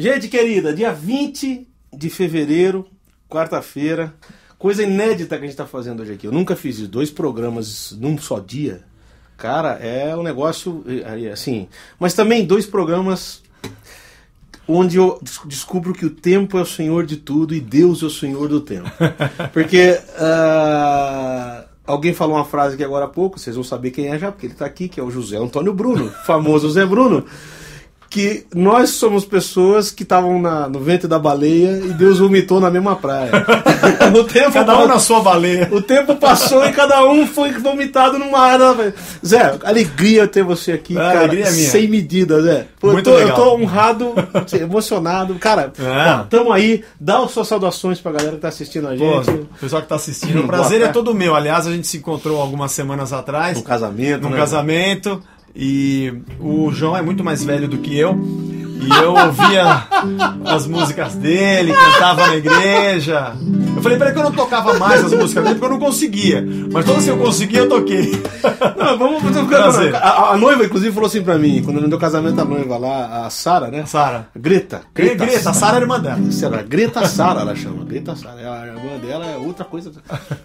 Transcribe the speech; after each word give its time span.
Gente 0.00 0.28
querida, 0.28 0.72
dia 0.72 0.92
20 0.92 1.66
de 1.92 2.08
fevereiro, 2.08 2.86
quarta-feira, 3.28 4.14
coisa 4.56 4.84
inédita 4.84 5.36
que 5.36 5.42
a 5.42 5.44
gente 5.44 5.54
está 5.54 5.66
fazendo 5.66 6.02
hoje 6.02 6.12
aqui. 6.12 6.24
Eu 6.24 6.30
nunca 6.30 6.54
fiz 6.54 6.78
isso, 6.78 6.86
dois 6.86 7.10
programas 7.10 7.90
num 7.98 8.16
só 8.16 8.38
dia. 8.38 8.82
Cara, 9.36 9.72
é 9.72 10.14
um 10.16 10.22
negócio 10.22 10.84
assim. 11.32 11.66
Mas 11.98 12.14
também 12.14 12.46
dois 12.46 12.64
programas 12.64 13.42
onde 14.68 14.98
eu 14.98 15.20
descubro 15.44 15.92
que 15.92 16.06
o 16.06 16.10
tempo 16.10 16.56
é 16.56 16.62
o 16.62 16.66
senhor 16.66 17.04
de 17.04 17.16
tudo 17.16 17.52
e 17.52 17.60
Deus 17.60 18.00
é 18.00 18.06
o 18.06 18.10
senhor 18.10 18.46
do 18.46 18.60
tempo. 18.60 18.88
Porque 19.52 19.98
uh, 20.14 21.68
alguém 21.84 22.14
falou 22.14 22.36
uma 22.36 22.44
frase 22.44 22.76
aqui 22.76 22.84
agora 22.84 23.06
há 23.06 23.08
pouco, 23.08 23.36
vocês 23.36 23.56
vão 23.56 23.64
saber 23.64 23.90
quem 23.90 24.06
é 24.06 24.16
já, 24.16 24.30
porque 24.30 24.46
ele 24.46 24.52
está 24.52 24.64
aqui, 24.64 24.88
que 24.88 25.00
é 25.00 25.02
o 25.02 25.10
José 25.10 25.38
Antônio 25.38 25.74
Bruno, 25.74 26.08
famoso 26.24 26.68
José 26.68 26.86
Bruno 26.86 27.26
que 28.10 28.46
nós 28.54 28.90
somos 28.90 29.24
pessoas 29.24 29.90
que 29.90 30.02
estavam 30.02 30.40
no 30.68 30.80
ventre 30.80 31.06
da 31.06 31.18
baleia 31.18 31.78
e 31.78 31.92
Deus 31.92 32.18
vomitou 32.18 32.58
na 32.58 32.70
mesma 32.70 32.96
praia. 32.96 33.30
o 34.18 34.24
tempo 34.24 34.52
cada 34.52 34.78
um 34.78 34.86
na 34.86 34.98
sua 34.98 35.20
baleia. 35.20 35.68
O 35.70 35.82
tempo 35.82 36.16
passou 36.16 36.64
e 36.64 36.72
cada 36.72 37.06
um 37.06 37.26
foi 37.26 37.52
vomitado 37.52 38.18
numa 38.18 38.38
área. 38.38 38.94
Zé, 39.24 39.58
alegria 39.62 40.26
ter 40.26 40.42
você 40.42 40.72
aqui, 40.72 40.96
ah, 40.96 41.00
cara. 41.00 41.18
Alegria 41.20 41.50
minha. 41.50 41.70
Sem 41.70 41.86
medida, 41.86 42.40
Zé. 42.40 42.66
Pô, 42.80 42.92
Muito 42.92 43.10
eu, 43.10 43.14
tô, 43.14 43.18
legal. 43.18 43.38
eu 43.38 43.44
tô 43.44 43.54
honrado, 43.56 44.14
emocionado. 44.58 45.34
Cara, 45.34 45.72
é. 45.78 46.12
ó, 46.12 46.24
tamo 46.24 46.52
aí. 46.52 46.84
Dá 46.98 47.18
as 47.18 47.30
suas 47.30 47.46
saudações 47.46 48.00
pra 48.00 48.12
galera 48.12 48.36
que 48.36 48.42
tá 48.42 48.48
assistindo 48.48 48.88
a 48.88 48.96
gente. 48.96 49.26
Pô, 49.26 49.32
o 49.32 49.58
pessoal 49.60 49.82
que 49.82 49.88
tá 49.88 49.96
assistindo. 49.96 50.38
O 50.48 50.50
prazer 50.50 50.80
é 50.80 50.88
todo 50.88 51.14
meu. 51.14 51.34
Aliás, 51.34 51.66
a 51.66 51.72
gente 51.72 51.86
se 51.86 51.98
encontrou 51.98 52.40
algumas 52.40 52.72
semanas 52.72 53.12
atrás. 53.12 53.58
No 53.58 53.62
casamento. 53.62 54.22
No 54.22 54.30
né? 54.30 54.36
casamento. 54.36 55.22
E 55.54 56.12
o 56.40 56.70
João 56.70 56.96
é 56.96 57.02
muito 57.02 57.24
mais 57.24 57.44
velho 57.44 57.68
do 57.68 57.78
que 57.78 57.96
eu. 57.98 58.18
E 58.80 59.02
eu 59.02 59.14
ouvia 59.14 59.86
as 60.44 60.66
músicas 60.66 61.14
dele, 61.16 61.72
cantava 61.72 62.26
na 62.28 62.36
igreja. 62.36 63.34
Eu 63.76 63.82
falei 63.82 63.96
pra 63.96 64.08
ele 64.08 64.14
que 64.14 64.20
eu 64.20 64.24
não 64.24 64.32
tocava 64.32 64.78
mais 64.78 65.04
as 65.04 65.12
músicas 65.12 65.44
dele 65.44 65.54
porque 65.56 65.72
eu 65.72 65.78
não 65.78 65.86
conseguia. 65.86 66.44
Mas 66.72 66.84
todas 66.84 67.04
que 67.04 67.10
eu 67.10 67.18
conseguia, 67.18 67.60
eu 67.60 67.68
toquei. 67.68 68.10
Não, 68.76 68.98
vamos 68.98 69.22
fazer 69.22 69.94
a, 69.94 70.32
a, 70.32 70.36
noiva, 70.36 70.64
inclusive, 70.64 70.92
falou 70.92 71.06
assim 71.06 71.22
pra 71.22 71.38
mim, 71.38 71.62
quando 71.64 71.80
no 71.80 71.88
meu 71.88 71.98
casamento 71.98 72.40
a 72.40 72.44
noiva 72.44 72.76
lá, 72.76 73.26
a 73.26 73.30
Sara, 73.30 73.68
né? 73.68 73.84
Sara. 73.86 74.28
Greta. 74.34 74.82
Greta, 74.94 75.24
Greta 75.24 75.50
a 75.50 75.52
Sara 75.54 75.78
é 75.78 75.80
irmã 75.80 76.00
dela. 76.00 76.18
Será? 76.30 76.62
Greta 76.62 77.06
Sara, 77.06 77.40
ela 77.40 77.54
chama. 77.54 77.84
Greta 77.84 78.16
Sara. 78.16 78.34
A 78.38 78.66
irmã 78.66 78.98
dela 78.98 79.26
é 79.26 79.36
outra 79.36 79.64
coisa. 79.64 79.92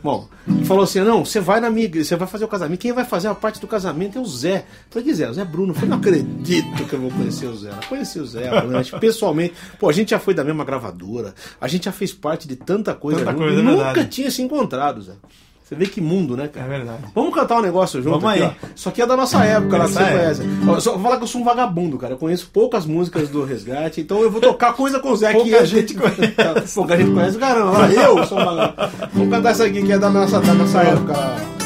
Bom, 0.04 0.28
falou 0.66 0.84
assim: 0.84 1.00
não, 1.02 1.26
você 1.26 1.40
vai 1.40 1.60
na 1.60 1.70
minha 1.70 1.86
igreja, 1.86 2.10
você 2.10 2.16
vai 2.16 2.28
fazer 2.28 2.46
o 2.46 2.48
casamento. 2.48 2.80
Quem 2.80 2.94
vai 2.94 3.06
fazer 3.06 3.28
a 3.28 3.36
parte 3.36 3.60
do 3.60 3.68
casamento 3.68 4.18
é 4.18 4.22
o 4.22 4.26
Zé. 4.26 4.58
Eu 4.58 5.02
falei, 5.02 5.14
Zé? 5.14 5.30
O 5.30 5.34
Zé 5.34 5.46
Bruno. 5.46 5.72
Eu 5.72 5.76
falei, 5.76 5.90
não 5.90 5.98
acredito 5.98 6.86
que 6.86 6.94
eu 6.94 7.02
vou 7.02 7.12
conhecer 7.12 7.48
o 7.48 7.56
Zé. 7.56 7.70
Eu 7.70 7.90
conheci 7.90 8.20
o 8.24 8.26
Zé, 8.26 8.50
pessoalmente. 9.00 9.54
Pô, 9.80 9.90
a 9.90 9.94
gente 9.94 10.12
já 10.12 10.20
foi 10.20 10.34
da 10.34 10.44
mesma 10.44 10.64
gravadora, 10.64 11.34
a 11.60 11.68
gente 11.68 11.86
já 11.86 11.92
fez 11.92 12.12
parte 12.14 12.48
de 12.48 12.56
tanta 12.56 12.94
coisa. 12.94 13.20
Tanta 13.20 13.34
coisa, 13.34 13.60
é 13.60 13.64
Nunca 13.64 14.06
tinha 14.06 14.32
se 14.32 14.42
encontrado, 14.42 15.02
Zé. 15.02 15.14
Você 15.64 15.76
vê 15.76 15.86
que 15.86 16.02
mundo, 16.02 16.36
né, 16.36 16.50
cara? 16.50 16.66
É 16.66 16.70
verdade. 16.70 17.04
Vamos 17.16 17.34
cantar 17.34 17.58
um 17.58 17.62
negócio 17.62 18.02
junto 18.02 18.20
Vamos 18.20 18.30
aqui, 18.30 18.44
aí. 18.44 18.56
Ó. 18.64 18.68
Isso 18.76 18.90
aqui 18.90 19.02
é 19.02 19.08
da 19.08 19.16
nossa 19.16 19.44
época, 19.46 19.78
lá, 19.78 19.88
você 19.88 20.00
conhece. 20.00 20.42
Eu 20.68 20.82
só 20.82 20.92
vou 20.92 21.02
falar 21.02 21.18
que 21.18 21.24
eu 21.24 21.28
sou 21.28 21.42
um 21.42 21.44
vagabundo, 21.44 21.98
cara. 21.98 22.14
Eu 22.14 22.18
conheço 22.18 22.50
poucas 22.52 22.86
músicas 22.86 23.30
do 23.30 23.46
Resgate, 23.46 24.02
então 24.02 24.22
eu 24.22 24.30
vou 24.30 24.42
tocar 24.42 24.74
coisa 24.74 25.00
com 25.00 25.12
o 25.12 25.16
Zé 25.16 25.34
que 25.34 25.56
a 25.56 25.66
gente 25.66 25.96
conhece. 25.96 26.34
Pouca 26.76 26.98
gente 26.98 27.12
conhece, 27.12 27.38
caramba. 27.38 27.88
Eu 27.92 28.26
sou 28.26 28.40
um 28.40 28.46
vagabundo. 28.46 28.92
Vamos 29.14 29.30
cantar 29.30 29.52
essa 29.52 29.66
aqui 29.66 29.82
que 29.82 29.92
é 29.92 29.98
da 29.98 30.10
nossa, 30.10 30.40
da 30.42 30.54
nossa 30.54 30.80
época. 30.82 31.63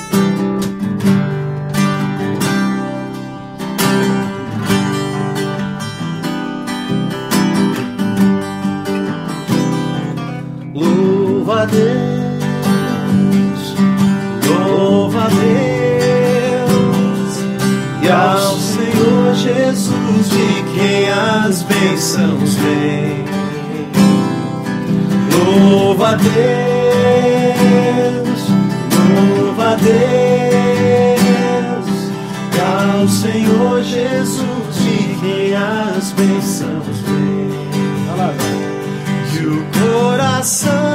Deus 11.72 12.48
louva 14.78 15.24
a 15.26 15.28
Deus 15.30 16.68
e 18.04 18.10
ao 18.10 18.58
Senhor 18.58 19.34
Jesus 19.36 20.30
de 20.30 20.64
quem 20.74 21.10
as 21.10 21.64
bênçãos 21.64 22.56
vêm. 22.56 23.26
Louva 25.70 26.10
a 26.10 26.16
Deus, 26.16 26.32
louva 29.36 29.72
a 29.72 29.76
Deus 29.76 29.98
e 32.54 32.60
ao 32.60 33.08
Senhor 33.08 33.84
Jesus 33.84 34.76
de 34.76 35.16
quem 35.20 35.56
as 35.56 36.12
bênçãos 36.12 36.98
vêm. 37.06 37.68
E 39.34 39.46
o 39.46 39.64
coração 39.80 40.87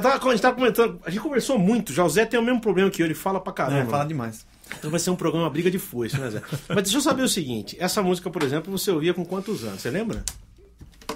bicho. 0.00 0.28
A 0.28 0.30
gente 0.30 0.42
tava 0.42 0.54
comentando, 0.54 1.00
a 1.04 1.10
gente 1.10 1.22
conversou 1.22 1.58
muito 1.58 1.92
já. 1.92 2.04
O 2.04 2.08
Zé 2.08 2.24
tem 2.24 2.38
o 2.38 2.42
mesmo 2.42 2.60
problema 2.60 2.90
que 2.90 3.02
eu, 3.02 3.06
ele 3.06 3.14
fala 3.14 3.40
pra 3.40 3.52
caramba. 3.52 3.82
É, 3.82 3.86
fala 3.86 4.04
demais. 4.04 4.46
Então 4.78 4.90
vai 4.90 5.00
ser 5.00 5.10
um 5.10 5.16
programa 5.16 5.48
briga 5.50 5.70
de 5.70 5.78
foice, 5.78 6.18
né, 6.18 6.30
Zé? 6.30 6.42
Mas 6.68 6.84
deixa 6.84 6.98
eu 6.98 7.02
saber 7.02 7.22
o 7.22 7.28
seguinte: 7.28 7.76
essa 7.78 8.02
música, 8.02 8.30
por 8.30 8.42
exemplo, 8.42 8.76
você 8.76 8.90
ouvia 8.90 9.12
com 9.14 9.24
quantos 9.24 9.64
anos? 9.64 9.80
Você 9.80 9.90
lembra? 9.90 10.24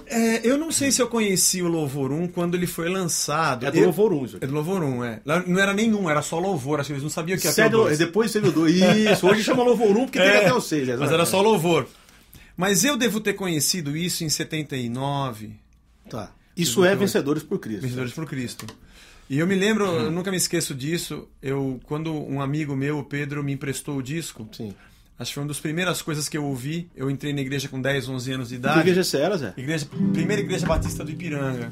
É, 0.06 0.46
eu 0.46 0.56
não 0.56 0.72
sei 0.72 0.90
se 0.90 1.02
eu 1.02 1.08
conheci 1.08 1.62
o 1.62 1.68
Louvor 1.68 2.12
1 2.12 2.28
quando 2.28 2.54
ele 2.54 2.66
foi 2.66 2.88
lançado. 2.88 3.66
É 3.66 3.70
do 3.70 3.80
Louvor 3.80 4.12
1, 4.12 4.24
isso 4.24 4.38
É 4.40 4.46
do 4.46 4.54
Louvor 4.54 4.82
1, 4.82 5.04
é. 5.04 5.20
Não 5.46 5.60
era 5.60 5.74
nenhum, 5.74 6.08
era 6.08 6.22
só 6.22 6.38
Louvor, 6.38 6.80
acho 6.80 6.88
que 6.88 6.92
eles 6.94 7.02
não 7.02 7.10
sabiam 7.10 7.38
que 7.38 7.46
ia 7.46 7.52
ter 7.52 7.66
o 7.66 7.70
2. 7.70 7.98
Depois 7.98 8.32
teve 8.32 8.48
o 8.48 8.52
2. 8.52 8.74
Isso, 8.74 9.26
hoje 9.26 9.42
chama 9.42 9.62
Louvor 9.62 9.96
1 9.96 10.04
porque 10.06 10.18
é, 10.18 10.24
teve 10.24 10.36
até 10.38 10.54
o 10.54 10.60
6. 10.60 10.98
Mas 10.98 11.12
era 11.12 11.26
só 11.26 11.42
Louvor. 11.42 11.86
Mas 12.56 12.84
eu 12.84 12.96
devo 12.96 13.20
ter 13.20 13.34
conhecido 13.34 13.96
isso 13.96 14.24
em 14.24 14.28
79. 14.28 15.52
Tá. 16.08 16.32
Isso 16.58 16.84
é 16.84 16.94
Vencedores 16.94 17.42
por 17.42 17.58
Cristo. 17.58 17.82
Vencedores 17.82 18.12
por 18.12 18.26
Cristo. 18.26 18.66
E 19.30 19.38
eu 19.38 19.46
me 19.46 19.54
lembro, 19.54 19.84
eu 19.84 20.10
nunca 20.10 20.30
me 20.30 20.36
esqueço 20.38 20.74
disso, 20.74 21.28
eu 21.42 21.78
quando 21.84 22.12
um 22.12 22.40
amigo 22.40 22.74
meu, 22.74 22.98
o 22.98 23.04
Pedro, 23.04 23.44
me 23.44 23.52
emprestou 23.52 23.98
o 23.98 24.02
disco, 24.02 24.48
Sim. 24.52 24.72
acho 25.18 25.30
que 25.30 25.34
foi 25.34 25.42
uma 25.42 25.48
das 25.48 25.60
primeiras 25.60 26.00
coisas 26.00 26.30
que 26.30 26.38
eu 26.38 26.44
ouvi, 26.44 26.88
eu 26.96 27.10
entrei 27.10 27.34
na 27.34 27.42
igreja 27.42 27.68
com 27.68 27.78
10, 27.80 28.08
11 28.08 28.32
anos 28.32 28.48
de 28.48 28.54
Que 28.54 28.60
idade. 28.60 28.80
igreja 28.80 29.04
você 29.04 29.18
era, 29.18 29.36
Zé? 29.36 29.52
Igreja, 29.56 29.86
primeira 30.14 30.40
igreja 30.40 30.66
batista 30.66 31.04
do 31.04 31.10
Ipiranga. 31.10 31.68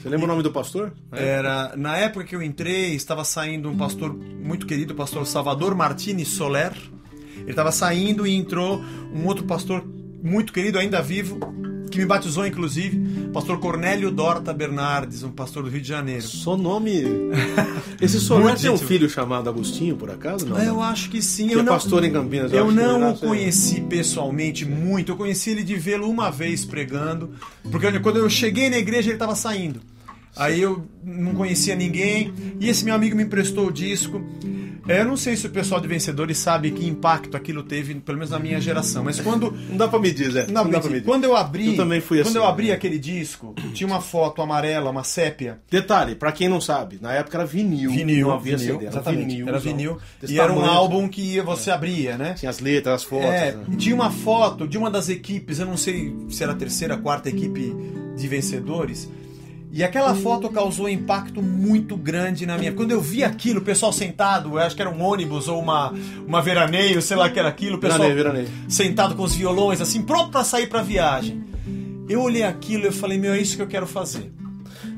Você 0.00 0.08
lembra 0.08 0.26
o 0.26 0.28
nome 0.28 0.44
do 0.44 0.52
pastor? 0.52 0.92
Era 1.10 1.74
na 1.76 1.96
época 1.96 2.24
que 2.24 2.36
eu 2.36 2.42
entrei, 2.42 2.94
estava 2.94 3.24
saindo 3.24 3.68
um 3.68 3.76
pastor 3.76 4.14
muito 4.14 4.64
querido, 4.64 4.92
o 4.94 4.96
pastor 4.96 5.26
Salvador 5.26 5.74
Martini 5.74 6.24
Soler. 6.24 6.72
Ele 7.36 7.50
estava 7.50 7.72
saindo 7.72 8.24
e 8.24 8.32
entrou 8.32 8.80
um 9.12 9.26
outro 9.26 9.44
pastor 9.44 9.84
muito 10.22 10.52
querido, 10.52 10.78
ainda 10.78 11.02
vivo, 11.02 11.40
que 11.92 11.98
me 11.98 12.06
batizou 12.06 12.46
inclusive, 12.46 13.28
pastor 13.32 13.60
Cornélio 13.60 14.10
Dorta 14.10 14.52
Bernardes, 14.52 15.22
um 15.22 15.30
pastor 15.30 15.62
do 15.62 15.68
Rio 15.68 15.82
de 15.82 15.88
Janeiro. 15.88 16.22
Só 16.22 16.56
nome. 16.56 17.02
Esse 18.00 18.18
Muito 18.32 18.60
tem 18.62 18.70
um 18.70 18.78
filho 18.78 19.08
chamado 19.08 19.48
Agostinho, 19.48 19.94
por 19.94 20.10
acaso? 20.10 20.46
Não. 20.46 20.58
Eu 20.58 20.82
acho 20.82 21.10
que 21.10 21.20
sim. 21.22 21.48
Que 21.48 21.54
eu 21.54 21.60
é 21.60 21.62
não, 21.62 21.74
pastor 21.74 22.02
em 22.02 22.10
Campinas. 22.10 22.52
Eu 22.52 22.68
que 22.68 22.72
não 22.72 23.12
o 23.12 23.18
conheci 23.18 23.82
pessoalmente 23.82 24.64
muito. 24.64 25.12
Eu 25.12 25.16
conheci 25.16 25.50
ele 25.50 25.62
de 25.62 25.76
vê-lo 25.76 26.08
uma 26.08 26.30
vez 26.30 26.64
pregando. 26.64 27.30
Porque 27.70 28.00
quando 28.00 28.16
eu 28.16 28.28
cheguei 28.30 28.70
na 28.70 28.78
igreja, 28.78 29.08
ele 29.08 29.16
estava 29.16 29.36
saindo. 29.36 29.80
Aí 30.34 30.60
eu 30.60 30.86
não 31.04 31.34
conhecia 31.34 31.76
ninguém. 31.76 32.32
E 32.58 32.68
esse 32.68 32.84
meu 32.84 32.94
amigo 32.94 33.14
me 33.14 33.22
emprestou 33.22 33.66
o 33.66 33.72
disco. 33.72 34.20
É, 34.88 35.00
Eu 35.00 35.04
não 35.04 35.16
sei 35.16 35.36
se 35.36 35.46
o 35.46 35.50
pessoal 35.50 35.80
de 35.80 35.86
Vencedores 35.88 36.38
sabe 36.38 36.70
que 36.70 36.86
impacto 36.86 37.36
aquilo 37.36 37.62
teve, 37.62 37.94
pelo 37.94 38.18
menos 38.18 38.30
na 38.30 38.38
minha 38.38 38.60
geração. 38.60 39.04
Mas 39.04 39.20
quando. 39.20 39.50
Não 39.68 39.76
dá 39.76 39.86
pra 39.88 39.98
medir, 39.98 40.30
Zé. 40.30 40.46
Não, 40.48 40.64
Não, 40.64 40.70
dá 40.70 40.80
pra 40.80 40.90
medir. 40.90 41.04
quando 41.06 41.24
eu 41.24 41.36
abri. 41.36 41.68
Eu 41.68 41.76
também 41.76 42.00
fui 42.00 42.18
Quando 42.18 42.28
assim. 42.28 42.38
eu 42.38 42.44
abri 42.46 42.72
aquele 42.72 42.98
disco, 42.98 43.54
tinha 43.72 43.86
uma 43.86 44.00
foto 44.00 44.42
amarela, 44.42 44.90
uma 44.90 45.04
sépia. 45.04 45.60
Detalhe, 45.70 46.14
pra 46.14 46.32
quem 46.32 46.48
não 46.48 46.60
sabe, 46.60 46.98
na 47.00 47.12
época 47.12 47.36
era 47.38 47.46
vinil. 47.46 47.90
não 47.90 48.32
havia 48.32 48.56
vinil, 48.56 48.74
CD, 48.74 48.86
era 48.86 48.94
exatamente. 48.94 49.26
vinil, 49.26 49.48
era 49.48 49.58
vinil. 49.58 49.98
E 50.28 50.38
era 50.40 50.52
um 50.52 50.64
álbum 50.64 51.08
que 51.08 51.40
você 51.40 51.70
abria, 51.70 52.16
né? 52.16 52.34
Tinha 52.34 52.50
as 52.50 52.58
letras, 52.60 52.96
as 52.96 53.04
fotos. 53.04 53.26
É, 53.26 53.52
né? 53.52 53.64
tinha 53.78 53.94
uma 53.94 54.10
foto 54.10 54.66
de 54.66 54.76
uma 54.76 54.90
das 54.90 55.08
equipes, 55.08 55.58
eu 55.58 55.66
não 55.66 55.76
sei 55.76 56.14
se 56.30 56.42
era 56.42 56.52
a 56.52 56.56
terceira, 56.56 56.96
quarta 56.96 57.28
equipe 57.28 57.74
de 58.16 58.28
vencedores. 58.28 59.08
E 59.74 59.82
aquela 59.82 60.14
foto 60.14 60.50
causou 60.50 60.84
um 60.84 60.88
impacto 60.88 61.40
muito 61.40 61.96
grande 61.96 62.44
na 62.44 62.58
minha. 62.58 62.72
Quando 62.72 62.90
eu 62.90 63.00
vi 63.00 63.24
aquilo, 63.24 63.60
o 63.60 63.64
pessoal 63.64 63.90
sentado, 63.90 64.50
eu 64.50 64.58
acho 64.58 64.76
que 64.76 64.82
era 64.82 64.90
um 64.90 65.02
ônibus 65.02 65.48
ou 65.48 65.58
uma, 65.58 65.94
uma 66.26 66.42
veraneio, 66.42 67.00
sei 67.00 67.16
lá 67.16 67.30
que 67.30 67.38
era 67.38 67.48
aquilo, 67.48 67.76
o 67.76 67.80
pessoal 67.80 68.02
Veraneio, 68.02 68.22
veraneio. 68.24 68.48
sentado 68.68 69.14
com 69.14 69.22
os 69.22 69.34
violões, 69.34 69.80
assim, 69.80 70.02
pronto 70.02 70.30
pra 70.30 70.44
sair 70.44 70.66
pra 70.68 70.82
viagem. 70.82 71.42
Eu 72.06 72.20
olhei 72.20 72.42
aquilo 72.42 72.86
e 72.86 72.92
falei, 72.92 73.16
meu, 73.16 73.32
é 73.32 73.40
isso 73.40 73.56
que 73.56 73.62
eu 73.62 73.66
quero 73.66 73.86
fazer. 73.86 74.30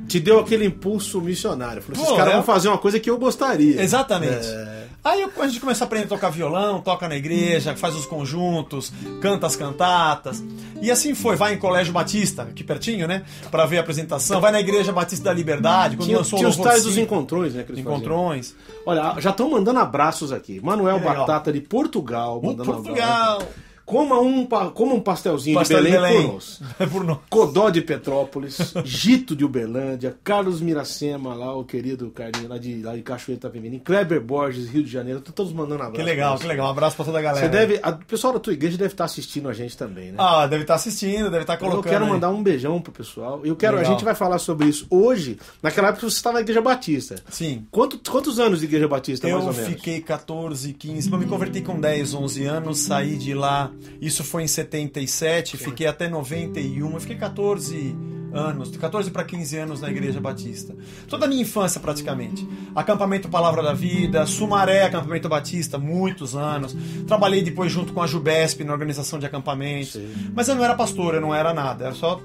Te 0.08 0.18
deu 0.18 0.40
aquele 0.40 0.66
impulso 0.66 1.20
missionário. 1.20 1.80
Falou, 1.80 2.02
esses 2.02 2.16
caras 2.16 2.32
é- 2.32 2.36
vão 2.36 2.42
fazer 2.44 2.68
uma 2.68 2.78
coisa 2.78 2.98
que 2.98 3.08
eu 3.08 3.16
gostaria. 3.16 3.80
Exatamente. 3.80 4.46
É. 4.46 4.83
Aí 5.04 5.22
a 5.22 5.46
gente 5.46 5.60
começa 5.60 5.84
a 5.84 5.86
aprender 5.86 6.06
a 6.06 6.08
tocar 6.08 6.30
violão, 6.30 6.80
toca 6.80 7.06
na 7.06 7.14
igreja, 7.14 7.76
faz 7.76 7.94
os 7.94 8.06
conjuntos, 8.06 8.90
canta 9.20 9.46
as 9.46 9.54
cantatas. 9.54 10.42
E 10.80 10.90
assim 10.90 11.14
foi, 11.14 11.36
vai 11.36 11.52
em 11.52 11.58
Colégio 11.58 11.92
Batista, 11.92 12.44
aqui 12.44 12.64
pertinho, 12.64 13.06
né? 13.06 13.22
Pra 13.50 13.66
ver 13.66 13.76
a 13.76 13.80
apresentação, 13.82 14.40
vai 14.40 14.50
na 14.50 14.60
Igreja 14.60 14.92
Batista 14.92 15.26
da 15.26 15.32
Liberdade, 15.34 15.96
quando 15.96 16.06
Tinha, 16.06 16.18
lançou 16.18 16.38
tinha 16.38 16.48
o 16.48 16.50
os 16.50 16.56
tais 16.56 16.84
dos 16.84 16.96
encontrões, 16.96 17.52
né? 17.52 17.60
Eles 17.60 17.68
faziam. 17.68 17.92
encontrões. 17.92 18.54
Olha, 18.86 19.20
já 19.20 19.28
estão 19.28 19.50
mandando 19.50 19.78
abraços 19.78 20.32
aqui. 20.32 20.58
Manuel 20.62 20.96
legal. 20.96 21.16
Batata 21.16 21.52
de 21.52 21.60
Portugal. 21.60 22.40
Mandando 22.42 22.64
Portugal! 22.64 23.36
abraço. 23.36 23.73
Coma 23.86 24.18
um, 24.18 24.46
coma 24.72 24.94
um 24.94 25.00
pastelzinho 25.00 25.56
Pastel 25.58 25.80
de 25.82 25.86
de 25.86 25.92
Belém, 25.92 26.12
Belém. 26.12 26.26
por 26.26 26.32
nós. 26.34 26.60
Por 26.90 27.04
nós. 27.04 27.18
Codó 27.28 27.68
de 27.70 27.82
Petrópolis, 27.82 28.72
Gito 28.84 29.36
de 29.36 29.44
Uberlândia, 29.44 30.16
Carlos 30.24 30.60
Miracema, 30.60 31.34
lá 31.34 31.54
o 31.54 31.64
querido 31.64 32.10
Carlinho, 32.10 32.48
lá 32.48 32.56
de, 32.58 32.82
lá 32.82 32.96
de 32.96 33.02
Cachoeira 33.02 33.38
Itapemirim, 33.38 33.78
Kleber 33.78 34.20
Borges, 34.22 34.68
Rio 34.68 34.82
de 34.82 34.90
Janeiro, 34.90 35.18
estão 35.18 35.32
todos 35.34 35.52
mandando 35.52 35.82
abraço. 35.82 35.96
Que 35.96 36.02
legal, 36.02 36.38
que 36.38 36.46
legal. 36.46 36.66
Um 36.66 36.70
abraço 36.70 36.96
pra 36.96 37.04
toda 37.04 37.18
a 37.18 37.22
galera. 37.22 37.44
Você 37.46 37.50
deve, 37.52 37.78
a- 37.82 37.90
o 37.90 38.04
pessoal 38.06 38.32
da 38.32 38.38
tua 38.40 38.52
igreja 38.54 38.78
deve 38.78 38.94
estar 38.94 39.04
assistindo 39.04 39.48
a 39.48 39.52
gente 39.52 39.76
também, 39.76 40.12
né? 40.12 40.14
Ah, 40.18 40.46
deve 40.46 40.62
estar 40.62 40.76
assistindo, 40.76 41.30
deve 41.30 41.42
estar 41.42 41.56
colocando. 41.58 41.84
eu 41.86 41.90
quero 41.90 42.06
mandar 42.06 42.30
um 42.30 42.42
beijão 42.42 42.80
pro 42.80 42.92
pessoal. 42.92 43.40
Eu 43.44 43.54
quero, 43.54 43.74
a 43.76 43.80
Legal. 43.80 43.92
gente 43.92 44.04
vai 44.04 44.14
falar 44.14 44.38
sobre 44.38 44.66
isso 44.66 44.86
hoje. 44.88 45.38
Naquela 45.62 45.88
época 45.88 46.08
você 46.08 46.16
estava 46.16 46.34
na 46.36 46.40
Igreja 46.40 46.62
Batista. 46.62 47.16
Sim. 47.28 47.66
Quanto, 47.70 47.98
quantos 48.10 48.38
anos 48.38 48.60
de 48.60 48.64
Igreja 48.66 48.88
Batista, 48.88 49.28
mais 49.28 49.42
Eu 49.42 49.48
ou 49.48 49.54
menos? 49.54 49.68
fiquei 49.70 50.00
14, 50.00 50.72
15, 50.72 51.12
eu 51.12 51.18
me 51.18 51.26
converti 51.26 51.60
com 51.60 51.78
10, 51.78 52.14
11 52.14 52.44
anos, 52.46 52.78
saí 52.78 53.16
de 53.16 53.34
lá, 53.34 53.70
isso 54.00 54.24
foi 54.24 54.42
em 54.44 54.48
77, 54.48 55.56
fiquei 55.56 55.86
até 55.86 56.08
91, 56.08 56.92
eu 56.92 57.00
fiquei 57.00 57.16
14 57.16 57.96
anos, 58.34 58.70
de 58.70 58.78
14 58.78 59.10
para 59.10 59.24
15 59.24 59.56
anos 59.56 59.80
na 59.80 59.88
Igreja 59.88 60.20
Batista. 60.20 60.74
Toda 61.08 61.26
a 61.26 61.28
minha 61.28 61.42
infância 61.42 61.80
praticamente. 61.80 62.46
Acampamento 62.74 63.28
Palavra 63.28 63.62
da 63.62 63.72
Vida, 63.72 64.26
Sumaré, 64.26 64.84
Acampamento 64.84 65.28
Batista, 65.28 65.78
muitos 65.78 66.34
anos. 66.34 66.76
Trabalhei 67.06 67.42
depois 67.42 67.70
junto 67.70 67.92
com 67.92 68.02
a 68.02 68.06
Jubesp 68.06 68.64
na 68.64 68.72
organização 68.72 69.18
de 69.18 69.26
acampamentos. 69.26 69.92
Sim. 69.92 70.12
Mas 70.34 70.48
eu 70.48 70.56
não 70.56 70.64
era 70.64 70.74
pastor, 70.74 71.14
eu 71.14 71.20
não 71.20 71.34
era 71.34 71.54
nada, 71.54 71.86
era 71.86 71.94
só 71.94 72.20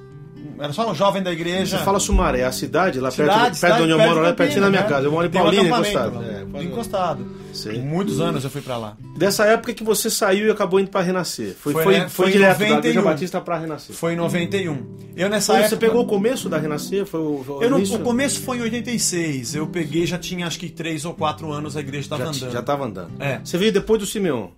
era 0.59 0.73
só 0.73 0.89
um 0.89 0.95
jovem 0.95 1.21
da 1.23 1.31
igreja. 1.31 1.77
Você 1.77 1.83
fala 1.83 1.99
Sumaré, 1.99 2.43
a 2.43 2.51
cidade 2.51 2.99
lá 2.99 3.11
Cidade, 3.11 3.29
perto, 3.31 3.43
perto 3.43 3.55
cidade, 3.55 3.77
de 3.77 3.83
onde 3.83 3.91
eu 3.91 3.97
perto 3.97 4.09
moro, 4.09 4.21
lá 4.23 4.29
é 4.29 4.33
pertinho 4.33 4.61
da 4.61 4.69
minha 4.69 4.83
casa. 4.83 5.07
Eu 5.07 5.11
moro 5.11 5.25
em 5.25 5.29
um 5.29 5.31
Paulínia, 5.31 5.61
acampamento 5.61 5.97
encostado. 5.97 6.57
É, 6.57 6.63
encostado. 6.63 7.39
Sei. 7.53 7.79
Muitos 7.81 8.19
anos 8.21 8.43
eu 8.43 8.49
fui 8.49 8.61
pra 8.61 8.77
lá. 8.77 8.95
Dessa 9.17 9.43
época 9.45 9.73
que 9.73 9.83
você 9.83 10.09
saiu 10.09 10.47
e 10.47 10.51
acabou 10.51 10.79
indo 10.79 10.89
pra 10.89 11.01
Renascer. 11.01 11.55
Foi, 11.59 11.73
Foi, 11.73 11.83
foi, 11.83 11.93
né? 11.93 11.99
foi, 12.09 12.25
Foi 12.25 12.31
direto 12.31 12.59
da 12.59 12.65
Igreja 12.65 12.99
91. 12.99 13.03
Batista 13.03 13.41
pra 13.41 13.57
Renascer. 13.57 13.95
Foi 13.95 14.13
em 14.13 14.15
91. 14.15 14.85
Eu 15.15 15.29
nessa 15.29 15.53
Quando 15.53 15.57
época. 15.63 15.69
você 15.69 15.77
pegou 15.77 16.03
o 16.03 16.05
começo 16.05 16.47
da 16.47 16.57
Renascer? 16.57 17.05
Foi 17.05 17.19
o, 17.19 17.43
foi 17.45 17.55
o 17.55 17.63
Eu 17.63 17.69
não- 17.71 17.79
o 17.81 17.99
começo 17.99 18.41
foi 18.41 18.57
em 18.57 18.61
86. 18.61 19.55
Eu 19.55 19.67
peguei, 19.67 20.05
já 20.05 20.17
tinha 20.17 20.45
acho 20.47 20.59
que 20.59 20.69
3 20.69 21.05
ou 21.05 21.13
4 21.13 21.51
anos 21.51 21.75
a 21.75 21.79
igreja 21.79 22.03
estava 22.05 22.23
andando. 22.23 22.51
já 22.51 22.61
tava 22.61 22.85
andando. 22.85 23.11
É. 23.19 23.39
Você 23.43 23.57
veio 23.57 23.71
depois 23.71 23.99
do 23.99 24.05
Simeão. 24.05 24.51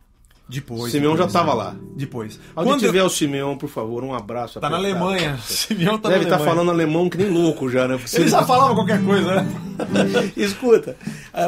Depois. 0.52 0.92
Simeão 0.92 1.12
já 1.16 1.26
depois, 1.26 1.34
tava 1.34 1.52
né? 1.52 1.64
lá. 1.64 1.76
Depois. 1.96 2.40
Quando 2.54 2.70
eu- 2.72 2.78
tiver 2.80 3.04
o 3.04 3.10
Simeão, 3.10 3.58
por 3.58 3.70
favor, 3.70 4.04
um 4.04 4.14
abraço. 4.14 4.60
Tá 4.60 4.70
na 4.70 4.78
apertado. 4.78 5.04
Alemanha. 5.06 5.38
Simeão 5.46 5.98
tá 5.98 6.10
Deve 6.10 6.22
na 6.22 6.24
estar 6.26 6.36
Alemanha. 6.36 6.56
falando 6.56 6.72
alemão 6.72 7.10
que 7.10 7.18
nem 7.18 7.30
louco 7.30 7.70
já, 7.70 7.88
né? 7.88 7.98
Porque 7.98 8.16
Ele 8.18 8.28
já 8.28 8.44
falava 8.44 8.76
qualquer 8.76 9.02
coisa, 9.04 9.36
né? 9.36 9.48
Escuta, 10.36 10.96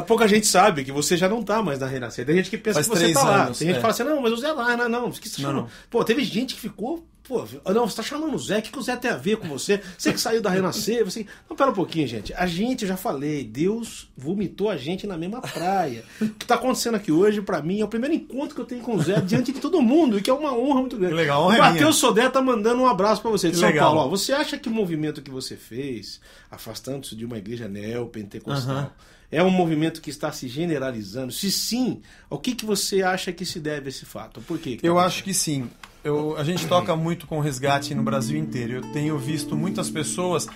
pouca 0.07 0.27
gente 0.27 0.47
sabe 0.47 0.83
que 0.83 0.91
você 0.91 1.17
já 1.17 1.27
não 1.29 1.43
tá 1.43 1.61
mais 1.61 1.79
na 1.79 1.87
Renascer. 1.87 2.25
Tem 2.25 2.35
gente 2.37 2.49
que 2.49 2.57
pensa 2.57 2.75
Faz 2.75 2.87
que 2.87 2.97
você 2.97 3.13
tá 3.13 3.23
lá. 3.23 3.43
anos, 3.45 3.59
Tem 3.59 3.67
gente 3.67 3.75
é. 3.75 3.77
que 3.77 3.81
fala 3.81 3.93
assim, 3.93 4.03
não, 4.03 4.21
mas 4.21 4.31
o 4.33 4.37
Zé 4.37 4.51
lá, 4.51 4.77
não, 4.77 4.89
não. 4.89 5.11
Você 5.11 5.41
Não, 5.41 5.53
não. 5.53 5.67
Pô, 5.89 6.03
teve 6.03 6.23
gente 6.23 6.55
que 6.55 6.61
ficou. 6.61 7.05
Pô, 7.25 7.45
não, 7.73 7.87
você 7.87 7.95
tá 7.95 8.03
chamando 8.03 8.35
o 8.35 8.37
Zé, 8.37 8.59
o 8.59 8.61
que, 8.61 8.69
que 8.69 8.77
o 8.77 8.81
Zé 8.81 8.97
tem 8.97 9.09
a 9.09 9.15
ver 9.15 9.37
com 9.37 9.47
você? 9.47 9.81
Você 9.97 10.11
que 10.11 10.19
saiu 10.19 10.41
da 10.41 10.49
Renascer, 10.49 11.05
você. 11.05 11.25
Não, 11.49 11.55
pera 11.55 11.71
um 11.71 11.73
pouquinho, 11.73 12.05
gente. 12.05 12.33
A 12.33 12.45
gente, 12.45 12.81
eu 12.81 12.87
já 12.89 12.97
falei, 12.97 13.45
Deus 13.45 14.09
vomitou 14.17 14.69
a 14.69 14.75
gente 14.75 15.07
na 15.07 15.17
mesma 15.17 15.39
praia. 15.39 16.03
O 16.19 16.27
que 16.27 16.45
tá 16.45 16.55
acontecendo 16.55 16.95
aqui 16.95 17.13
hoje, 17.13 17.41
pra 17.41 17.61
mim, 17.61 17.79
é 17.79 17.85
o 17.85 17.87
primeiro 17.87 18.13
encontro 18.13 18.53
que 18.53 18.59
eu 18.59 18.65
tenho 18.65 18.81
com 18.81 18.95
o 18.95 19.01
Zé 19.01 19.21
diante 19.21 19.53
de 19.53 19.61
todo 19.61 19.81
mundo, 19.81 20.17
e 20.19 20.21
que 20.21 20.29
é 20.29 20.33
uma 20.33 20.53
honra 20.53 20.81
muito 20.81 20.97
grande. 20.97 21.13
Que 21.13 21.21
legal, 21.21 21.43
honra 21.45 21.53
o 21.53 21.55
é. 21.55 21.59
Matheus 21.59 21.95
Sodé 21.95 22.27
tá 22.27 22.41
mandando 22.41 22.81
um 22.81 22.87
abraço 22.87 23.21
pra 23.21 23.31
você 23.31 23.47
de 23.47 23.53
Que 23.53 23.59
São 23.59 23.69
legal. 23.69 23.93
Paulo. 23.95 24.07
Ó, 24.07 24.09
você 24.09 24.33
acha 24.33 24.57
que 24.57 24.67
o 24.67 24.71
movimento 24.73 25.21
que 25.21 25.31
você 25.31 25.55
fez, 25.55 26.19
afastando-se 26.51 27.15
de 27.15 27.23
uma 27.23 27.37
igreja 27.37 27.69
neopentecostal, 27.69 28.75
Aham. 28.75 28.91
é 29.31 29.41
um 29.41 29.49
movimento 29.49 30.01
que 30.01 30.09
está 30.09 30.29
se 30.33 30.49
generalizando? 30.49 31.31
Se 31.31 31.49
sim, 31.49 32.01
ao 32.29 32.37
que, 32.37 32.53
que 32.53 32.65
você 32.65 33.01
acha 33.01 33.31
que 33.31 33.45
se 33.45 33.61
deve 33.61 33.87
esse 33.87 34.05
fato? 34.05 34.41
Por 34.41 34.59
quê? 34.59 34.75
que 34.75 34.85
Eu 34.85 34.95
tá 34.95 35.05
acho 35.05 35.23
que 35.23 35.33
sim. 35.33 35.69
Eu, 36.03 36.35
a 36.37 36.43
gente 36.43 36.67
toca 36.67 36.95
muito 36.95 37.25
com 37.25 37.39
resgate 37.39 37.95
no 37.95 38.03
Brasil 38.03 38.37
inteiro. 38.37 38.73
Eu 38.73 38.81
tenho 38.93 39.17
visto 39.17 39.55
muitas 39.55 39.89
pessoas 39.89 40.47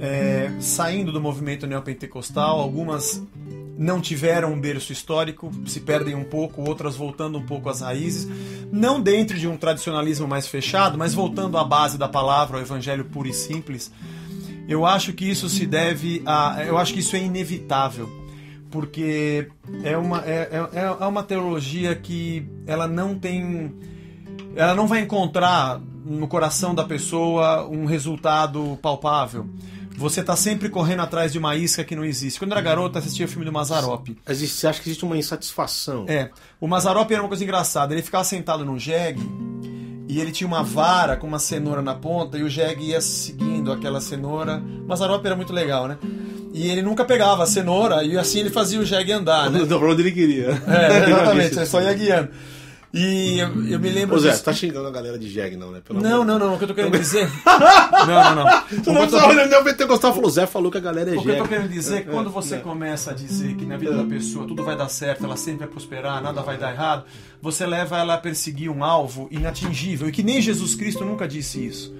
é, 0.00 0.50
saindo 0.60 1.12
do 1.12 1.20
movimento 1.20 1.66
neopentecostal, 1.66 2.60
algumas 2.60 3.22
não 3.78 3.98
tiveram 3.98 4.52
um 4.52 4.60
berço 4.60 4.92
histórico, 4.92 5.50
se 5.66 5.80
perdem 5.80 6.14
um 6.14 6.24
pouco, 6.24 6.68
outras 6.68 6.96
voltando 6.96 7.38
um 7.38 7.46
pouco 7.46 7.70
às 7.70 7.80
raízes, 7.80 8.28
não 8.70 9.00
dentro 9.00 9.38
de 9.38 9.48
um 9.48 9.56
tradicionalismo 9.56 10.28
mais 10.28 10.46
fechado, 10.46 10.98
mas 10.98 11.14
voltando 11.14 11.56
à 11.56 11.64
base 11.64 11.96
da 11.96 12.06
palavra, 12.06 12.58
ao 12.58 12.62
evangelho 12.62 13.06
puro 13.06 13.28
e 13.28 13.32
simples. 13.32 13.90
Eu 14.68 14.84
acho 14.84 15.12
que 15.14 15.24
isso 15.24 15.48
se 15.48 15.66
deve 15.66 16.22
a. 16.26 16.62
Eu 16.64 16.78
acho 16.78 16.92
que 16.92 17.00
isso 17.00 17.16
é 17.16 17.20
inevitável. 17.20 18.08
Porque 18.70 19.48
é 19.82 19.96
uma, 19.96 20.22
é, 20.24 20.48
é, 20.72 20.80
é 21.00 21.04
uma 21.06 21.24
teologia 21.24 21.94
que 21.96 22.46
ela 22.66 22.86
não 22.86 23.18
tem. 23.18 23.74
Ela 24.54 24.74
não 24.74 24.86
vai 24.86 25.00
encontrar 25.00 25.80
no 26.04 26.26
coração 26.26 26.74
da 26.74 26.84
pessoa 26.84 27.66
um 27.68 27.84
resultado 27.84 28.78
palpável. 28.82 29.48
Você 29.96 30.22
tá 30.22 30.34
sempre 30.34 30.70
correndo 30.70 31.00
atrás 31.02 31.30
de 31.30 31.38
uma 31.38 31.54
isca 31.56 31.84
que 31.84 31.94
não 31.94 32.04
existe. 32.04 32.38
Quando 32.38 32.52
eu 32.52 32.56
era 32.56 32.64
garota, 32.64 32.98
assistia 32.98 33.26
o 33.26 33.28
filme 33.28 33.44
do 33.44 33.52
Mazarop. 33.52 34.08
Existe, 34.26 34.56
você 34.56 34.66
acha 34.66 34.80
que 34.80 34.88
existe 34.88 35.04
uma 35.04 35.16
insatisfação? 35.16 36.06
É, 36.08 36.30
o 36.58 36.66
Mazarop 36.66 37.10
era 37.10 37.20
uma 37.20 37.28
coisa 37.28 37.44
engraçada. 37.44 37.92
Ele 37.92 38.02
ficava 38.02 38.24
sentado 38.24 38.64
num 38.64 38.78
jegue 38.78 39.20
e 40.08 40.18
ele 40.18 40.32
tinha 40.32 40.48
uma 40.48 40.62
vara 40.62 41.16
com 41.16 41.26
uma 41.26 41.38
cenoura 41.38 41.82
na 41.82 41.94
ponta 41.94 42.38
e 42.38 42.42
o 42.42 42.48
jegue 42.48 42.86
ia 42.86 43.00
seguindo 43.00 43.70
aquela 43.70 44.00
cenoura. 44.00 44.62
O 44.82 44.88
Mazarop 44.88 45.24
era 45.24 45.36
muito 45.36 45.52
legal, 45.52 45.86
né? 45.86 45.98
E 46.52 46.68
ele 46.68 46.82
nunca 46.82 47.04
pegava 47.04 47.42
a 47.42 47.46
cenoura 47.46 48.02
e 48.02 48.16
assim 48.16 48.40
ele 48.40 48.50
fazia 48.50 48.80
o 48.80 48.84
jegue 48.84 49.12
andar, 49.12 49.50
né? 49.50 49.64
Pra 49.68 49.76
onde 49.76 50.02
ele 50.02 50.12
queria. 50.12 50.60
É, 50.66 51.04
exatamente, 51.10 51.56
ele 51.56 51.66
só 51.66 51.80
ia 51.80 51.92
guiando. 51.92 52.30
E 52.92 53.38
eu, 53.38 53.48
eu 53.68 53.78
me 53.78 53.88
lembro 53.88 54.16
Ô 54.16 54.18
Zé, 54.18 54.30
disso. 54.30 54.38
você 54.40 54.44
tá 54.44 54.52
xingando 54.52 54.88
a 54.88 54.90
galera 54.90 55.16
de 55.16 55.28
Jeg, 55.28 55.56
não, 55.56 55.70
né? 55.70 55.80
Pelo 55.80 56.00
Não, 56.00 56.22
amor 56.22 56.26
não, 56.26 56.38
não. 56.40 56.54
O 56.54 56.58
que 56.58 56.64
eu 56.64 56.68
tô 56.68 56.74
querendo 56.74 56.98
dizer. 56.98 57.30
não, 57.46 58.34
não, 58.34 58.34
não. 58.34 58.44
O 58.44 58.92
não 58.92 59.02
eu 59.02 59.08
tô 59.08 59.16
olhando 59.28 59.54
o 59.54 59.64
pentecostal 59.64 60.12
falou, 60.12 60.28
Zé 60.28 60.44
falou 60.44 60.72
que 60.72 60.78
a 60.78 60.80
galera 60.80 61.14
é 61.14 61.16
O 61.16 61.22
que 61.22 61.28
eu 61.28 61.36
tô 61.36 61.44
Jeg. 61.44 61.48
querendo 61.48 61.68
dizer 61.70 61.96
é 61.98 62.00
quando 62.02 62.30
você 62.30 62.58
começa 62.58 63.12
a 63.12 63.14
dizer 63.14 63.54
que 63.54 63.64
na 63.64 63.76
vida 63.76 63.96
da 63.96 64.02
pessoa 64.04 64.44
tudo 64.44 64.64
vai 64.64 64.76
dar 64.76 64.88
certo, 64.88 65.24
ela 65.24 65.36
sempre 65.36 65.60
vai 65.60 65.68
prosperar, 65.68 66.20
nada 66.20 66.42
vai 66.42 66.58
dar 66.58 66.72
errado, 66.72 67.04
você 67.40 67.64
leva 67.64 67.96
ela 67.96 68.14
a 68.14 68.18
perseguir 68.18 68.68
um 68.68 68.82
alvo 68.82 69.28
inatingível 69.30 70.08
e 70.08 70.12
que 70.12 70.24
nem 70.24 70.42
Jesus 70.42 70.74
Cristo 70.74 71.04
nunca 71.04 71.28
disse 71.28 71.64
isso. 71.64 71.94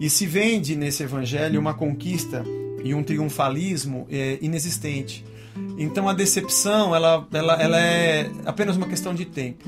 E 0.00 0.10
se 0.10 0.26
vende 0.26 0.74
nesse 0.74 1.04
evangelho 1.04 1.60
uma 1.60 1.74
conquista 1.74 2.44
e 2.82 2.92
um 2.92 3.04
triunfalismo 3.04 4.08
é, 4.10 4.38
inexistente. 4.42 5.24
Então 5.78 6.08
a 6.08 6.12
decepção 6.12 6.92
ela, 6.92 7.24
ela, 7.32 7.62
ela 7.62 7.80
é 7.80 8.28
apenas 8.44 8.76
uma 8.76 8.88
questão 8.88 9.14
de 9.14 9.24
tempo. 9.24 9.64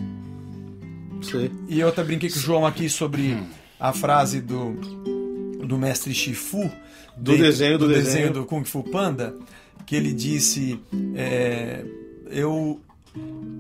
Sei. 1.23 1.51
E 1.69 1.81
eu 1.81 1.89
até 1.89 2.03
brinquei 2.05 2.31
com 2.31 2.37
o 2.37 2.41
João 2.41 2.67
aqui 2.67 2.89
sobre 2.89 3.37
a 3.81 3.93
frase 3.93 4.41
do, 4.41 4.73
do 5.67 5.77
mestre 5.79 6.15
Shifu, 6.15 6.71
Do 7.17 7.33
de- 7.33 7.39
desenho, 7.43 7.79
do 7.79 7.89
desenho. 7.89 8.33
do 8.33 8.45
Kung 8.45 8.65
Fu 8.65 8.83
Panda, 8.83 9.35
que 9.87 9.97
ele 9.97 10.13
disse: 10.13 10.79
é, 11.15 11.85
eu, 12.31 12.81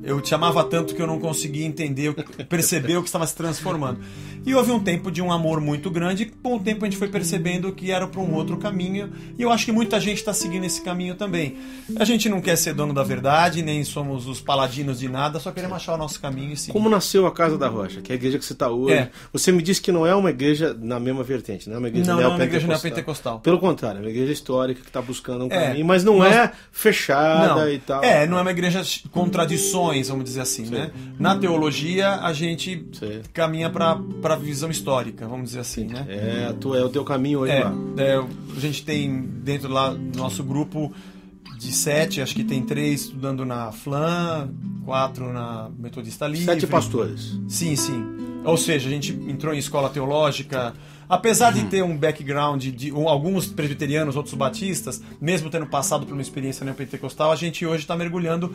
eu 0.02 0.20
te 0.20 0.34
amava 0.34 0.62
tanto 0.62 0.94
que 0.94 1.02
eu 1.02 1.06
não 1.06 1.18
conseguia 1.18 1.66
entender, 1.66 2.14
perceber 2.48 2.96
o 2.96 3.02
que 3.02 3.08
estava 3.08 3.26
se 3.26 3.34
transformando. 3.34 3.98
E 4.44 4.54
houve 4.54 4.70
um 4.70 4.78
tempo 4.78 5.10
de 5.10 5.20
um 5.20 5.32
amor 5.32 5.60
muito 5.60 5.90
grande, 5.90 6.22
e 6.22 6.26
com 6.26 6.54
o 6.54 6.60
tempo 6.60 6.84
a 6.84 6.88
gente 6.88 6.96
foi 6.96 7.08
percebendo 7.08 7.72
que 7.72 7.90
era 7.90 8.06
para 8.06 8.20
um 8.20 8.32
outro 8.32 8.56
caminho, 8.58 9.10
e 9.36 9.42
eu 9.42 9.50
acho 9.50 9.64
que 9.64 9.72
muita 9.72 9.98
gente 9.98 10.18
está 10.18 10.32
seguindo 10.32 10.62
esse 10.62 10.80
caminho 10.82 11.16
também. 11.16 11.56
A 11.98 12.04
gente 12.04 12.28
não 12.28 12.40
quer 12.40 12.54
ser 12.54 12.72
dono 12.72 12.94
da 12.94 13.02
verdade, 13.02 13.60
nem 13.60 13.82
somos 13.82 14.28
os 14.28 14.40
paladinos 14.40 15.00
de 15.00 15.08
nada, 15.08 15.40
só 15.40 15.50
queremos 15.50 15.76
achar 15.78 15.94
o 15.94 15.98
nosso 15.98 16.20
caminho 16.20 16.52
e 16.52 16.56
seguir. 16.56 16.72
Como 16.72 16.88
nasceu 16.88 17.26
a 17.26 17.32
Casa 17.32 17.58
da 17.58 17.66
Rocha, 17.66 18.00
que 18.00 18.12
é 18.12 18.14
a 18.14 18.16
igreja 18.16 18.38
que 18.38 18.44
você 18.44 18.52
está 18.52 18.70
hoje? 18.70 18.94
É. 18.94 19.10
Você 19.32 19.50
me 19.50 19.60
disse 19.60 19.82
que 19.82 19.90
não 19.90 20.06
é 20.06 20.14
uma 20.14 20.30
igreja 20.30 20.76
na 20.80 21.00
mesma 21.00 21.24
vertente, 21.24 21.68
não 21.68 21.74
é 21.74 21.78
uma 21.80 21.88
igreja 21.88 22.06
Não, 22.06 22.14
não 22.18 22.22
é 22.22 22.26
uma 22.28 22.38
neopentecostal. 22.38 22.68
igreja 22.76 22.84
neopentecostal. 22.84 23.40
Pelo 23.40 23.58
contrário, 23.58 23.98
é 23.98 24.02
uma 24.02 24.10
igreja 24.10 24.30
histórica 24.32 24.80
que 24.80 24.86
está 24.88 25.02
buscando 25.02 25.46
um 25.46 25.48
É. 25.50 25.66
caminho, 25.70 25.84
mas 25.86 26.04
não 26.04 26.18
Nós- 26.18 26.32
é 26.32 26.52
fechada 26.70 27.62
Não. 27.62 27.68
e 27.68 27.78
tal. 27.80 28.04
É, 28.04 28.28
não 28.28 28.38
é 28.38 28.42
uma 28.42 28.52
igreja 28.52 28.80
com 29.10 29.28
tradições, 29.46 30.08
vamos 30.08 30.24
dizer 30.24 30.40
assim, 30.40 30.66
né? 30.66 30.90
Na 31.18 31.36
teologia, 31.36 32.16
a 32.16 32.32
gente 32.32 32.86
Sim. 32.92 33.20
caminha 33.32 33.70
para 33.70 33.98
a 34.24 34.36
visão 34.36 34.70
histórica, 34.70 35.26
vamos 35.26 35.46
dizer 35.46 35.60
assim, 35.60 35.84
né? 35.86 36.04
É, 36.08 36.46
a 36.50 36.52
tua- 36.52 36.78
é 36.78 36.84
o 36.84 36.88
teu 36.88 37.04
caminho 37.04 37.40
hoje 37.40 37.52
É, 37.52 37.64
lá. 37.64 37.74
é, 37.98 38.16
a 38.56 38.60
gente 38.60 38.84
tem 38.84 39.20
dentro 39.22 39.68
lá 39.72 39.90
do 39.94 40.18
nosso 40.18 40.42
grupo 40.42 40.92
de 41.58 41.72
sete, 41.72 42.20
acho 42.20 42.34
que 42.34 42.44
tem 42.44 42.62
três 42.62 43.02
estudando 43.02 43.44
na 43.44 43.72
FLAM, 43.72 44.50
quatro 44.84 45.32
na 45.32 45.70
Metodista 45.78 46.26
Livre. 46.26 46.44
Sete 46.44 46.66
pastores. 46.66 47.38
Sim, 47.48 47.74
sim. 47.76 48.04
Ou 48.46 48.56
seja, 48.56 48.88
a 48.88 48.90
gente 48.92 49.12
entrou 49.12 49.52
em 49.52 49.58
escola 49.58 49.88
teológica. 49.90 50.74
Apesar 51.08 51.52
de 51.52 51.62
ter 51.66 51.84
um 51.84 51.96
background 51.96 52.64
de 52.64 52.92
um- 52.92 53.08
alguns 53.08 53.46
presbiterianos, 53.46 54.16
outros 54.16 54.34
batistas, 54.34 55.00
mesmo 55.20 55.48
tendo 55.48 55.64
passado 55.66 56.04
por 56.04 56.12
uma 56.12 56.20
experiência 56.22 56.64
neopentecostal, 56.64 57.30
a 57.30 57.36
gente 57.36 57.64
hoje 57.64 57.82
está 57.82 57.94
mergulhando, 57.94 58.52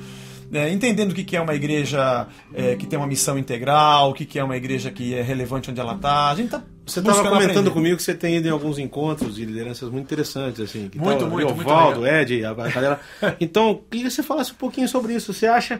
né, 0.49 0.69
entendendo 0.69 1.11
o 1.11 1.15
que 1.15 1.23
que 1.23 1.37
é 1.37 1.41
uma 1.41 1.55
igreja 1.55 2.27
é, 2.53 2.75
que 2.75 2.85
tem 2.85 2.99
uma 2.99 3.07
missão 3.07 3.37
integral, 3.37 4.09
o 4.09 4.13
que 4.13 4.25
que 4.25 4.37
é 4.37 4.43
uma 4.43 4.57
igreja 4.57 4.91
que 4.91 5.13
é 5.15 5.21
relevante 5.21 5.71
onde 5.71 5.79
ela 5.79 5.93
está. 5.95 6.29
A 6.29 6.35
gente 6.35 6.47
está 6.47 6.61
Você 6.85 6.99
estava 6.99 7.23
comentando 7.29 7.71
comigo 7.71 7.95
que 7.95 8.03
você 8.03 8.13
tem 8.13 8.35
ido 8.35 8.49
em 8.49 8.51
alguns 8.51 8.77
encontros 8.77 9.35
de 9.35 9.45
lideranças 9.45 9.89
muito 9.89 10.03
interessantes, 10.03 10.59
assim. 10.59 10.89
Que 10.89 10.99
Muito, 10.99 11.23
tá, 11.23 11.29
muito, 11.29 11.53
Valdo. 11.53 12.05
Ed, 12.05 12.43
a 12.43 12.53
galera. 12.53 12.99
Então, 13.39 13.79
queria 13.89 14.07
que 14.09 14.13
você 14.13 14.23
falasse 14.23 14.51
um 14.51 14.55
pouquinho 14.55 14.89
sobre 14.89 15.13
isso. 15.13 15.33
Você 15.33 15.47
acha, 15.47 15.79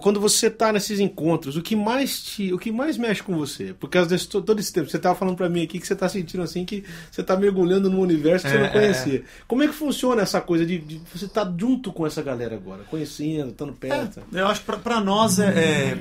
quando 0.00 0.18
você 0.18 0.46
está 0.46 0.72
nesses 0.72 0.98
encontros, 0.98 1.56
o 1.56 1.62
que 1.62 1.76
mais 1.76 2.22
te, 2.22 2.52
o 2.54 2.58
que 2.58 2.72
mais 2.72 2.96
mexe 2.96 3.22
com 3.22 3.36
você? 3.36 3.74
Por 3.74 3.90
causa 3.90 4.08
desse 4.08 4.26
to- 4.26 4.40
todo 4.40 4.58
esse 4.58 4.72
tempo, 4.72 4.88
você 4.88 4.96
estava 4.96 5.14
falando 5.14 5.36
para 5.36 5.48
mim 5.48 5.62
aqui 5.62 5.78
que 5.78 5.86
você 5.86 5.92
está 5.92 6.08
sentindo 6.08 6.42
assim 6.42 6.64
que 6.64 6.82
você 7.10 7.20
está 7.20 7.36
mergulhando 7.36 7.90
num 7.90 8.00
universo 8.00 8.46
que 8.46 8.52
você 8.52 8.58
É, 8.58 8.62
não 8.62 8.70
conhecia. 8.70 9.24
Como 9.46 9.62
é 9.62 9.66
que 9.68 9.74
funciona 9.74 10.22
essa 10.22 10.40
coisa 10.40 10.64
de, 10.64 10.78
de 10.78 11.00
você 11.14 11.26
estar 11.26 11.52
junto 11.58 11.92
com 11.92 12.06
essa 12.06 12.22
galera 12.22 12.54
agora, 12.54 12.82
conhecendo, 12.84 13.50
estando 13.50 13.72
perto? 13.74 14.20
Eu 14.32 14.46
acho 14.46 14.62
que 14.64 14.72
para 14.78 15.00
nós 15.00 15.38
é, 15.38 15.48
é- 15.92 15.98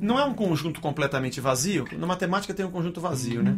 não 0.00 0.18
é 0.20 0.24
um 0.24 0.34
conjunto 0.34 0.80
completamente 0.80 1.40
vazio. 1.40 1.86
Na 1.98 2.06
matemática 2.06 2.52
tem 2.54 2.64
um 2.66 2.70
conjunto 2.70 3.00
vazio, 3.00 3.42
né? 3.42 3.56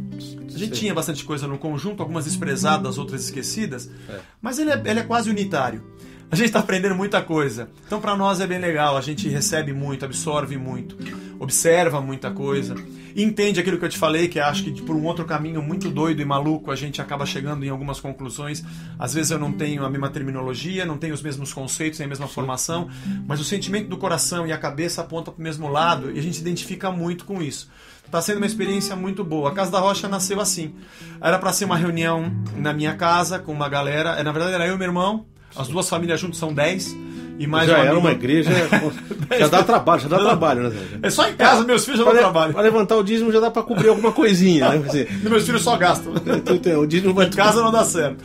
A 0.54 0.56
gente 0.58 0.72
tinha 0.78 0.94
bastante 0.94 1.24
coisa 1.24 1.46
no 1.46 1.58
conjunto, 1.58 2.00
algumas 2.02 2.24
desprezadas, 2.24 2.96
outras 2.96 3.24
esquecidas, 3.24 3.90
É. 4.08 4.20
mas 4.40 4.58
ele 4.58 4.70
é, 4.70 4.80
ele 4.86 5.00
é 5.00 5.02
quase 5.02 5.28
unitário. 5.28 5.82
A 6.30 6.36
gente 6.36 6.46
está 6.46 6.58
aprendendo 6.58 6.94
muita 6.94 7.22
coisa. 7.22 7.70
Então, 7.86 8.00
para 8.00 8.14
nós 8.14 8.38
é 8.40 8.46
bem 8.46 8.58
legal. 8.58 8.98
A 8.98 9.00
gente 9.00 9.26
recebe 9.28 9.72
muito, 9.72 10.04
absorve 10.04 10.58
muito, 10.58 10.94
observa 11.38 12.02
muita 12.02 12.30
coisa, 12.30 12.74
entende 13.16 13.58
aquilo 13.58 13.78
que 13.78 13.84
eu 13.86 13.88
te 13.88 13.96
falei, 13.96 14.28
que 14.28 14.38
acho 14.38 14.62
que 14.62 14.82
por 14.82 14.94
um 14.94 15.04
outro 15.04 15.24
caminho 15.24 15.62
muito 15.62 15.88
doido 15.88 16.20
e 16.20 16.24
maluco 16.26 16.70
a 16.70 16.76
gente 16.76 17.00
acaba 17.00 17.24
chegando 17.24 17.64
em 17.64 17.70
algumas 17.70 17.98
conclusões. 17.98 18.62
Às 18.98 19.14
vezes 19.14 19.30
eu 19.30 19.38
não 19.38 19.52
tenho 19.52 19.84
a 19.84 19.90
mesma 19.90 20.10
terminologia, 20.10 20.84
não 20.84 20.98
tenho 20.98 21.14
os 21.14 21.22
mesmos 21.22 21.52
conceitos, 21.54 21.98
nem 21.98 22.06
a 22.06 22.08
mesma 22.10 22.28
formação, 22.28 22.90
mas 23.26 23.40
o 23.40 23.44
sentimento 23.44 23.88
do 23.88 23.96
coração 23.96 24.46
e 24.46 24.52
a 24.52 24.58
cabeça 24.58 25.00
apontam 25.00 25.32
para 25.32 25.40
o 25.40 25.42
mesmo 25.42 25.66
lado 25.68 26.10
e 26.10 26.18
a 26.18 26.22
gente 26.22 26.38
identifica 26.40 26.90
muito 26.90 27.24
com 27.24 27.40
isso. 27.40 27.70
Está 28.04 28.20
sendo 28.20 28.36
uma 28.36 28.46
experiência 28.46 28.94
muito 28.94 29.24
boa. 29.24 29.50
A 29.50 29.54
Casa 29.54 29.70
da 29.70 29.78
Rocha 29.78 30.08
nasceu 30.08 30.40
assim. 30.40 30.74
Era 31.20 31.38
para 31.38 31.52
ser 31.52 31.66
uma 31.66 31.76
reunião 31.76 32.32
na 32.56 32.72
minha 32.72 32.94
casa 32.96 33.38
com 33.38 33.52
uma 33.52 33.68
galera. 33.68 34.10
É, 34.18 34.22
Na 34.22 34.32
verdade, 34.32 34.54
era 34.54 34.66
eu 34.66 34.74
e 34.74 34.78
meu 34.78 34.86
irmão. 34.86 35.26
As 35.58 35.68
duas 35.68 35.88
famílias 35.88 36.20
juntos 36.20 36.38
são 36.38 36.52
10. 36.52 36.96
E 37.40 37.46
mais 37.46 37.68
já 37.68 37.74
um 37.74 37.80
era 37.80 37.90
amigo- 37.90 38.00
uma 38.00 38.10
igreja. 38.12 38.50
já 39.38 39.46
dá 39.46 39.62
trabalho, 39.62 40.00
já 40.02 40.08
dá 40.08 40.18
trabalho, 40.18 40.62
né, 40.64 40.70
Zé? 40.70 40.76
É 41.02 41.10
só 41.10 41.28
em 41.28 41.34
casa, 41.34 41.62
meus 41.64 41.84
filhos 41.84 42.00
já 42.00 42.10
le- 42.10 42.18
trabalham. 42.18 42.52
pra 42.52 42.62
levantar 42.62 42.96
o 42.96 43.02
dízimo 43.04 43.30
já 43.30 43.38
dá 43.38 43.48
pra 43.50 43.62
cobrir 43.62 43.88
alguma 43.90 44.10
coisinha, 44.10 44.68
né? 44.70 44.82
E 45.24 45.28
meus 45.28 45.44
filhos 45.46 45.62
só 45.62 45.76
gastam. 45.76 46.14
tu 46.44 46.58
tem- 46.58 46.74
o 46.76 46.84
dízimo 46.86 47.14
vai 47.14 47.26
Em 47.26 47.30
casa 47.30 47.62
não 47.62 47.70
dá 47.70 47.84
certo. 47.84 48.24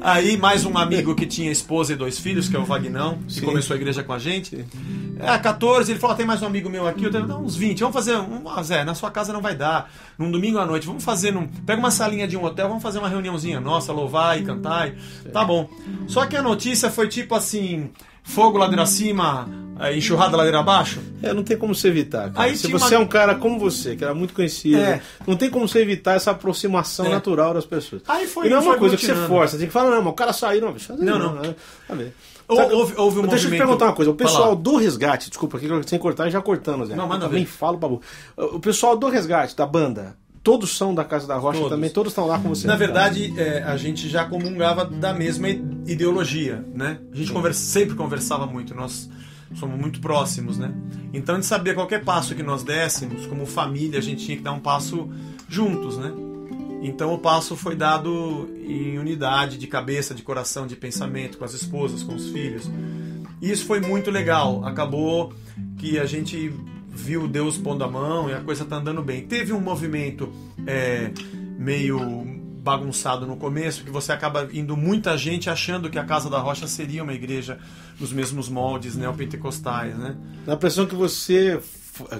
Aí, 0.00 0.36
mais 0.36 0.64
um 0.64 0.78
amigo 0.78 1.14
que 1.14 1.26
tinha 1.26 1.50
esposa 1.50 1.92
e 1.92 1.96
dois 1.96 2.18
filhos, 2.18 2.48
que 2.48 2.54
é 2.54 2.58
o 2.58 2.64
Vagnão, 2.64 3.18
que 3.26 3.34
Sim. 3.34 3.40
começou 3.42 3.74
a 3.74 3.76
igreja 3.76 4.02
com 4.04 4.12
a 4.12 4.18
gente. 4.18 4.64
É, 5.18 5.36
14, 5.38 5.90
ele 5.90 5.98
falou: 5.98 6.14
tem 6.16 6.24
mais 6.24 6.40
um 6.40 6.46
amigo 6.46 6.70
meu 6.70 6.86
aqui, 6.86 7.04
eu 7.04 7.10
tenho 7.10 7.24
uns 7.38 7.56
20. 7.56 7.80
Vamos 7.80 7.94
fazer. 7.94 8.16
Um, 8.16 8.48
ah, 8.48 8.62
Zé, 8.62 8.84
na 8.84 8.94
sua 8.94 9.10
casa 9.10 9.32
não 9.32 9.40
vai 9.40 9.56
dar. 9.56 9.90
Num 10.16 10.30
domingo 10.30 10.58
à 10.58 10.64
noite, 10.64 10.86
vamos 10.86 11.02
fazer. 11.02 11.32
Num, 11.32 11.48
pega 11.48 11.80
uma 11.80 11.90
salinha 11.90 12.28
de 12.28 12.36
um 12.36 12.44
hotel, 12.44 12.68
vamos 12.68 12.82
fazer 12.82 13.00
uma 13.00 13.08
reuniãozinha 13.08 13.60
nossa, 13.60 13.92
louvar 13.92 14.40
e 14.40 14.44
cantar. 14.44 14.88
e- 14.88 15.28
Tá 15.32 15.44
bom. 15.44 15.68
Só 16.06 16.26
que 16.26 16.36
a 16.36 16.42
notícia 16.42 16.90
foi 16.90 17.08
tipo 17.08 17.34
assim: 17.34 17.90
fogo 18.22 18.56
ladeira 18.56 18.82
acima, 18.84 19.48
é, 19.78 19.96
enxurrada 19.96 20.36
ladeira 20.36 20.58
abaixo. 20.60 21.00
É, 21.22 21.32
não 21.32 21.42
tem 21.42 21.56
como 21.56 21.74
você 21.74 21.88
evitar. 21.88 22.30
cara. 22.32 22.46
Aí 22.48 22.56
Se 22.56 22.66
você 22.70 22.94
uma- 22.94 23.02
é 23.02 23.04
um 23.04 23.06
cara 23.06 23.34
como 23.36 23.58
você, 23.58 23.94
que 23.96 24.04
era 24.04 24.14
muito 24.14 24.34
conhecido, 24.34 24.78
É. 24.80 25.00
não 25.26 25.36
tem 25.36 25.48
como 25.50 25.66
você 25.68 25.80
evitar 25.80 26.14
essa 26.14 26.30
aproximação 26.32 27.06
É. 27.06 27.10
natural 27.10 27.54
das 27.54 27.64
pessoas. 27.64 28.02
Aí 28.08 28.26
foi- 28.26 28.46
e 28.46 28.50
não 28.50 28.58
é 28.58 28.60
uma 28.60 28.76
coisa 28.76 28.96
que 28.96 29.04
você 29.06 29.14
força, 29.14 29.56
tem 29.58 29.66
que 29.66 29.72
falar, 29.72 29.90
não, 29.90 30.02
mas 30.02 30.12
o 30.12 30.16
cara 30.16 30.32
saiu, 30.32 30.60
não, 30.62 30.72
bicho. 30.72 30.92
Não, 30.98 31.18
não. 31.18 31.34
né? 31.34 31.54
Tá 31.86 31.94
bem. 31.94 32.12
Ou- 32.48 32.56
Sabe, 32.56 32.72
houve- 32.74 32.94
houve 32.96 33.18
um 33.20 33.26
Deixa 33.26 33.46
eu 33.46 33.50
te 33.50 33.58
perguntar 33.58 33.84
uma 33.86 33.92
coisa. 33.92 34.10
O 34.10 34.14
pessoal 34.14 34.56
do 34.56 34.76
resgate, 34.76 35.28
desculpa, 35.28 35.58
aqui 35.58 35.68
sem 35.86 35.98
cortar 35.98 36.30
já 36.30 36.40
cortando, 36.40 36.86
Zé. 36.86 36.96
Não, 36.96 37.06
manda 37.06 37.26
Eu 37.26 37.28
também 37.28 37.44
ver. 37.44 37.50
falo, 37.50 37.76
babu. 37.76 38.00
O 38.36 38.58
pessoal 38.58 38.96
do 38.96 39.06
resgate, 39.08 39.54
da 39.54 39.66
banda, 39.66 40.16
todos 40.42 40.74
são 40.74 40.94
da 40.94 41.04
Casa 41.04 41.26
da 41.26 41.36
Rocha 41.36 41.58
Todos. 41.58 41.70
também, 41.76 41.90
todos 41.90 42.10
estão 42.12 42.26
lá 42.26 42.38
com 42.38 42.48
você. 42.48 42.66
Na 42.66 42.72
né? 42.72 42.78
verdade, 42.78 43.34
é, 43.38 43.62
a 43.64 43.76
gente 43.76 44.08
já 44.08 44.24
comungava 44.24 44.86
da 44.86 45.12
mesma 45.12 45.46
ideologia, 45.92 46.64
né? 46.74 46.98
A 47.12 47.16
gente 47.16 47.30
conversa, 47.32 47.60
sempre 47.60 47.94
conversava 47.94 48.46
muito, 48.46 48.74
nós 48.74 49.10
somos 49.54 49.78
muito 49.78 50.00
próximos, 50.00 50.58
né? 50.58 50.72
Então 51.12 51.34
a 51.34 51.38
gente 51.38 51.46
sabia 51.46 51.74
qualquer 51.74 52.04
passo 52.04 52.34
que 52.34 52.42
nós 52.42 52.62
dessemos, 52.62 53.26
como 53.26 53.46
família, 53.46 53.98
a 53.98 54.02
gente 54.02 54.24
tinha 54.24 54.36
que 54.36 54.42
dar 54.42 54.52
um 54.52 54.60
passo 54.60 55.08
juntos, 55.48 55.96
né? 55.96 56.12
Então 56.82 57.12
o 57.12 57.18
passo 57.18 57.56
foi 57.56 57.74
dado 57.74 58.48
em 58.56 58.98
unidade 58.98 59.58
de 59.58 59.66
cabeça, 59.66 60.14
de 60.14 60.22
coração, 60.22 60.66
de 60.66 60.76
pensamento, 60.76 61.38
com 61.38 61.44
as 61.44 61.54
esposas, 61.54 62.02
com 62.02 62.14
os 62.14 62.28
filhos. 62.28 62.70
E 63.40 63.50
isso 63.50 63.64
foi 63.66 63.80
muito 63.80 64.10
legal. 64.10 64.64
Acabou 64.64 65.32
que 65.76 65.98
a 65.98 66.06
gente 66.06 66.52
viu 66.88 67.26
Deus 67.26 67.56
pondo 67.56 67.84
a 67.84 67.88
mão 67.88 68.28
e 68.28 68.34
a 68.34 68.40
coisa 68.40 68.64
tá 68.64 68.76
andando 68.76 69.02
bem. 69.02 69.26
Teve 69.26 69.52
um 69.52 69.60
movimento 69.60 70.32
é, 70.66 71.10
meio 71.58 72.37
bagunçado 72.62 73.26
no 73.26 73.36
começo, 73.36 73.84
que 73.84 73.90
você 73.90 74.12
acaba 74.12 74.48
indo 74.52 74.76
muita 74.76 75.16
gente 75.16 75.48
achando 75.48 75.88
que 75.88 75.98
a 75.98 76.04
Casa 76.04 76.28
da 76.28 76.38
Rocha 76.38 76.66
seria 76.66 77.02
uma 77.02 77.12
igreja 77.12 77.58
nos 77.98 78.12
mesmos 78.12 78.48
moldes 78.48 78.96
neopentecostais, 78.96 79.96
né? 79.96 80.16
Dá 80.44 80.52
a 80.52 80.54
impressão 80.56 80.86
que 80.86 80.94
você 80.94 81.60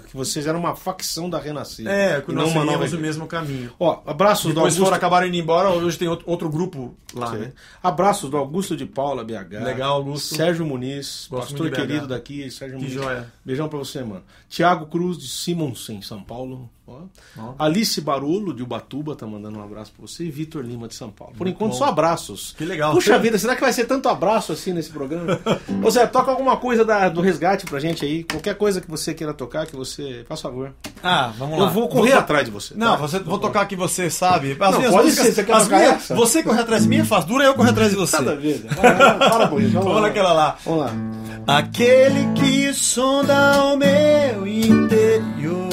que 0.09 0.17
vocês 0.17 0.47
eram 0.47 0.59
uma 0.59 0.75
facção 0.75 1.31
da 1.31 1.39
Renascida. 1.39 1.89
É, 1.89 2.21
que 2.21 2.33
nós 2.33 2.53
nova 2.53 2.67
seguíamos 2.67 2.93
o 2.93 2.99
mesmo 2.99 3.27
caminho. 3.29 3.71
Ó, 3.79 4.01
abraços 4.07 4.47
do 4.47 4.49
Depois 4.49 4.75
Augusto. 4.75 4.85
foram, 4.85 4.97
acabaram 4.97 5.27
indo 5.29 5.37
embora, 5.37 5.71
hoje 5.71 5.97
tem 5.97 6.09
outro, 6.09 6.29
outro 6.29 6.49
grupo 6.49 6.97
lá, 7.19 7.31
Sim. 7.33 7.39
né? 7.39 7.53
Abraços 7.83 8.31
do 8.31 8.37
Augusto 8.37 8.77
de 8.77 8.87
Paula, 8.87 9.25
BH. 9.25 9.63
Legal, 9.65 9.95
Augusto. 9.97 10.35
Sérgio 10.37 10.65
Muniz, 10.65 11.27
Gosto 11.31 11.51
pastor 11.51 11.71
querido 11.71 12.07
daqui, 12.07 12.51
Sérgio 12.51 12.79
Que 12.79 12.85
Muniz. 12.85 13.03
joia. 13.03 13.33
Beijão 13.45 13.69
pra 13.69 13.79
você, 13.79 14.03
mano. 14.03 14.23
Tiago 14.49 14.87
Cruz, 14.87 15.19
de 15.19 15.29
Simonsen, 15.29 16.01
São 16.03 16.23
Paulo. 16.23 16.71
Alice 17.59 18.01
Barolo, 18.01 18.55
de 18.55 18.63
Ubatuba, 18.63 19.15
tá 19.15 19.27
mandando 19.27 19.59
um 19.59 19.63
abraço 19.63 19.93
pra 19.93 20.07
você. 20.07 20.25
E 20.25 20.31
Vitor 20.31 20.65
Lima, 20.65 20.89
de 20.89 20.95
São 20.95 21.11
Paulo. 21.11 21.35
Por 21.37 21.45
Muito 21.45 21.57
enquanto, 21.57 21.73
bom. 21.73 21.77
só 21.79 21.85
abraços. 21.85 22.55
Que 22.57 22.65
legal. 22.65 22.95
Puxa 22.95 23.19
vida, 23.19 23.39
será 23.39 23.55
que 23.55 23.61
vai 23.61 23.73
ser 23.75 23.85
tanto 23.85 24.09
abraço 24.09 24.53
assim 24.53 24.73
nesse 24.73 24.89
programa? 24.91 25.39
Ô 25.85 25.91
Zé, 25.91 26.07
toca 26.07 26.31
alguma 26.31 26.57
coisa 26.57 26.87
da- 26.87 27.11
do 27.11 27.21
resgate 27.21 27.67
pra 27.67 27.79
gente 27.79 28.07
aí. 28.07 28.25
Qualquer 28.25 28.55
coisa 28.57 28.81
que 28.81 28.91
você 28.91 29.13
queira 29.13 29.35
tocar, 29.35 29.67
que 29.67 29.77
você. 29.77 30.25
Faz 30.27 30.41
favor. 30.41 30.73
Ah, 31.03 31.31
vamos 31.37 31.59
lá. 31.59 31.67
Eu 31.67 31.71
vou 31.71 31.89
correr 31.91 32.13
to- 32.13 32.19
atrás 32.21 32.45
de 32.47 32.51
você. 32.51 32.75
Não, 32.75 32.93
tá? 32.93 32.97
você, 32.97 33.19
vou 33.19 33.39
tocar 33.39 33.67
que 33.67 33.77
você 33.77 34.09
sabe. 34.09 34.53
As 34.53 34.59
Não, 34.75 34.81
pode 34.91 35.05
músicas, 35.05 35.27
ser, 35.27 35.33
você 35.35 35.45
quer 35.45 35.59
tocar? 35.63 35.99
Você 36.17 36.43
correr 36.43 36.61
atrás 36.61 36.83
de 36.85 36.89
mim 36.89 36.97
é 37.01 37.05
fácil, 37.09 37.29
dura 37.29 37.45
eu 37.45 37.55
correr 37.55 37.71
atrás 37.71 37.91
de 37.91 37.97
você. 37.97 38.17
Nada 38.19 38.33
a 38.33 38.37
ver. 38.37 38.65
Vai, 38.77 39.29
Fala 39.31 39.49
com 39.49 39.59
isso. 39.61 39.71
Vamos, 39.73 39.85
Vamos 39.87 40.03
lá. 40.03 40.09
naquela 40.09 40.33
lá. 40.33 40.57
Vamos 40.65 40.81
lá. 40.81 40.93
Aquele 41.59 42.33
que 42.35 42.75
sonda 42.75 43.65
o 43.65 43.77
meu 43.79 44.47
interior 44.47 45.69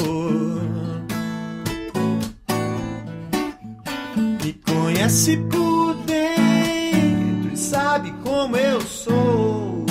Me 4.42 4.52
conhece 4.54 5.36
por 5.50 5.94
dentro 6.06 7.52
e 7.52 7.56
sabe 7.58 8.14
como 8.24 8.56
eu 8.56 8.80
sou 8.80 9.84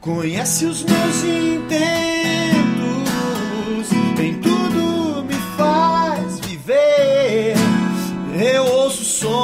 Conhece 0.00 0.66
os 0.66 0.82
meus 0.82 1.24
intentos 1.24 2.23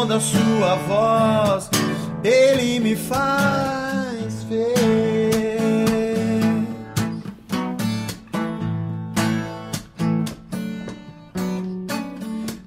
som 0.00 0.06
da 0.06 0.20
sua 0.20 0.76
voz 0.76 1.70
Ele 2.24 2.80
me 2.80 2.96
faz 2.96 4.44
ver. 4.44 5.60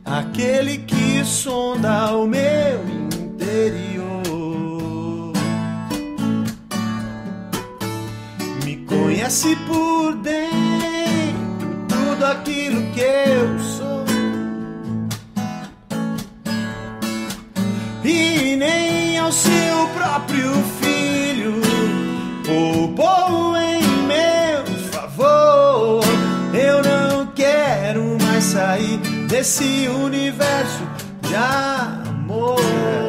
Aquele 0.05 0.79
que 0.79 1.23
sonda 1.25 2.15
o 2.15 2.27
meu 2.27 2.85
interior 2.87 4.03
Me 8.63 8.77
conhece 8.85 9.55
por 9.67 10.15
dentro 10.17 10.53
Tudo 11.87 12.25
aquilo 12.25 12.91
que 12.91 13.01
eu 13.01 13.59
sou 13.59 13.72
E 18.03 18.55
nem 18.55 19.17
ao 19.17 19.31
seu 19.31 19.87
próprio 19.95 20.51
filho. 20.81 21.61
Poupou 22.45 23.55
em 23.57 23.81
meu 24.05 24.65
favor. 24.91 26.03
Eu 26.53 26.83
não 26.83 27.27
quero 27.27 28.17
mais 28.21 28.43
sair 28.43 28.97
desse 29.27 29.87
universo 29.87 30.83
de 31.21 31.35
amor 31.35 33.02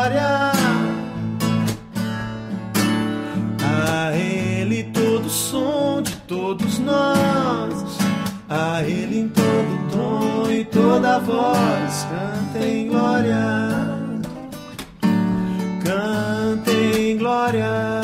glória. 0.00 0.52
A 3.62 4.16
ele 4.16 4.84
todo 4.84 5.28
som 5.28 6.00
de 6.02 6.16
todos 6.22 6.78
nós, 6.78 7.98
a 8.48 8.82
ele 8.82 9.20
em 9.20 9.28
todo 9.28 9.90
tom 9.92 10.50
e 10.50 10.64
toda 10.64 11.18
voz, 11.18 12.06
cantem 12.10 12.88
glória. 12.88 13.36
Cantem 15.84 17.18
glória. 17.18 17.99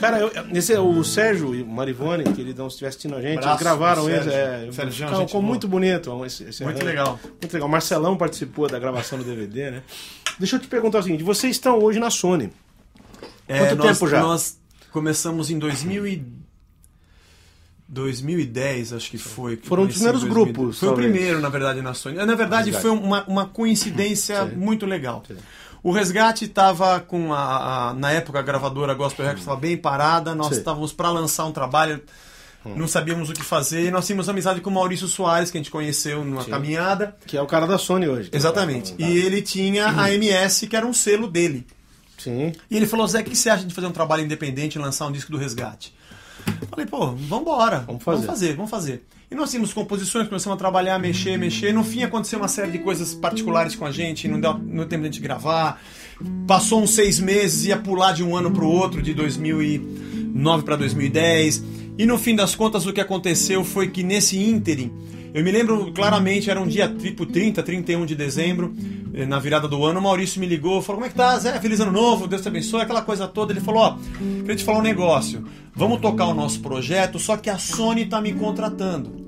Cara, 0.00 0.20
eu- 0.20 0.30
esse 0.54 0.72
é 0.72 0.80
o 0.80 1.02
Sérgio 1.02 1.54
e 1.54 1.62
o 1.62 1.66
Marivone, 1.66 2.24
que 2.24 2.40
eles 2.40 2.54
não 2.54 2.66
estivessem 2.66 2.88
assistindo 3.08 3.16
a 3.16 3.20
gente, 3.22 3.38
Abraço 3.38 3.48
eles 3.54 3.60
gravaram 3.60 4.10
esse. 4.10 4.28
É, 4.28 4.68
Sérgio, 4.72 5.06
ficou, 5.08 5.26
ficou 5.26 5.42
muito 5.42 5.66
bonito. 5.68 6.24
Esse, 6.24 6.44
esse 6.44 6.62
Muito 6.62 6.76
arranjo. 6.76 6.86
legal. 6.90 7.20
Muito 7.40 7.52
legal. 7.52 7.68
Marcelão 7.68 8.16
participou 8.16 8.68
da 8.68 8.78
gravação 8.78 9.18
do 9.18 9.24
DVD, 9.24 9.70
né? 9.70 9.82
Deixa 10.38 10.56
eu 10.56 10.60
te 10.60 10.68
perguntar 10.68 10.98
o 10.98 11.02
seguinte: 11.02 11.22
vocês 11.24 11.56
estão 11.56 11.78
hoje 11.78 11.98
na 11.98 12.10
Sony. 12.10 12.52
É, 13.48 13.58
Quanto 13.60 13.76
nós, 13.76 13.98
tempo 13.98 14.10
já? 14.10 14.20
Nós 14.20 14.58
começamos 14.92 15.50
em 15.50 15.58
2000 15.58 16.06
e... 16.06 16.24
2010, 17.88 18.92
acho 18.94 19.10
que 19.10 19.18
foi. 19.18 19.56
Foram 19.56 19.84
os 19.84 19.94
primeiros 19.94 20.24
em 20.24 20.26
2010. 20.28 20.54
grupos, 20.56 20.78
Foi 20.80 20.88
talvez. 20.88 21.08
o 21.08 21.12
primeiro, 21.12 21.40
na 21.40 21.48
verdade, 21.48 21.80
na 21.80 21.94
Sony. 21.94 22.16
Na 22.16 22.34
verdade, 22.34 22.72
foi 22.72 22.90
uma, 22.90 23.24
uma 23.26 23.46
coincidência 23.46 24.44
Sim. 24.44 24.56
muito 24.56 24.84
legal. 24.84 25.22
Sim. 25.26 25.36
O 25.86 25.92
Resgate 25.92 26.46
estava 26.46 26.98
com 26.98 27.32
a, 27.32 27.90
a- 27.90 27.94
Na 27.94 28.10
época, 28.10 28.40
a 28.40 28.42
gravadora 28.42 28.92
Gospel 28.92 29.24
Records 29.24 29.44
estava 29.44 29.60
bem 29.60 29.76
parada, 29.76 30.34
nós 30.34 30.48
Sim. 30.48 30.54
Estávamos 30.58 30.92
para 30.92 31.10
lançar 31.10 31.44
um 31.44 31.52
trabalho, 31.52 32.02
não 32.64 32.88
sabíamos 32.88 33.30
o 33.30 33.32
que 33.32 33.40
fazer, 33.44 33.84
e 33.86 33.90
nós 33.92 34.04
tínhamos 34.04 34.28
amizade 34.28 34.60
com 34.60 34.68
o 34.68 34.72
Maurício 34.72 35.06
Soares, 35.06 35.48
que 35.48 35.56
a 35.56 35.60
gente 35.60 35.70
conheceu 35.70 36.24
numa 36.24 36.42
Sim. 36.42 36.50
caminhada. 36.50 37.16
Que 37.24 37.36
é 37.36 37.40
o 37.40 37.46
cara 37.46 37.68
da 37.68 37.78
Sony 37.78 38.08
hoje. 38.08 38.30
Exatamente. 38.32 38.96
E 38.98 39.04
ele 39.16 39.40
tinha 39.40 39.86
a 39.96 40.10
MS, 40.12 40.66
que 40.66 40.74
era 40.74 40.84
um 40.84 40.92
selo 40.92 41.28
dele. 41.28 41.64
Sim. 42.18 42.52
E 42.68 42.76
ele 42.76 42.88
falou, 42.88 43.06
Zé, 43.06 43.20
o 43.20 43.24
que 43.24 43.36
você 43.36 43.48
acha 43.48 43.64
de 43.64 43.72
fazer 43.72 43.86
um 43.86 43.92
trabalho 43.92 44.24
independente 44.24 44.76
e 44.76 44.82
lançar 44.82 45.06
um 45.06 45.12
disco 45.12 45.30
do 45.30 45.38
Resgate? 45.38 45.94
Falei, 46.70 46.86
pô, 46.86 47.12
vambora. 47.12 47.80
Vamos 47.86 48.02
fazer. 48.02 48.16
Vamos 48.16 48.26
fazer, 48.26 48.56
vamos 48.56 48.70
fazer. 48.70 49.02
E 49.28 49.34
nós 49.34 49.50
tínhamos 49.50 49.72
composições, 49.72 50.28
começamos 50.28 50.54
a 50.54 50.58
trabalhar, 50.58 50.98
mexer, 51.00 51.36
mexer. 51.36 51.72
No 51.72 51.82
fim 51.82 52.04
aconteceu 52.04 52.38
uma 52.38 52.46
série 52.46 52.70
de 52.70 52.78
coisas 52.78 53.12
particulares 53.12 53.74
com 53.74 53.84
a 53.84 53.90
gente, 53.90 54.28
não 54.28 54.40
deu, 54.40 54.54
não 54.54 54.76
deu 54.76 54.86
tempo 54.86 55.02
de 55.02 55.08
a 55.08 55.10
gente 55.10 55.20
gravar. 55.20 55.82
Passou 56.46 56.80
uns 56.80 56.90
seis 56.90 57.18
meses, 57.18 57.64
ia 57.64 57.76
pular 57.76 58.12
de 58.12 58.22
um 58.22 58.36
ano 58.36 58.52
pro 58.52 58.68
outro, 58.68 59.02
de 59.02 59.12
2009 59.14 60.62
para 60.62 60.76
2010. 60.76 61.64
E 61.98 62.06
no 62.06 62.16
fim 62.18 62.36
das 62.36 62.54
contas, 62.54 62.86
o 62.86 62.92
que 62.92 63.00
aconteceu 63.00 63.64
foi 63.64 63.88
que 63.88 64.04
nesse 64.04 64.38
ínterim, 64.38 64.92
eu 65.34 65.44
me 65.44 65.50
lembro 65.50 65.92
claramente, 65.92 66.50
era 66.50 66.60
um 66.60 66.66
dia 66.66 66.88
tipo 66.88 67.26
30, 67.26 67.62
31 67.62 68.06
de 68.06 68.14
dezembro, 68.14 68.74
eh, 69.14 69.26
na 69.26 69.38
virada 69.38 69.68
do 69.68 69.84
ano, 69.84 70.00
o 70.00 70.02
Maurício 70.02 70.40
me 70.40 70.46
ligou, 70.46 70.80
falou, 70.82 71.00
como 71.00 71.06
é 71.06 71.08
que 71.08 71.16
tá, 71.16 71.38
Zé? 71.38 71.58
Feliz 71.60 71.80
ano 71.80 71.92
novo, 71.92 72.26
Deus 72.26 72.42
te 72.42 72.48
abençoe, 72.48 72.82
aquela 72.82 73.02
coisa 73.02 73.26
toda. 73.26 73.52
Ele 73.52 73.60
falou, 73.60 73.82
ó, 73.82 73.98
queria 74.40 74.56
te 74.56 74.64
falar 74.64 74.78
um 74.78 74.82
negócio, 74.82 75.44
vamos 75.74 76.00
tocar 76.00 76.26
o 76.26 76.34
nosso 76.34 76.60
projeto, 76.60 77.18
só 77.18 77.36
que 77.36 77.50
a 77.50 77.58
Sony 77.58 78.06
tá 78.06 78.20
me 78.20 78.32
contratando. 78.32 79.26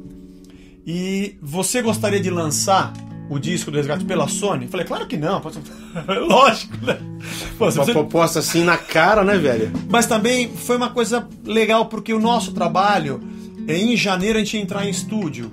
E 0.87 1.37
você 1.43 1.83
gostaria 1.83 2.19
de 2.19 2.31
lançar 2.31 2.95
o 3.29 3.39
disco 3.39 3.71
do 3.71 3.77
Resgate 3.77 4.07
pela 4.07 4.27
Sony? 4.27 4.65
Eu 4.65 4.71
falei, 4.71 4.87
claro 4.87 5.07
que 5.07 5.19
não. 5.19 5.43
Lógico, 6.27 6.77
né? 6.85 6.99
Pô, 7.59 7.69
Uma 7.69 7.85
proposta 7.85 8.39
assim 8.39 8.65
na 8.65 8.79
cara, 8.79 9.23
né, 9.23 9.37
velho? 9.37 9.71
Mas 9.91 10.07
também 10.07 10.49
foi 10.49 10.77
uma 10.77 10.89
coisa 10.91 11.29
legal 11.45 11.87
porque 11.87 12.13
o 12.15 12.19
nosso 12.19 12.53
trabalho, 12.53 13.21
eh, 13.67 13.77
em 13.77 13.97
janeiro 13.97 14.39
a 14.39 14.41
gente 14.41 14.57
ia 14.57 14.63
entrar 14.63 14.87
em 14.87 14.91
estúdio. 14.91 15.51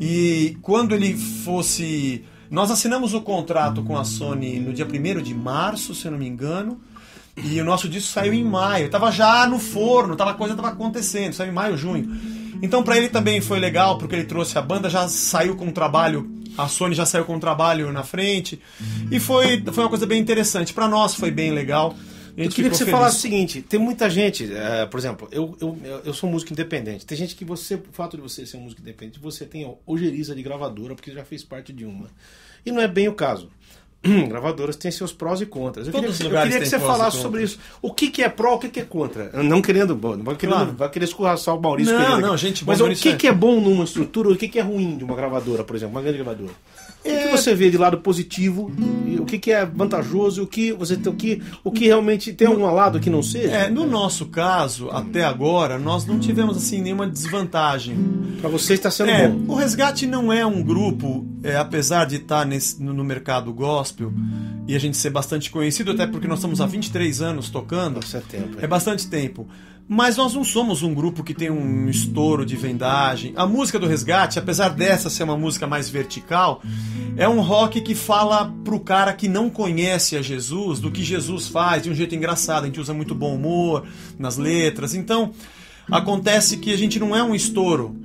E 0.00 0.56
quando 0.62 0.94
ele 0.94 1.16
fosse. 1.16 2.24
Nós 2.50 2.70
assinamos 2.70 3.14
o 3.14 3.20
contrato 3.20 3.82
com 3.82 3.96
a 3.96 4.02
Sony 4.02 4.58
no 4.58 4.72
dia 4.72 4.84
1 4.84 5.22
de 5.22 5.34
março, 5.34 5.94
se 5.94 6.06
eu 6.06 6.10
não 6.10 6.18
me 6.18 6.26
engano. 6.26 6.80
E 7.36 7.60
o 7.60 7.64
nosso 7.64 7.88
disco 7.88 8.10
saiu 8.10 8.32
em 8.32 8.42
maio. 8.42 8.90
Tava 8.90 9.12
já 9.12 9.46
no 9.46 9.58
forno, 9.58 10.16
tava, 10.16 10.32
a 10.32 10.34
coisa 10.34 10.54
estava 10.54 10.72
acontecendo. 10.72 11.32
Saiu 11.32 11.50
em 11.50 11.54
maio, 11.54 11.76
junho. 11.76 12.10
Então 12.62 12.82
para 12.82 12.96
ele 12.96 13.08
também 13.08 13.40
foi 13.40 13.60
legal, 13.60 13.98
porque 13.98 14.14
ele 14.14 14.24
trouxe 14.24 14.58
a 14.58 14.62
banda, 14.62 14.90
já 14.90 15.06
saiu 15.06 15.54
com 15.54 15.66
um 15.66 15.72
trabalho. 15.72 16.28
A 16.58 16.66
Sony 16.66 16.94
já 16.94 17.06
saiu 17.06 17.24
com 17.24 17.36
um 17.36 17.40
trabalho 17.40 17.92
na 17.92 18.02
frente. 18.02 18.60
E 19.10 19.20
foi, 19.20 19.62
foi 19.72 19.84
uma 19.84 19.88
coisa 19.88 20.06
bem 20.06 20.20
interessante. 20.20 20.74
Para 20.74 20.88
nós 20.88 21.14
foi 21.14 21.30
bem 21.30 21.52
legal. 21.52 21.94
Eu 22.36 22.50
queria 22.50 22.70
que 22.70 22.76
você 22.76 22.84
feliz. 22.84 22.90
falasse 22.98 23.16
o 23.18 23.20
seguinte: 23.20 23.62
tem 23.62 23.78
muita 23.78 24.08
gente, 24.08 24.50
eh, 24.52 24.86
por 24.86 24.98
exemplo, 24.98 25.28
eu, 25.30 25.56
eu, 25.60 25.78
eu 26.04 26.14
sou 26.14 26.30
músico 26.30 26.52
independente. 26.52 27.06
Tem 27.06 27.16
gente 27.16 27.34
que 27.34 27.44
você, 27.44 27.74
o 27.74 27.82
fato 27.92 28.16
de 28.16 28.22
você 28.22 28.46
ser 28.46 28.56
um 28.56 28.62
músico 28.62 28.80
independente, 28.80 29.18
você 29.18 29.44
tem 29.44 29.76
ojeriza 29.86 30.34
de 30.34 30.42
gravadora, 30.42 30.94
porque 30.94 31.12
já 31.12 31.24
fez 31.24 31.42
parte 31.42 31.72
de 31.72 31.84
uma. 31.84 32.10
E 32.64 32.70
não 32.70 32.80
é 32.80 32.88
bem 32.88 33.08
o 33.08 33.14
caso. 33.14 33.50
gravadoras 34.28 34.76
têm 34.76 34.90
seus 34.90 35.12
prós 35.12 35.40
e 35.40 35.46
contras. 35.46 35.86
Eu 35.86 35.92
Todos 35.92 36.10
os 36.12 36.16
queria, 36.18 36.38
eu 36.38 36.42
queria 36.42 36.58
que 36.60 36.66
você 36.66 36.78
falasse 36.78 37.18
sobre 37.20 37.42
isso. 37.42 37.58
O 37.82 37.92
que, 37.92 38.10
que 38.10 38.22
é 38.22 38.28
pró, 38.28 38.54
o 38.54 38.58
que, 38.58 38.68
que 38.68 38.80
é 38.80 38.84
contra? 38.84 39.30
Não 39.42 39.60
querendo, 39.60 39.94
não 39.94 40.24
vai 40.24 40.36
querer, 40.36 40.52
Claro. 40.52 40.74
vai 40.76 40.88
querer 40.90 41.04
escorraçar 41.04 41.54
o 41.56 41.60
Maurício 41.60 41.92
Não, 41.98 42.20
não, 42.20 42.36
gente, 42.36 42.64
Mas 42.66 42.80
o 42.80 42.88
que, 42.90 43.10
é- 43.10 43.16
que 43.16 43.26
é 43.26 43.32
bom 43.32 43.60
numa 43.60 43.84
estrutura, 43.84 44.30
o 44.30 44.36
que, 44.36 44.48
que 44.48 44.58
é 44.58 44.62
ruim 44.62 44.96
de 44.96 45.04
uma 45.04 45.14
gravadora, 45.14 45.62
por 45.64 45.76
exemplo, 45.76 45.94
uma 45.94 46.02
grande 46.02 46.18
gravadora? 46.18 46.50
O 47.00 47.02
que, 47.02 47.08
É. 47.08 47.30
você 47.30 47.54
vê 47.54 47.70
de 47.70 47.78
lado 47.78 47.98
positivo? 47.98 48.70
o 49.18 49.24
que, 49.24 49.38
que 49.38 49.50
é 49.52 49.64
vantajoso? 49.66 50.42
O 50.42 50.46
que 50.46 50.72
você 50.72 50.96
tem 50.96 51.12
o 51.12 51.16
que, 51.16 51.42
o 51.62 51.70
que 51.70 51.86
realmente 51.86 52.32
tem 52.32 52.46
algum 52.48 52.64
lado 52.72 52.98
que 53.00 53.08
não 53.10 53.22
seja? 53.22 53.50
É, 53.52 53.70
no 53.70 53.86
nosso 53.86 54.26
caso, 54.26 54.88
até 54.90 55.24
agora, 55.24 55.78
nós 55.78 56.06
não 56.06 56.18
tivemos 56.18 56.56
assim 56.56 56.80
nenhuma 56.80 57.06
desvantagem. 57.06 57.96
Pra 58.40 58.48
você 58.50 58.74
está 58.74 58.90
sendo 58.90 59.10
É, 59.10 59.28
bom. 59.28 59.52
o 59.52 59.56
Resgate 59.56 60.06
não 60.06 60.32
é 60.32 60.44
um 60.44 60.62
grupo, 60.62 61.26
é, 61.42 61.56
apesar 61.56 62.06
de 62.06 62.16
estar 62.16 62.44
nesse, 62.46 62.82
no, 62.82 62.92
no 62.94 63.04
mercado 63.04 63.52
gospel 63.52 63.89
e 64.66 64.74
a 64.74 64.78
gente 64.78 64.96
ser 64.96 65.10
bastante 65.10 65.50
conhecido, 65.50 65.90
até 65.92 66.06
porque 66.06 66.28
nós 66.28 66.38
estamos 66.38 66.60
há 66.60 66.66
23 66.66 67.20
anos 67.22 67.50
tocando, 67.50 67.96
Nossa, 67.96 68.18
é 68.18 68.20
tempo. 68.20 68.56
é 68.60 68.66
bastante 68.66 69.08
tempo. 69.08 69.48
Mas 69.92 70.16
nós 70.16 70.34
não 70.34 70.44
somos 70.44 70.84
um 70.84 70.94
grupo 70.94 71.24
que 71.24 71.34
tem 71.34 71.50
um 71.50 71.88
estouro 71.88 72.46
de 72.46 72.54
vendagem. 72.54 73.32
A 73.34 73.44
música 73.44 73.76
do 73.76 73.88
Resgate, 73.88 74.38
apesar 74.38 74.68
dessa 74.68 75.10
ser 75.10 75.24
uma 75.24 75.36
música 75.36 75.66
mais 75.66 75.90
vertical, 75.90 76.62
é 77.16 77.28
um 77.28 77.40
rock 77.40 77.80
que 77.80 77.92
fala 77.92 78.54
pro 78.62 78.78
cara 78.78 79.12
que 79.12 79.26
não 79.26 79.50
conhece 79.50 80.16
a 80.16 80.22
Jesus 80.22 80.78
do 80.78 80.92
que 80.92 81.02
Jesus 81.02 81.48
faz 81.48 81.82
de 81.82 81.90
um 81.90 81.94
jeito 81.94 82.14
engraçado. 82.14 82.62
A 82.62 82.66
gente 82.66 82.78
usa 82.78 82.94
muito 82.94 83.16
bom 83.16 83.34
humor 83.34 83.84
nas 84.16 84.36
letras. 84.36 84.94
Então, 84.94 85.32
acontece 85.90 86.58
que 86.58 86.72
a 86.72 86.78
gente 86.78 87.00
não 87.00 87.16
é 87.16 87.24
um 87.24 87.34
estouro. 87.34 87.96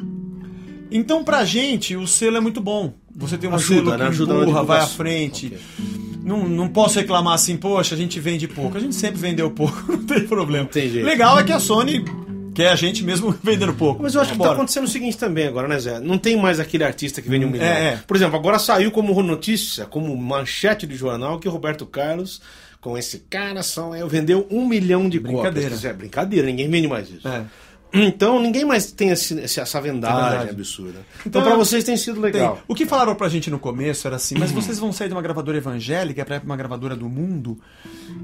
Então, 0.90 1.24
pra 1.24 1.46
gente, 1.46 1.96
o 1.96 2.08
selo 2.08 2.38
é 2.38 2.40
muito 2.40 2.62
bom. 2.62 2.96
Você 3.16 3.38
tem 3.38 3.50
um 3.50 3.56
Ajuda, 3.56 3.76
selo 3.76 3.90
né? 3.92 3.98
que 3.98 4.04
Ajuda 4.04 4.34
empurra, 4.36 4.64
vai 4.64 4.80
à 4.82 4.88
frente. 4.88 5.48
Ok. 5.48 5.60
Não, 6.24 6.50
não 6.50 6.68
posso 6.68 7.00
reclamar 7.00 7.34
assim, 7.36 7.56
poxa, 7.56 7.94
a 7.94 7.98
gente 7.98 8.20
vende 8.20 8.48
pouco. 8.48 8.76
A 8.76 8.80
gente 8.80 8.96
sempre 8.96 9.20
vendeu 9.20 9.50
pouco, 9.52 9.84
não 9.92 10.04
tem 10.04 10.28
problema. 10.28 10.68
tem 10.68 10.90
jeito. 10.90 11.06
Legal 11.06 11.40
é 11.40 11.44
que 11.44 11.52
a 11.52 11.60
Sony 11.60 12.04
quer 12.54 12.70
a 12.72 12.76
gente 12.76 13.04
mesmo 13.04 13.34
vendendo 13.44 13.74
pouco. 13.74 14.02
Mas 14.02 14.16
eu 14.16 14.22
acho 14.22 14.32
que 14.34 14.40
tá 14.40 14.52
acontecendo 14.52 14.86
o 14.86 14.88
seguinte 14.88 15.18
também 15.18 15.46
agora, 15.48 15.68
né, 15.68 15.78
Zé? 15.80 16.00
Não 16.00 16.18
tem 16.18 16.36
mais 16.36 16.60
aquele 16.60 16.84
artista 16.84 17.22
que 17.22 17.30
vende 17.30 17.46
um 17.46 17.50
milhão. 17.50 17.66
é. 17.68 18.00
Por 18.08 18.16
exemplo, 18.18 18.36
agora 18.36 18.58
saiu 18.58 18.92
como 18.92 19.22
notícia, 19.22 19.86
como 19.86 20.16
manchete 20.18 20.88
de 20.88 20.96
jornal, 20.96 21.40
que 21.40 21.48
o 21.48 21.52
Roberto 21.52 21.86
Carlos, 21.86 22.42
com 22.82 22.98
esse 22.98 23.20
cara, 23.30 23.62
só 23.62 23.94
é, 23.94 24.04
vendeu 24.06 24.48
um 24.50 24.68
milhão 24.68 25.08
de 25.08 25.20
Brincadeira. 25.20 25.70
cópias. 25.70 25.86
É 25.86 25.94
brincadeira, 25.94 26.48
ninguém 26.48 26.70
vende 26.70 26.88
mais 26.88 27.10
isso. 27.10 27.28
É. 27.28 27.44
Então, 27.96 28.40
ninguém 28.40 28.66
mais 28.66 28.92
tem 28.92 29.10
esse- 29.10 29.40
essa 29.40 29.82
vendagem 29.82 30.30
Vendagem. 30.32 30.50
absurda. 30.50 31.00
Então, 31.26 31.42
Então, 31.42 31.44
pra 31.44 31.56
vocês 31.56 31.84
tem 31.84 31.96
sido 31.98 32.16
Tem. 32.22 32.32
legal. 32.32 32.60
O 32.68 32.76
que 32.76 32.86
falaram 32.86 33.16
pra 33.16 33.30
gente 33.30 33.50
no 33.50 33.58
começo 33.58 34.06
era 34.06 34.18
assim, 34.18 34.36
mas 34.38 34.52
vocês 34.52 34.78
vão 34.78 34.92
sair 34.92 35.08
de 35.08 35.14
uma 35.14 35.22
gravadora 35.22 35.58
evangélica 35.58 36.26
pra 36.26 36.36
ir 36.36 36.40
pra 36.40 36.46
uma 36.46 36.58
gravadora 36.58 36.96
do 36.96 37.08
mundo? 37.08 37.58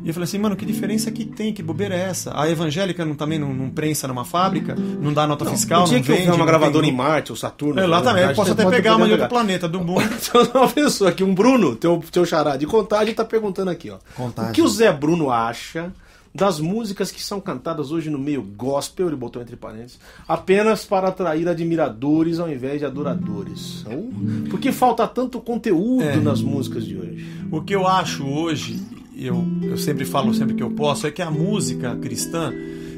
E 0.04 0.08
eu 0.08 0.14
falei 0.14 0.26
assim, 0.26 0.38
mano, 0.40 0.56
que 0.56 0.66
diferença 0.66 1.10
que 1.12 1.26
tem? 1.26 1.54
Que 1.54 1.64
bobeira 1.64 1.96
é 1.96 2.02
essa? 2.10 2.32
A 2.40 2.50
evangélica 2.50 3.06
não, 3.06 3.16
também 3.16 3.40
não, 3.40 3.54
não 3.54 3.70
prensa 3.70 4.08
numa 4.08 4.26
fábrica, 4.26 4.76
não 4.76 5.14
dá 5.14 5.26
nota 5.26 5.46
fiscal, 5.46 5.84
o 5.84 5.86
dia 5.88 5.98
não 5.98 6.04
que 6.04 6.12
eu 6.12 6.16
vende, 6.16 6.28
uma 6.30 6.38
não 6.38 6.46
gravadora 6.46 6.84
tem 6.86 6.94
em 6.94 6.98
Marte 6.98 7.32
ou 7.32 7.36
Saturno. 7.38 7.80
É, 7.80 7.88
lá 7.88 8.02
também, 8.02 8.24
eu 8.24 8.34
posso 8.36 8.52
até 8.52 8.66
pegar 8.70 8.96
uma 8.98 9.06
de 9.06 9.14
outro 9.14 9.28
planeta 9.30 9.68
do 9.68 9.80
mundo. 9.80 10.02
Então, 10.32 10.62
uma 10.62 10.70
pessoa 10.70 11.10
aqui, 11.10 11.24
um 11.24 11.34
Bruno, 11.34 11.76
teu, 11.76 12.02
teu 12.12 12.26
xará 12.26 12.56
de 12.58 12.66
contagem, 12.66 13.14
tá 13.14 13.24
perguntando 13.26 13.70
aqui, 13.72 13.90
ó. 13.90 13.98
Contagem. 14.16 14.52
O 14.52 14.54
que 14.54 14.62
o 14.62 14.68
Zé 14.68 14.92
Bruno 14.92 15.30
acha 15.32 15.92
das 16.34 16.60
músicas 16.62 17.12
que 17.12 17.22
são 17.22 17.42
cantadas 17.42 17.92
hoje 17.92 18.10
no 18.10 18.18
meio 18.18 18.42
gospel, 18.42 19.08
ele 19.08 19.16
botou 19.18 19.42
entre 19.42 19.56
parênteses, 19.58 20.00
apenas 20.28 20.86
para 20.86 21.10
atrair 21.10 21.48
admiradores 21.48 22.40
ao 22.40 22.50
invés 22.52 22.80
de 22.80 22.86
adoradores? 22.86 23.86
Ou, 23.86 24.12
por 24.50 24.60
que 24.60 24.72
falta 24.72 25.06
tanto 25.08 25.42
conteúdo 25.42 26.04
É. 26.04 26.16
nas 26.18 26.42
músicas 26.42 26.86
de 26.86 26.96
hoje? 26.98 27.26
O 27.52 27.62
que 27.62 27.76
eu 27.76 27.86
acho 27.86 28.26
hoje, 28.26 28.80
eu, 29.16 29.46
eu 29.62 29.78
sempre 29.78 30.06
falo 30.06 30.34
sempre 30.34 30.56
que 30.56 30.64
eu 30.64 30.72
posso, 30.72 31.06
é 31.06 31.12
que 31.12 31.22
a 31.22 31.30
música 31.30 31.96
cristã, 31.98 32.54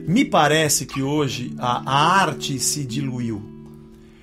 me 0.07 0.23
parece 0.23 0.85
que 0.85 1.01
hoje 1.01 1.53
a, 1.57 1.81
a 1.91 2.21
arte 2.21 2.59
se 2.59 2.85
diluiu. 2.85 3.41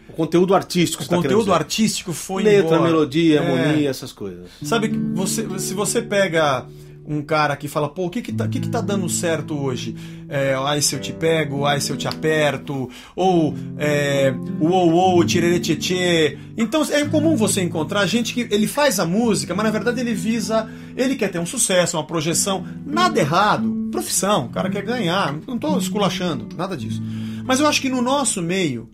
O 0.08 0.12
conteúdo 0.12 0.54
artístico, 0.54 1.02
O 1.02 1.08
tá 1.08 1.16
conteúdo 1.16 1.52
artístico 1.52 2.12
foi 2.12 2.42
Letra, 2.42 2.76
embora. 2.76 2.82
melodia, 2.82 3.40
É. 3.40 3.46
harmonia, 3.64 3.88
essas 3.90 4.12
coisas. 4.12 4.46
Sabe 4.62 4.88
você, 5.14 5.58
se 5.58 5.72
você 5.74 6.02
pega 6.02 6.66
um 7.10 7.22
cara 7.22 7.56
que 7.56 7.66
fala, 7.66 7.88
pô, 7.88 8.06
o 8.06 8.10
que 8.10 8.22
que 8.22 8.32
tá, 8.32 8.46
que 8.46 8.60
que 8.60 8.68
tá 8.68 8.80
dando 8.80 9.08
certo 9.08 9.58
hoje? 9.58 9.96
É, 10.28 10.54
ai 10.56 10.80
se 10.80 10.94
eu 10.94 11.00
te 11.00 11.12
pego, 11.12 11.66
ai 11.66 11.80
se 11.80 11.90
eu 11.90 11.96
te 11.96 12.06
aperto, 12.06 12.88
ou 13.16 13.52
é, 13.76 14.32
uou, 14.60 14.92
uou, 14.92 15.24
tchê. 15.24 16.38
Então 16.56 16.82
é 16.84 17.04
comum 17.06 17.34
você 17.34 17.62
encontrar 17.62 18.06
gente 18.06 18.32
que 18.32 18.46
ele 18.54 18.68
faz 18.68 19.00
a 19.00 19.04
música, 19.04 19.54
mas 19.56 19.64
na 19.64 19.72
verdade 19.72 20.00
ele 20.00 20.14
visa, 20.14 20.70
ele 20.96 21.16
quer 21.16 21.32
ter 21.32 21.40
um 21.40 21.46
sucesso, 21.46 21.96
uma 21.96 22.06
projeção, 22.06 22.64
nada 22.86 23.18
errado, 23.18 23.88
profissão, 23.90 24.46
o 24.46 24.50
cara 24.50 24.70
quer 24.70 24.82
ganhar, 24.82 25.36
não 25.48 25.58
tô 25.58 25.76
esculachando, 25.78 26.46
nada 26.56 26.76
disso. 26.76 27.02
Mas 27.44 27.58
eu 27.58 27.66
acho 27.66 27.82
que 27.82 27.88
no 27.88 28.00
nosso 28.00 28.40
meio, 28.40 28.88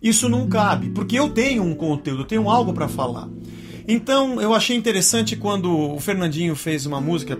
isso 0.00 0.28
não 0.28 0.48
cabe, 0.48 0.90
porque 0.90 1.18
eu 1.18 1.30
tenho 1.30 1.64
um 1.64 1.74
conteúdo, 1.74 2.22
eu 2.22 2.26
tenho 2.26 2.48
algo 2.48 2.72
para 2.72 2.86
falar. 2.86 3.28
Então 3.88 4.40
eu 4.40 4.52
achei 4.52 4.76
interessante 4.76 5.36
quando 5.36 5.70
o 5.70 6.00
Fernandinho 6.00 6.56
fez 6.56 6.86
uma 6.86 7.00
música 7.00 7.38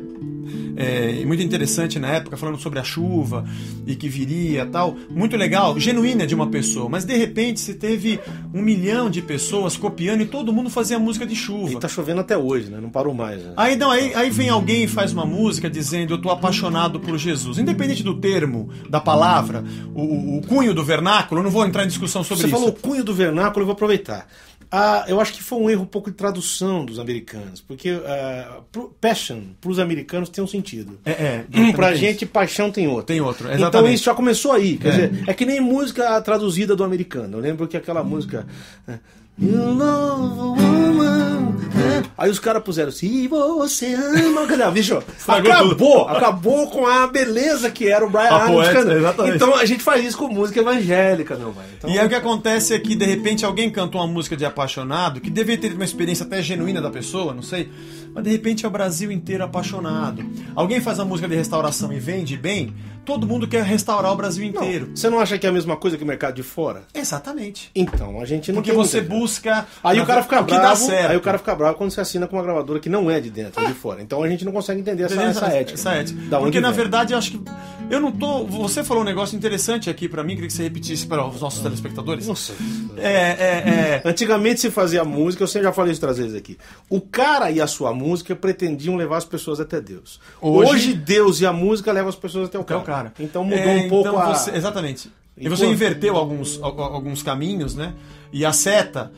é, 0.77 1.25
muito 1.25 1.43
interessante 1.43 1.99
na 1.99 2.09
época, 2.09 2.37
falando 2.37 2.59
sobre 2.59 2.79
a 2.79 2.85
chuva 2.85 3.45
e 3.87 3.95
que 3.97 4.09
viria 4.09 4.67
tal. 4.67 4.97
Muito 5.11 5.37
legal, 5.37 5.79
genuína 5.79 6.27
de 6.27 6.35
uma 6.35 6.47
pessoa, 6.49 6.89
mas 6.89 7.05
de 7.05 7.17
repente 7.17 7.61
se 7.61 7.75
teve 7.75 8.19
um 8.55 8.63
milhão 8.63 9.09
de 9.11 9.23
pessoas 9.23 9.77
copiando 9.77 10.23
e 10.23 10.27
todo 10.27 10.53
mundo 10.53 10.71
fazia 10.71 10.99
música 10.99 11.27
de 11.27 11.35
chuva. 11.35 11.73
E 11.73 11.79
tá 11.79 11.89
chovendo 11.89 12.21
até 12.21 12.37
hoje, 12.37 12.71
né? 12.71 12.79
Não 12.81 12.91
parou 12.91 13.15
mais. 13.15 13.43
Né? 13.43 13.53
Aí, 13.57 13.77
não, 13.77 13.91
aí, 13.91 14.13
aí 14.15 14.31
vem 14.31 14.49
alguém 14.49 14.85
e 14.85 14.89
faz 14.89 15.13
uma 15.13 15.25
música 15.27 15.69
dizendo 15.71 16.15
eu 16.15 16.19
tô 16.19 16.31
apaixonado 16.31 16.99
por 17.01 17.17
Jesus. 17.19 17.59
Independente 17.59 18.03
do 18.03 18.15
termo, 18.21 18.69
da 18.89 19.01
palavra, 19.01 19.65
o, 19.95 20.03
o- 20.03 20.39
o 20.39 20.43
cunho 20.47 20.73
do 20.75 20.85
vernáculo, 20.85 21.41
eu 21.41 21.45
não 21.45 21.51
vou 21.51 21.65
entrar 21.67 21.85
em 21.85 21.89
discussão 21.89 22.23
sobre 22.23 22.43
Você 22.43 22.47
isso. 22.49 22.57
falou 22.57 22.73
cunho 22.73 23.03
do 23.05 23.15
vernáculo, 23.15 23.63
eu 23.63 23.67
vou 23.67 23.73
aproveitar. 23.75 24.27
Ah, 24.79 25.05
eu 25.09 25.19
acho 25.21 25.33
que 25.33 25.43
foi 25.43 25.59
um 25.59 25.71
erro 25.71 25.85
um 25.85 25.87
pouco 25.87 26.11
de 26.11 26.17
tradução 26.17 26.85
dos 26.85 26.99
americanos, 26.99 27.62
porque 27.62 27.89
pro- 28.71 28.95
passion 29.01 29.41
para 29.59 29.71
os 29.71 29.79
americanos 29.79 30.29
tem 30.29 30.45
um 30.45 30.47
sentido. 30.47 30.99
É, 31.05 31.11
é, 31.12 31.45
pra 31.73 31.95
exatamente 31.95 31.95
gente, 31.95 32.27
paixão 32.27 32.71
tem 32.71 32.87
outro. 32.87 33.07
Tem 33.07 33.21
outro, 33.21 33.45
Então 33.47 33.57
exatamente. 33.57 33.95
isso 33.95 34.05
já 34.05 34.15
começou 34.15 34.53
aí. 34.53 34.77
Quer 34.77 34.89
É. 34.89 34.91
dizer, 34.91 35.25
é 35.29 35.33
que 35.33 35.47
nem 35.47 35.61
música 35.61 36.21
traduzida 36.21 36.77
do 36.77 36.85
americano. 36.85 37.39
Eu 37.39 37.41
lembro 37.41 37.67
que 37.67 37.77
aquela 37.77 38.05
música. 38.05 38.47
é, 38.87 38.99
You 39.39 39.75
love 39.75 40.41
a 40.41 40.45
Aí 42.27 42.31
os 42.31 42.41
caras 42.41 42.62
puseram 42.62 42.91
Se 42.91 43.29
você 43.29 43.95
ama. 43.95 44.47
Cadê? 44.49 44.69
Bicho, 44.73 45.01
acabou. 45.29 46.09
Acabou 46.09 46.69
com 46.69 46.85
a 46.85 47.07
beleza 47.07 47.71
que 47.71 47.89
era 47.89 48.05
o 48.05 48.11
Brian 48.11 48.25
A 48.31 48.45
Adams. 48.47 48.69
cantando. 48.69 49.35
Então 49.35 49.55
a 49.55 49.65
gente 49.65 49.83
faz 49.83 50.05
isso 50.05 50.19
com 50.19 50.27
música 50.29 50.59
evangélica, 50.61 51.37
meu 51.37 51.53
velho. 51.53 51.69
Então, 51.79 51.89
E 51.89 51.99
aí 51.99 52.05
o 52.05 52.09
que 52.09 52.15
acontece 52.17 52.75
é 52.75 52.79
que 52.81 52.97
de 52.97 53.05
repente 53.05 53.45
alguém 53.45 53.71
cantou 53.71 54.01
uma 54.01 54.07
música 54.09 54.37
de 54.37 54.45
apaixonado, 54.45 55.21
que 55.21 55.31
deveria 55.31 55.69
ter 55.71 55.75
uma 55.75 55.85
experiência 55.85 56.27
até 56.27 56.43
genuína 56.43 56.81
da 56.83 56.91
pessoa, 56.91 57.33
não 57.33 57.43
sei, 57.43 57.71
mas 58.12 58.25
de 58.25 58.31
repente 58.31 58.65
é 58.65 58.69
o 58.69 58.71
Brasil 58.73 59.12
inteiro 59.12 59.45
apaixonado. 59.45 60.25
Alguém 60.55 60.81
faz 60.81 60.99
a 60.99 61.05
música 61.05 61.29
de 61.29 61.37
restauração 61.37 61.93
e 61.93 62.01
vende 62.01 62.37
bem, 62.37 62.75
todo 63.05 63.27
mundo 63.27 63.47
quer 63.47 63.62
restaurar 63.62 64.12
o 64.12 64.17
Brasil 64.17 64.51
Não, 64.53 64.62
inteiro. 64.62 64.91
Você 64.95 65.09
não 65.09 65.21
acha 65.21 65.39
que 65.39 65.47
é 65.47 65.51
a 65.51 65.53
mesma 65.53 65.77
coisa 65.77 65.97
que 65.97 66.03
o 66.03 66.07
mercado 66.07 66.35
de 66.35 66.43
fora? 66.43 66.83
Exatamente. 66.93 67.71
Então, 67.75 68.21
a 68.21 68.25
gente 68.25 68.51
não 68.51 68.57
Porque 68.57 68.71
tem 68.73 68.79
você 68.79 69.01
busca 69.01 69.67
Aí 69.85 70.01
o 70.01 70.07
cara 70.07 70.23
fica 70.23 70.41
o 70.41 70.45
que 70.45 70.55
dá 70.55 70.61
bravo, 70.61 70.87
certo. 70.87 71.11
aí 71.11 71.17
o 71.17 71.21
cara 71.21 71.39
fica 71.39 71.55
bravo 71.55 71.77
quando 71.77 71.91
você 71.93 72.01
assina 72.17 72.27
com 72.27 72.37
uma 72.37 72.43
gravadora 72.43 72.81
que 72.81 72.89
não 72.89 73.11
é 73.11 73.21
de 73.21 73.31
dentro, 73.31 73.63
é 73.63 73.67
de 73.67 73.75
fora. 73.75 74.01
Então 74.03 74.23
a 74.23 74.29
gente 74.29 74.45
não 74.45 74.53
consegue 74.53 74.81
entender 74.81 75.05
essa, 75.05 75.21
essa 75.23 75.47
ética. 75.47 75.79
Essa 75.79 75.93
ética. 75.93 76.39
Porque 76.39 76.61
na 76.61 76.69
vem. 76.71 76.77
verdade 76.79 77.13
eu 77.13 77.19
acho 77.19 77.33
que 77.33 77.41
eu 77.91 78.01
não 78.01 78.11
tô. 78.11 78.45
Você 78.47 78.83
falou 78.83 79.03
um 79.03 79.07
negócio 79.07 79.37
interessante 79.37 79.89
aqui 79.91 80.09
pra 80.09 80.25
mim, 80.25 80.35
queria 80.35 80.49
que 80.49 80.53
você 80.55 80.63
repetisse 80.65 81.07
para 81.07 81.27
os 81.27 81.41
nossos 81.41 81.61
telespectadores. 81.63 82.27
Nossa. 82.27 82.53
É, 82.97 83.03
é, 83.09 84.01
é. 84.05 84.09
Antigamente 84.09 84.61
se 84.61 84.71
fazia 84.71 85.05
música, 85.05 85.43
eu 85.43 85.47
sempre 85.49 85.67
já 85.69 85.73
falei 85.73 85.93
isso 85.93 86.01
outras 86.01 86.19
vezes 86.19 86.35
aqui. 86.35 86.57
O 86.89 87.01
cara 87.01 87.51
e 87.51 87.61
a 87.61 87.67
sua 87.67 87.93
música 87.93 88.35
pretendiam 88.35 88.97
levar 88.97 89.19
as 89.19 89.25
pessoas 89.25 89.61
até 89.61 89.81
Deus. 89.81 90.21
Hoje, 90.41 90.71
Hoje- 90.71 90.95
Deus 90.95 91.41
e 91.41 91.47
a 91.47 91.53
música 91.53 91.93
levam 91.93 92.09
as 92.09 92.17
pessoas 92.17 92.49
até 92.49 92.59
o 92.59 92.65
cara. 92.65 92.81
o 92.81 92.85
cara. 92.85 93.13
Então 93.21 93.45
mudou 93.45 93.59
É, 93.59 93.77
um 93.77 93.89
pouco 93.89 94.09
então 94.09 94.21
a. 94.21 94.35
você- 94.35 94.51
exatamente. 94.57 95.11
E 95.39 95.49
você 95.51 95.67
inverteu 95.67 96.17
alguns, 96.17 96.59
al- 96.63 96.81
alguns 96.81 97.23
caminhos, 97.23 97.75
né? 97.75 97.93
E 98.33 98.43
a 98.45 98.53
seta, 98.55 99.13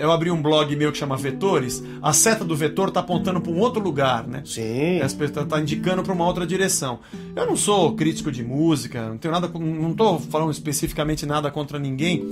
eu 0.00 0.10
abri 0.10 0.30
um 0.30 0.40
blog 0.40 0.74
meu 0.74 0.90
que 0.90 0.98
chama 0.98 1.16
Vetores, 1.16 1.82
a 2.02 2.12
seta 2.12 2.44
do 2.44 2.56
vetor 2.56 2.90
tá 2.90 3.00
apontando 3.00 3.40
para 3.40 3.52
um 3.52 3.58
outro 3.58 3.82
lugar, 3.82 4.26
né? 4.26 4.42
Sim. 4.44 5.00
Pessoas 5.18 5.46
tá 5.46 5.60
indicando 5.60 6.02
para 6.02 6.12
uma 6.12 6.26
outra 6.26 6.46
direção. 6.46 7.00
Eu 7.34 7.46
não 7.46 7.56
sou 7.56 7.94
crítico 7.94 8.30
de 8.32 8.42
música, 8.42 9.08
não 9.08 9.18
tenho 9.18 9.32
nada, 9.32 9.48
não 9.48 9.94
tô 9.94 10.18
falando 10.18 10.50
especificamente 10.50 11.26
nada 11.26 11.50
contra 11.50 11.78
ninguém, 11.78 12.24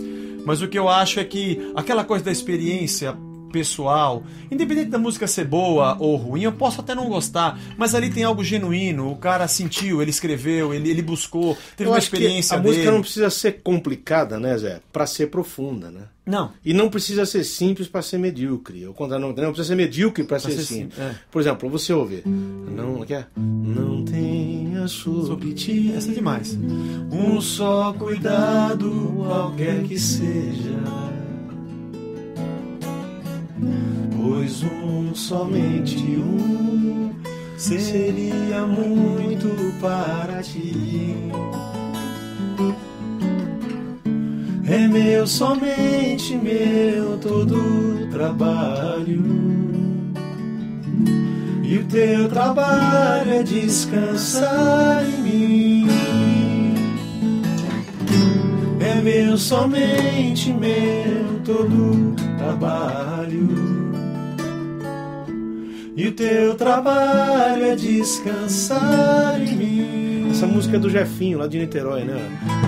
mas 0.44 0.62
o 0.62 0.68
que 0.68 0.78
eu 0.78 0.88
acho 0.88 1.20
é 1.20 1.24
que 1.24 1.72
aquela 1.74 2.04
coisa 2.04 2.24
da 2.24 2.33
experiência 2.33 3.16
pessoal. 3.54 4.24
Independente 4.50 4.90
da 4.90 4.98
música 4.98 5.28
ser 5.28 5.44
boa 5.44 5.96
ou 6.00 6.16
ruim, 6.16 6.42
eu 6.42 6.50
posso 6.52 6.80
até 6.80 6.92
não 6.92 7.08
gostar, 7.08 7.56
mas 7.78 7.94
ali 7.94 8.10
tem 8.10 8.24
algo 8.24 8.42
genuíno. 8.42 9.12
O 9.12 9.16
cara 9.16 9.46
sentiu, 9.46 10.02
ele 10.02 10.10
escreveu, 10.10 10.74
ele, 10.74 10.90
ele 10.90 11.00
buscou, 11.02 11.56
teve 11.76 11.88
Eu 11.88 11.92
uma 11.92 11.98
acho 11.98 12.10
que 12.10 12.16
experiência 12.16 12.56
a 12.56 12.58
dele. 12.58 12.74
música 12.74 12.90
não 12.90 13.00
precisa 13.00 13.30
ser 13.30 13.60
complicada, 13.62 14.40
né, 14.40 14.58
Zé? 14.58 14.80
Pra 14.92 15.06
ser 15.06 15.28
profunda, 15.28 15.88
né? 15.88 16.00
Não. 16.26 16.52
E 16.64 16.72
não 16.74 16.88
precisa 16.88 17.24
ser 17.26 17.44
simples 17.44 17.86
para 17.86 18.02
ser 18.02 18.18
medíocre. 18.18 18.84
Ou 18.86 18.94
contrário, 18.94 19.24
não, 19.24 19.32
não 19.34 19.52
precisa 19.52 19.68
ser 19.68 19.76
medíocre 19.76 20.24
para 20.24 20.40
ser, 20.40 20.52
ser 20.52 20.62
simples. 20.62 20.94
simples, 20.94 20.98
é. 20.98 21.14
Por 21.30 21.40
exemplo, 21.40 21.68
você 21.70 21.92
ouvir. 21.92 22.26
Não 22.26 23.04
quer? 23.04 23.28
Não 23.36 24.04
tenha 24.04 24.88
sobre 24.88 25.52
ti 25.52 25.92
Essa 25.94 26.10
é 26.10 26.14
demais. 26.14 26.58
um 27.12 27.40
só 27.40 27.92
cuidado, 27.92 28.90
qualquer 29.16 29.82
que 29.84 29.98
seja. 29.98 31.13
Pois 34.16 34.62
um, 34.62 35.14
somente 35.14 35.96
um, 35.98 37.12
seria 37.56 38.66
muito 38.66 39.48
para 39.80 40.42
ti. 40.42 41.30
É 44.66 44.88
meu, 44.88 45.26
somente 45.26 46.36
meu, 46.36 47.18
todo 47.18 48.08
trabalho. 48.10 49.22
E 51.62 51.78
o 51.78 51.84
teu 51.84 52.28
trabalho 52.28 53.30
é 53.30 53.42
descansar 53.42 55.04
em 55.04 55.22
mim. 55.22 55.86
É 58.80 59.00
meu, 59.00 59.36
somente 59.36 60.52
meu, 60.52 61.40
todo 61.44 62.12
o 62.20 62.23
trabalho. 62.44 63.48
E 65.96 66.09
o 66.09 66.12
teu 66.12 66.54
trabalho 66.54 67.64
é 67.64 67.76
descansar 67.76 69.40
em 69.40 69.57
mim. 69.57 70.28
Essa 70.30 70.46
música 70.46 70.76
é 70.76 70.80
do 70.80 70.90
Jefinho, 70.90 71.38
lá 71.38 71.46
de 71.46 71.59
Niterói, 71.59 72.02
né? 72.04 72.16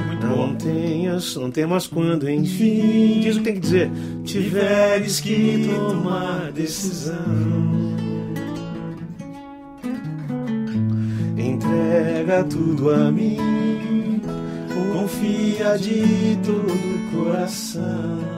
Muito 0.06 0.26
Não 0.26 0.36
bom. 0.36 0.54
tenhas, 0.54 1.34
não 1.34 1.50
temas 1.50 1.88
quando, 1.88 2.30
enfim. 2.30 3.20
Diz 3.20 3.34
o 3.36 3.38
que 3.40 3.44
tem 3.44 3.54
que 3.54 3.60
dizer. 3.60 3.90
Tiveres 4.24 5.18
que 5.20 5.68
tomar 5.88 6.52
decisão. 6.52 7.16
Entrega 11.36 12.44
tudo 12.44 12.90
a 12.90 13.10
mim. 13.10 14.20
Confia 14.92 15.76
de 15.76 16.38
todo 16.44 16.72
o 16.72 17.24
coração. 17.24 18.35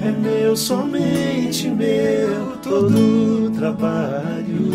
É 0.00 0.10
meu, 0.10 0.56
somente 0.56 1.68
meu, 1.68 2.56
todo 2.62 3.50
trabalho. 3.56 4.68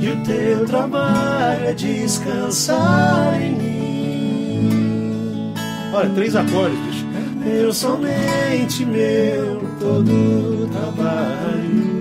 E 0.00 0.08
o 0.08 0.24
teu 0.24 0.66
trabalho 0.66 1.66
é 1.66 1.74
descansar 1.74 3.40
em 3.42 3.54
mim. 3.54 5.54
Olha, 5.92 6.08
três 6.10 6.34
acordes, 6.34 6.78
bicho. 6.78 7.06
Meu, 7.44 7.72
somente 7.72 8.84
meu, 8.84 9.60
todo 9.78 10.68
trabalho. 10.72 11.98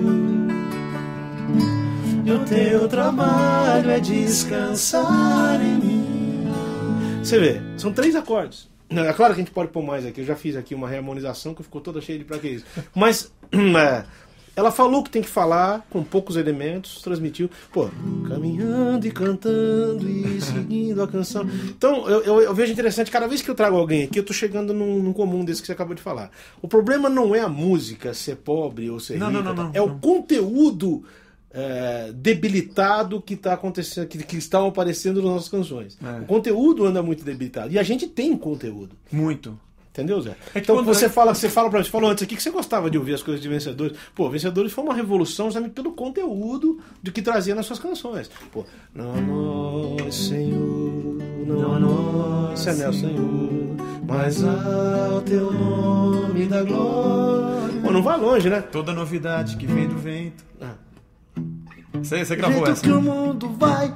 E 2.26 2.32
o 2.32 2.39
teu 2.45 2.88
trabalho 2.88 3.89
é 3.89 4.00
descansar 4.00 5.62
em 5.62 5.78
mim. 5.78 6.47
Você 7.23 7.39
vê, 7.39 7.62
são 7.78 7.91
três 7.91 8.15
acordes. 8.15 8.67
Não, 8.89 9.04
É 9.04 9.13
claro 9.13 9.34
que 9.34 9.41
a 9.41 9.43
gente 9.43 9.54
pode 9.54 9.71
pôr 9.71 9.84
mais 9.84 10.06
aqui. 10.06 10.21
Eu 10.21 10.26
já 10.26 10.36
fiz 10.36 10.56
aqui 10.56 10.73
uma 10.73 10.88
reharmonização 10.88 11.54
que 11.54 11.62
ficou 11.63 11.82
toda 11.82 12.00
cheia 12.02 12.17
de 12.19 12.26
pra 12.26 12.39
que 12.39 12.47
isso. 12.47 12.65
Mas 12.95 13.32
é, 13.52 14.06
ela 14.56 14.71
falou 14.71 15.04
que 15.04 15.10
tem 15.10 15.21
que 15.21 15.28
falar 15.30 15.86
com 15.89 16.04
poucos 16.04 16.36
elementos, 16.38 17.02
transmitiu. 17.02 17.50
Pô, 17.71 17.89
caminhando 18.28 19.06
e 19.06 19.12
cantando 19.12 20.10
e 20.10 20.39
seguindo 20.41 21.02
a 21.04 21.08
canção. 21.08 21.45
Então 21.69 22.08
eu, 22.10 22.21
eu- 22.23 22.41
eu 22.41 22.56
vejo 22.56 22.71
interessante, 22.73 23.12
cada 23.12 23.28
vez 23.28 23.41
que 23.41 23.50
eu 23.50 23.56
trago 23.56 23.76
alguém 23.78 24.04
aqui, 24.06 24.19
eu 24.19 24.23
tô 24.26 24.34
chegando 24.34 24.73
num, 24.73 25.04
num 25.04 25.13
comum 25.13 25.43
desse 25.45 25.62
que 25.62 25.67
você 25.67 25.73
acabou 25.73 25.93
de 25.93 26.02
falar. 26.02 26.32
O 26.62 26.67
problema 26.67 27.10
não 27.10 27.36
é 27.36 27.41
a 27.41 27.50
música 27.50 28.13
ser 28.13 28.38
pobre 28.38 28.89
ou 28.89 29.00
ser 29.00 29.17
Não, 29.19 29.28
rica, 29.28 29.41
não, 29.43 29.54
não, 29.54 29.56
tá? 29.56 29.63
não, 29.65 29.71
é 29.73 29.82
o 29.82 29.95
conteúdo 30.00 31.04
é, 31.52 32.12
debilitado 32.14 33.22
que 33.22 33.34
está 33.36 33.54
acontecendo, 33.54 34.08
que, 34.08 34.18
que 34.24 34.38
estão 34.38 34.68
aparecendo 34.68 35.22
nas 35.22 35.32
nossas 35.32 35.50
canções. 35.50 35.98
É. 36.04 36.22
O 36.22 36.26
conteúdo 36.26 36.86
anda 36.86 37.02
muito 37.02 37.24
debilitado. 37.24 37.72
E 37.74 37.80
a 37.80 37.84
gente 37.84 38.08
tem 38.08 38.36
conteúdo. 38.38 38.96
Muito. 39.12 39.58
Entendeu, 39.92 40.22
Zé? 40.22 40.36
É 40.54 40.60
então 40.60 40.76
quando- 40.76 40.86
você 40.86 41.10
fala, 41.10 41.34
você 41.34 41.50
fala 41.50 41.72
pra 41.72 41.80
mim, 41.80 41.86
você 41.86 41.90
falou 41.90 42.12
antes 42.12 42.22
aqui 42.24 42.36
que 42.36 42.44
você 42.44 42.52
gostava 42.52 42.88
de 42.88 43.00
ouvir 43.00 43.16
as 43.16 43.24
coisas 43.24 43.42
de 43.42 43.50
vencedores. 43.50 43.98
Pô, 44.14 44.30
vencedores 44.30 44.72
foi 44.72 44.84
uma 44.84 44.94
revolução 44.94 45.48
justamente 45.48 45.72
pelo 45.74 45.92
conteúdo 45.94 46.80
do 47.02 47.12
que 47.12 47.20
trazia 47.20 47.56
nas 47.56 47.66
suas 47.66 47.80
canções. 47.80 48.30
Pô, 48.52 48.64
não 48.94 49.12
a 49.16 49.22
nós, 49.22 50.14
Senhor, 50.14 51.18
não 51.48 51.74
a 51.74 51.80
nós, 51.80 52.68
é 52.68 52.74
meu 52.76 52.94
Senhor, 52.94 53.50
mas 54.08 54.44
ao 54.44 55.20
teu 55.22 55.52
nome 55.52 56.46
da 56.46 56.62
glória. 56.62 57.82
Pô, 57.82 57.92
não 57.92 58.04
vai 58.04 58.20
longe, 58.20 58.52
né? 58.52 58.62
Toda 58.62 58.94
novidade 58.94 59.58
que 59.58 59.66
vem 59.66 59.88
do 59.88 59.98
vento. 59.98 60.46
Ah. 60.62 60.76
Você, 62.02 62.24
você 62.24 62.36
gravou 62.36 62.58
jeito 62.58 62.72
essa? 62.72 62.82
que 62.82 62.92
o 62.92 63.02
mundo 63.02 63.50
vai, 63.58 63.94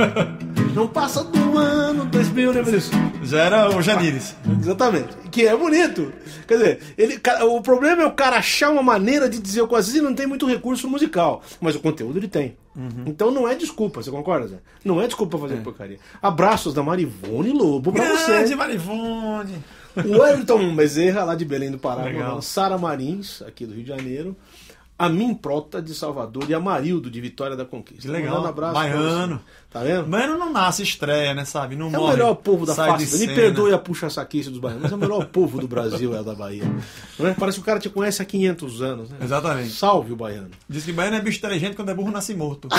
não 0.74 0.86
passa 0.86 1.24
do 1.24 1.58
ano 1.58 2.04
2000, 2.06 2.52
lembra 2.52 2.72
disso? 2.72 2.90
Já 3.22 3.42
era 3.44 3.76
o 3.76 3.82
Janires. 3.82 4.36
Exatamente. 4.60 5.08
Que 5.30 5.46
é 5.46 5.56
bonito. 5.56 6.12
Quer 6.46 6.56
dizer, 6.56 6.80
ele, 6.96 7.20
o 7.42 7.60
problema 7.60 8.02
é 8.02 8.06
o 8.06 8.12
cara 8.12 8.36
achar 8.36 8.70
uma 8.70 8.82
maneira 8.82 9.28
de 9.28 9.38
dizer. 9.38 9.62
Às 9.62 9.86
vezes 9.86 9.94
ele 9.96 10.06
não 10.06 10.14
tem 10.14 10.26
muito 10.26 10.46
recurso 10.46 10.88
musical, 10.88 11.42
mas 11.60 11.74
o 11.76 11.80
conteúdo 11.80 12.18
ele 12.18 12.28
tem. 12.28 12.56
Então 13.04 13.30
não 13.30 13.48
é 13.48 13.54
desculpa, 13.54 14.02
você 14.02 14.10
concorda, 14.10 14.46
Zé? 14.46 14.56
Não 14.84 15.00
é 15.00 15.06
desculpa 15.06 15.36
fazer 15.36 15.56
porcaria. 15.56 15.98
Abraços 16.22 16.72
da 16.72 16.82
Marivone 16.82 17.50
Lobo 17.50 17.92
pra 17.92 18.04
Grande 18.04 18.48
você. 18.48 18.54
Marivone. 18.54 19.56
O 19.96 20.18
Wellington 20.20 20.74
Bezerra, 20.74 21.24
lá 21.24 21.34
de 21.34 21.44
Belém 21.44 21.70
do 21.70 21.78
Pará. 21.78 22.04
Sara 22.40 22.78
Marins, 22.78 23.42
aqui 23.42 23.66
do 23.66 23.74
Rio 23.74 23.82
de 23.82 23.88
Janeiro. 23.88 24.36
A 25.00 25.08
Mim 25.08 25.32
Prota 25.34 25.80
de 25.80 25.94
Salvador 25.94 26.44
e 26.46 26.52
a 26.52 26.60
Marildo 26.60 27.10
de 27.10 27.18
Vitória 27.22 27.56
da 27.56 27.64
Conquista. 27.64 28.02
Que 28.02 28.08
legal. 28.08 28.32
Mandando 28.32 28.48
abraço 28.48 28.74
Baiano. 28.74 29.40
Tá 29.70 29.80
vendo? 29.80 30.06
Mano 30.06 30.36
não 30.36 30.52
nasce 30.52 30.82
estreia, 30.82 31.32
né, 31.32 31.46
sabe? 31.46 31.74
Não 31.74 31.86
É 31.86 31.88
o 31.88 31.92
morre, 31.92 32.12
melhor 32.12 32.34
povo 32.34 32.66
da 32.66 32.74
face. 32.74 33.26
Me 33.26 33.34
perdoe 33.34 33.72
a 33.72 33.78
puxa-saquice 33.78 34.50
dos 34.50 34.58
baianos, 34.58 34.82
mas 34.82 34.92
é 34.92 34.94
o 34.94 34.98
melhor 34.98 35.24
povo 35.24 35.58
do 35.58 35.66
Brasil, 35.66 36.14
é 36.14 36.20
o 36.20 36.22
da 36.22 36.34
Bahia. 36.34 36.64
É? 37.18 37.32
Parece 37.32 37.56
que 37.56 37.62
o 37.62 37.64
cara 37.64 37.80
te 37.80 37.88
conhece 37.88 38.20
há 38.20 38.26
500 38.26 38.82
anos. 38.82 39.08
Né? 39.08 39.16
Exatamente. 39.22 39.70
Salve 39.70 40.12
o 40.12 40.16
baiano. 40.16 40.50
Diz 40.68 40.84
que 40.84 40.92
baiano 40.92 41.16
é 41.16 41.20
bicho 41.22 41.38
inteligente 41.38 41.76
quando 41.76 41.88
é 41.88 41.94
burro 41.94 42.10
nasce 42.10 42.34
morto. 42.34 42.68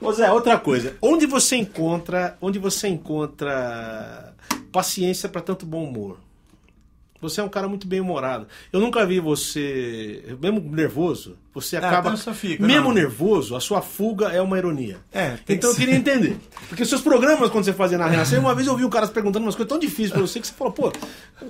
Ô 0.00 0.12
Zé, 0.12 0.30
outra 0.30 0.56
coisa. 0.60 0.94
Onde 1.02 1.26
você 1.26 1.56
encontra, 1.56 2.36
onde 2.40 2.60
você 2.60 2.86
encontra 2.86 4.32
paciência 4.70 5.28
para 5.28 5.40
tanto 5.40 5.66
bom 5.66 5.82
humor? 5.82 6.18
Você 7.20 7.40
é 7.40 7.44
um 7.44 7.48
cara 7.48 7.66
muito 7.68 7.86
bem 7.86 8.00
humorado. 8.00 8.46
Eu 8.72 8.78
nunca 8.80 9.04
vi 9.06 9.20
você, 9.20 10.36
mesmo 10.40 10.60
nervoso, 10.60 11.36
você 11.54 11.76
acaba. 11.76 11.98
então 12.00 12.12
eu 12.12 12.16
só 12.18 12.34
fico, 12.34 12.62
mesmo 12.62 12.88
não. 12.88 12.92
nervoso, 12.94 13.56
a 13.56 13.60
sua 13.60 13.80
fuga 13.80 14.26
é 14.28 14.40
uma 14.40 14.58
ironia. 14.58 14.98
É, 15.12 15.30
tem 15.44 15.56
Então 15.56 15.70
eu 15.70 15.74
que 15.74 15.80
queria 15.80 15.96
entender. 15.96 16.36
Porque 16.68 16.82
os 16.82 16.88
seus 16.88 17.00
programas, 17.00 17.50
quando 17.50 17.64
você 17.64 17.72
fazia 17.72 17.96
na 17.98 18.06
Renascer, 18.06 18.38
uma 18.38 18.54
vez 18.54 18.66
eu 18.66 18.72
ouvi 18.74 18.84
um 18.84 18.90
cara 18.90 19.06
perguntando 19.08 19.44
umas 19.46 19.54
coisas 19.54 19.68
tão 19.68 19.78
difíceis 19.78 20.10
pra 20.12 20.20
você 20.20 20.40
que 20.40 20.46
você 20.46 20.52
falou, 20.52 20.72
pô, 20.72 20.92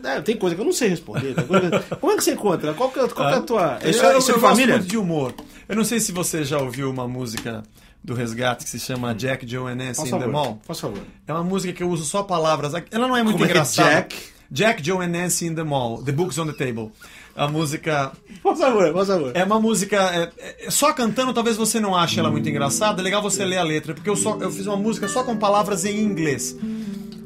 é, 0.05 0.21
tem 0.21 0.37
coisa 0.37 0.55
que 0.55 0.61
eu 0.61 0.65
não 0.67 0.73
sei 0.73 0.89
responder. 0.89 1.35
coisa- 1.47 1.81
Como 2.01 2.13
é 2.13 2.17
que 2.17 2.25
você 2.25 2.33
encontra? 2.33 2.73
Qual 2.75 2.91
que 2.91 2.99
é, 3.01 3.09
qual 3.09 3.29
que 3.29 3.35
é 3.35 3.39
a 3.39 3.43
tua. 3.43 3.79
Isso, 3.85 4.03
eu, 4.03 4.11
é- 4.11 4.19
isso 4.19 4.31
é 4.31 4.35
eu 4.35 4.37
de 4.37 4.41
gosto 4.41 4.41
família? 4.41 4.77
muito 4.77 4.89
de 4.89 4.97
humor. 4.97 5.35
Eu 5.69 5.75
não 5.77 5.85
sei 5.85 5.99
se 6.01 6.13
você 6.13 6.45
já 6.45 6.59
ouviu 6.59 6.89
uma 6.91 7.09
música 7.09 7.63
do 8.05 8.15
Resgate 8.15 8.63
que 8.65 8.71
se 8.71 8.79
chama 8.79 9.13
Jack, 9.15 9.49
Joe 9.49 9.73
and 9.73 9.77
Nancy 9.77 10.07
in 10.09 10.19
the. 10.19 10.27
Mall. 10.29 10.61
Por 10.65 10.77
favor. 10.77 11.01
É 11.27 11.33
uma 11.33 11.43
música 11.43 11.73
que 11.73 11.83
eu 11.83 11.89
uso 11.91 12.05
só 12.05 12.23
palavras. 12.23 12.73
Ela 12.93 13.09
não 13.09 13.17
é 13.17 13.23
muito 13.25 13.35
Como 13.35 13.45
é 13.45 13.49
que 13.49 13.53
é 13.53 13.57
engraçada. 13.57 13.91
Jack? 13.91 14.17
Jack, 14.51 14.83
Joe 14.83 15.03
and 15.05 15.09
Nancy 15.09 15.47
in 15.47 15.55
the 15.55 15.65
Mall. 15.65 16.03
The 16.03 16.13
Books 16.13 16.39
on 16.39 16.47
the 16.47 16.53
Table. 16.53 16.91
A 17.35 17.47
música 17.49 18.13
Por 18.43 18.57
favor, 18.57 18.91
por 18.93 19.05
favor. 19.07 19.33
é 19.35 19.45
uma 19.45 19.61
música. 19.61 19.97
é- 19.97 20.67
é- 20.67 20.71
só 20.71 20.93
cantando, 20.93 21.35
talvez 21.35 21.57
você 21.57 21.79
não 21.79 21.95
ache 21.95 22.19
ela 22.19 22.31
muito 22.31 22.49
engraçada. 22.49 23.03
É 23.03 23.05
legal 23.05 23.21
você 23.21 23.45
ler 23.45 23.59
a 23.59 23.63
letra, 23.63 23.93
porque 23.95 24.09
eu, 24.09 24.17
só, 24.17 24.39
eu 24.41 24.51
fiz 24.51 24.67
uma 24.67 24.77
música 24.77 25.07
só 25.09 25.23
com 25.23 25.37
palavras 25.37 25.85
em 25.85 25.99
inglês. 26.01 26.57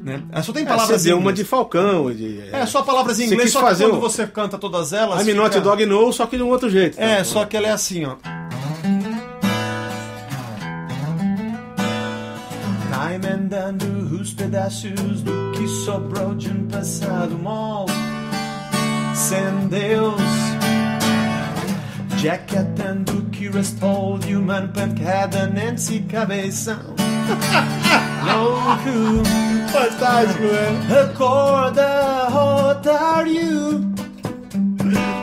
Né? 0.02 0.22
É, 0.32 0.40
Só 0.42 0.50
tem 0.52 0.62
É, 0.64 0.66
palavras 0.66 1.02
você 1.02 1.08
em 1.08 1.10
deu 1.10 1.16
uma 1.18 1.30
inglês. 1.30 1.38
de 1.40 1.44
Falcão. 1.44 2.10
De, 2.12 2.40
É, 2.50 2.64
só 2.64 2.80
palavras 2.82 3.20
em 3.20 3.26
inglês, 3.26 3.52
só 3.52 3.60
que 3.70 3.76
quando 3.76 3.96
um- 3.96 4.00
você 4.00 4.26
canta 4.26 4.56
todas 4.56 4.92
elas. 4.94 5.26
I'm 5.26 5.34
not 5.34 5.50
fica- 5.54 5.58
a 5.58 5.62
dog 5.62 5.84
no, 5.86 6.10
só 6.12 6.26
que 6.26 6.38
de 6.38 6.42
um 6.42 6.48
outro 6.48 6.70
jeito. 6.70 6.96
tá? 6.96 7.02
É, 7.04 7.22
só 7.22 7.44
que 7.44 7.54
ela 7.56 7.66
é 7.68 7.70
assim, 7.70 8.06
ó. 8.06 8.16
Time 13.10 13.26
andando 13.26 14.20
os 14.20 14.32
pedaços 14.32 15.22
do 15.22 15.50
que 15.50 15.66
sobrou 15.66 16.32
de 16.32 16.48
um 16.48 16.68
passado 16.68 17.36
mal 17.42 17.86
sem 19.16 19.66
Deus. 19.66 20.22
Jack 22.18 22.56
atando 22.56 23.22
que 23.32 23.48
restou 23.48 24.16
de 24.16 24.36
uma 24.36 24.62
pancada 24.62 25.48
Nancy 25.48 26.02
cabeção. 26.08 26.78
louco. 28.30 29.24
Fantástico, 29.72 30.42
velho. 30.42 31.02
Acorda, 31.02 32.28
you? 33.26 33.92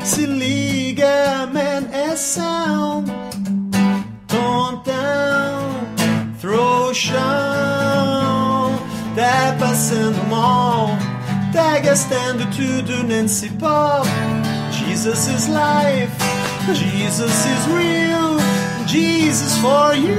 Se 0.04 0.26
liga, 0.26 1.48
man, 1.54 1.88
é 1.94 2.18
sound. 2.18 3.10
Don't 4.28 4.84
throw 6.88 6.94
chão. 6.94 8.80
Tá 9.16 9.56
passando 9.60 10.24
mal. 10.30 10.90
Tá 11.52 11.80
gastando 11.80 12.46
tudo 12.56 13.04
nesse 13.04 13.50
pop. 13.52 14.08
Jesus 14.72 15.28
is 15.28 15.48
life. 15.48 16.12
Jesus 16.74 17.46
is 17.46 17.68
real. 17.68 18.38
Jesus 18.86 19.58
for 19.58 19.96
you. 19.96 20.18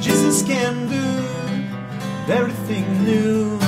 Jesus 0.00 0.42
can 0.42 0.86
do 0.88 2.32
everything 2.32 2.84
new. 3.04 3.59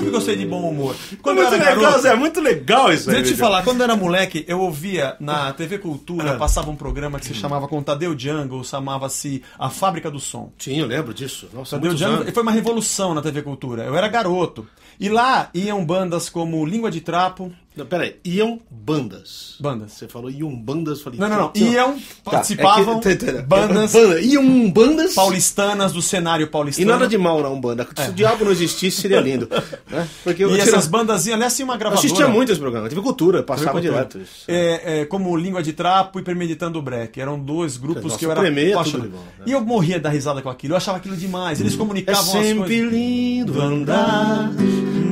Sempre 0.00 0.10
gostei 0.12 0.36
de 0.36 0.46
bom 0.46 0.68
humor. 0.68 0.94
Quando 1.22 1.38
eu 1.38 1.44
muito 1.44 1.54
era 1.62 1.70
legal, 1.70 1.82
garoto, 1.82 2.02
Zé. 2.02 2.14
Muito 2.16 2.40
legal 2.40 2.92
isso 2.92 3.08
aí. 3.10 3.16
Deixa 3.16 3.30
eu 3.30 3.34
te 3.36 3.40
falar, 3.40 3.62
quando 3.62 3.78
eu 3.80 3.84
era 3.84 3.96
moleque, 3.96 4.44
eu 4.48 4.60
ouvia 4.60 5.16
na 5.20 5.52
TV 5.52 5.78
Cultura, 5.78 6.32
Ah. 6.32 6.36
passava 6.36 6.70
um 6.70 6.76
programa 6.76 7.18
que 7.18 7.26
se 7.26 7.34
chamava 7.34 7.68
com 7.68 7.82
Tadeu 7.82 8.18
Jungle, 8.18 8.64
chamava-se 8.64 9.42
A 9.58 9.70
Fábrica 9.70 10.10
do 10.10 10.18
Som. 10.20 10.50
Sim, 10.58 10.80
eu 10.80 10.86
lembro 10.86 11.14
disso. 11.14 11.48
Nossa, 11.52 11.76
Tadeu 11.76 11.96
Jungle 11.96 12.22
anos. 12.22 12.34
foi 12.34 12.42
uma 12.42 12.52
revolução 12.52 13.14
na 13.14 13.22
TV 13.22 13.42
Cultura. 13.42 13.84
Eu 13.84 13.94
era 13.96 14.08
garoto. 14.08 14.66
E 14.98 15.08
lá 15.08 15.48
iam 15.54 15.84
bandas 15.84 16.28
como 16.28 16.64
Língua 16.66 16.90
de 16.90 17.00
Trapo. 17.00 17.50
Não, 17.76 17.86
peraí. 17.86 18.16
Iam 18.24 18.58
bandas. 18.68 19.54
Bandas. 19.60 19.92
Você 19.92 20.08
falou 20.08 20.28
iam 20.28 20.54
bandas, 20.54 21.00
falei... 21.02 21.18
Não, 21.20 21.28
não, 21.28 21.36
não. 21.38 21.52
Iam, 21.54 21.94
Tá, 22.24 22.32
participavam, 22.32 22.98
é 22.98 23.00
que- 23.00 23.16
tá, 23.16 23.26
tá, 23.26 23.32
tá. 23.38 23.42
bandas 23.42 23.92
Banda. 23.92 24.20
Iam 24.20 24.70
bandas... 24.70 25.14
paulistanas 25.14 25.92
do 25.92 26.02
cenário 26.02 26.44
E 26.44 26.50
paulistano. 26.50 26.90
nada 26.90 27.06
de 27.06 27.16
mal 27.16 27.40
na 27.40 27.48
Umbanda. 27.48 27.86
Se 27.96 28.10
o 28.10 28.12
diabo 28.12 28.44
não 28.44 28.50
existisse, 28.52 29.00
seria 29.00 29.20
lindo. 29.20 29.48
né? 29.88 30.06
Porque 30.24 30.44
E 30.44 30.60
essas 30.60 30.88
bandas 30.88 31.26
iam, 31.26 31.36
aliás, 31.36 31.54
tinha 31.54 31.64
uma 31.64 31.74
eu 31.74 31.78
gravadora. 31.78 32.04
assistia 32.06 32.26
muito 32.28 32.50
esse 32.50 32.60
programa. 32.60 32.88
Tive 32.88 33.00
cultura, 33.02 33.42
passava 33.42 33.70
Cultura. 33.70 33.92
direto. 33.92 34.18
Isso. 34.18 34.44
É, 34.48 35.00
é, 35.02 35.04
como 35.04 35.34
Língua 35.36 35.62
de 35.62 35.72
Trapo 35.72 36.18
e 36.18 36.22
Premeditando 36.22 36.78
o 36.78 36.82
Break. 36.82 37.20
Eram 37.20 37.38
dois 37.38 37.76
grupos 37.76 38.02
Nossa, 38.02 38.18
que 38.18 38.26
eu 38.26 38.32
era 38.32 38.46
é 38.48 38.72
apaixonado. 38.72 39.10
bom, 39.10 39.18
né? 39.18 39.44
E 39.46 39.52
eu 39.52 39.60
morria 39.64 40.00
da 40.00 40.10
risada 40.10 40.42
com 40.42 40.50
aquilo. 40.50 40.72
Eu 40.74 40.76
achava 40.76 40.98
aquilo 40.98 41.16
demais. 41.16 41.60
Eles 41.60 41.74
É 41.74 41.76
comunicavam 41.76 42.20
as 42.20 42.28
sempre 42.46 42.58
coisas. 42.80 42.92
lindo 42.92 43.60
andar 43.62 44.50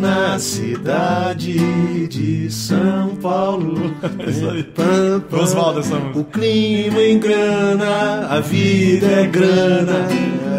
na 0.01 0.39
cidade 0.39 2.07
de 2.09 2.48
São 2.51 3.17
Paulo. 3.17 3.95
Oswaldo, 5.33 5.81
essa 5.81 5.97
música. 5.97 6.19
O 6.19 6.25
clima 6.25 7.01
engrana, 7.03 8.27
a 8.29 8.41
vida 8.41 9.07
é 9.07 9.27
grana 9.27 10.09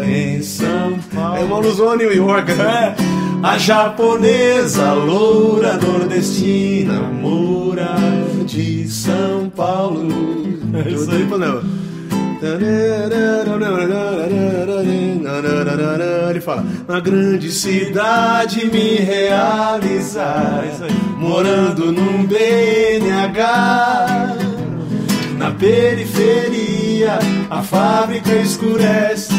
em 0.04 0.42
São 0.42 0.98
Paulo. 1.14 1.36
É 1.36 1.44
uma 1.44 1.56
alusão 1.56 1.90
a 1.90 1.96
New 1.96 2.14
York, 2.14 2.52
né? 2.54 2.94
A 3.42 3.56
japonesa 3.56 4.92
loura 4.92 5.78
nordestina 5.78 7.00
mora 7.00 7.96
de 8.44 8.86
São 8.88 9.50
Paulo. 9.56 10.08
É 10.74 10.90
isso 10.90 11.10
aí. 11.10 11.89
Ele 16.30 16.40
fala, 16.40 16.64
na 16.86 17.00
grande 17.00 17.50
cidade 17.50 18.64
me 18.66 18.96
realizar, 18.96 20.62
morando 21.16 21.92
num 21.92 22.24
BNH. 22.26 23.66
Na 25.36 25.50
periferia, 25.52 27.18
a 27.48 27.62
fábrica 27.62 28.34
escurece. 28.36 29.32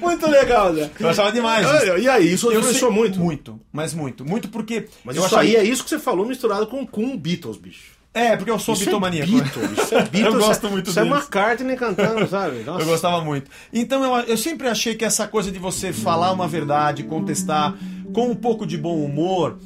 Muito 0.00 0.28
legal, 0.30 0.72
né? 0.72 0.88
Eu 0.98 1.08
achava 1.08 1.32
demais. 1.32 1.66
Olha, 1.66 1.98
E 1.98 2.08
aí, 2.08 2.32
isso 2.32 2.50
Eu 2.50 2.60
influenciou 2.60 2.90
sei- 2.90 2.98
muito. 3.00 3.18
Muito, 3.20 3.60
mas 3.72 3.92
muito. 3.92 4.24
Muito 4.24 4.48
porque. 4.48 4.86
Mas 5.04 5.16
eu 5.16 5.20
isso 5.20 5.34
achava- 5.34 5.42
aí 5.42 5.56
é 5.56 5.64
isso 5.64 5.82
que 5.84 5.90
você 5.90 5.98
falou 5.98 6.24
misturado 6.26 6.66
com, 6.66 6.86
com 6.86 7.16
Beatles, 7.16 7.56
bicho. 7.56 7.99
É, 8.12 8.36
porque 8.36 8.50
eu 8.50 8.58
sou 8.58 8.74
Isso 8.74 8.86
bitomaníaco. 8.86 9.30
é 9.30 9.40
Beatles, 9.40 9.70
isso 9.78 9.94
é 9.94 9.98
Beatles. 10.02 10.24
Eu 10.24 10.32
gosto 10.40 10.50
isso 10.58 10.66
é- 10.66 10.70
muito 10.70 10.90
Isso 10.90 10.98
é 10.98 11.02
deles. 11.04 11.18
McCartney 11.18 11.76
cantando, 11.76 12.26
sabe? 12.28 12.64
Nossa. 12.64 12.82
Eu 12.82 12.86
gostava 12.86 13.20
muito. 13.24 13.48
Então 13.72 14.02
eu, 14.02 14.24
eu 14.24 14.36
sempre 14.36 14.66
achei 14.68 14.96
que 14.96 15.04
essa 15.04 15.28
coisa 15.28 15.50
de 15.52 15.58
você 15.60 15.92
falar 15.92 16.32
uma 16.32 16.48
verdade, 16.48 17.04
contestar 17.04 17.74
com 18.12 18.28
um 18.28 18.34
pouco 18.34 18.66
de 18.66 18.76
bom 18.76 18.96
humor 19.04 19.58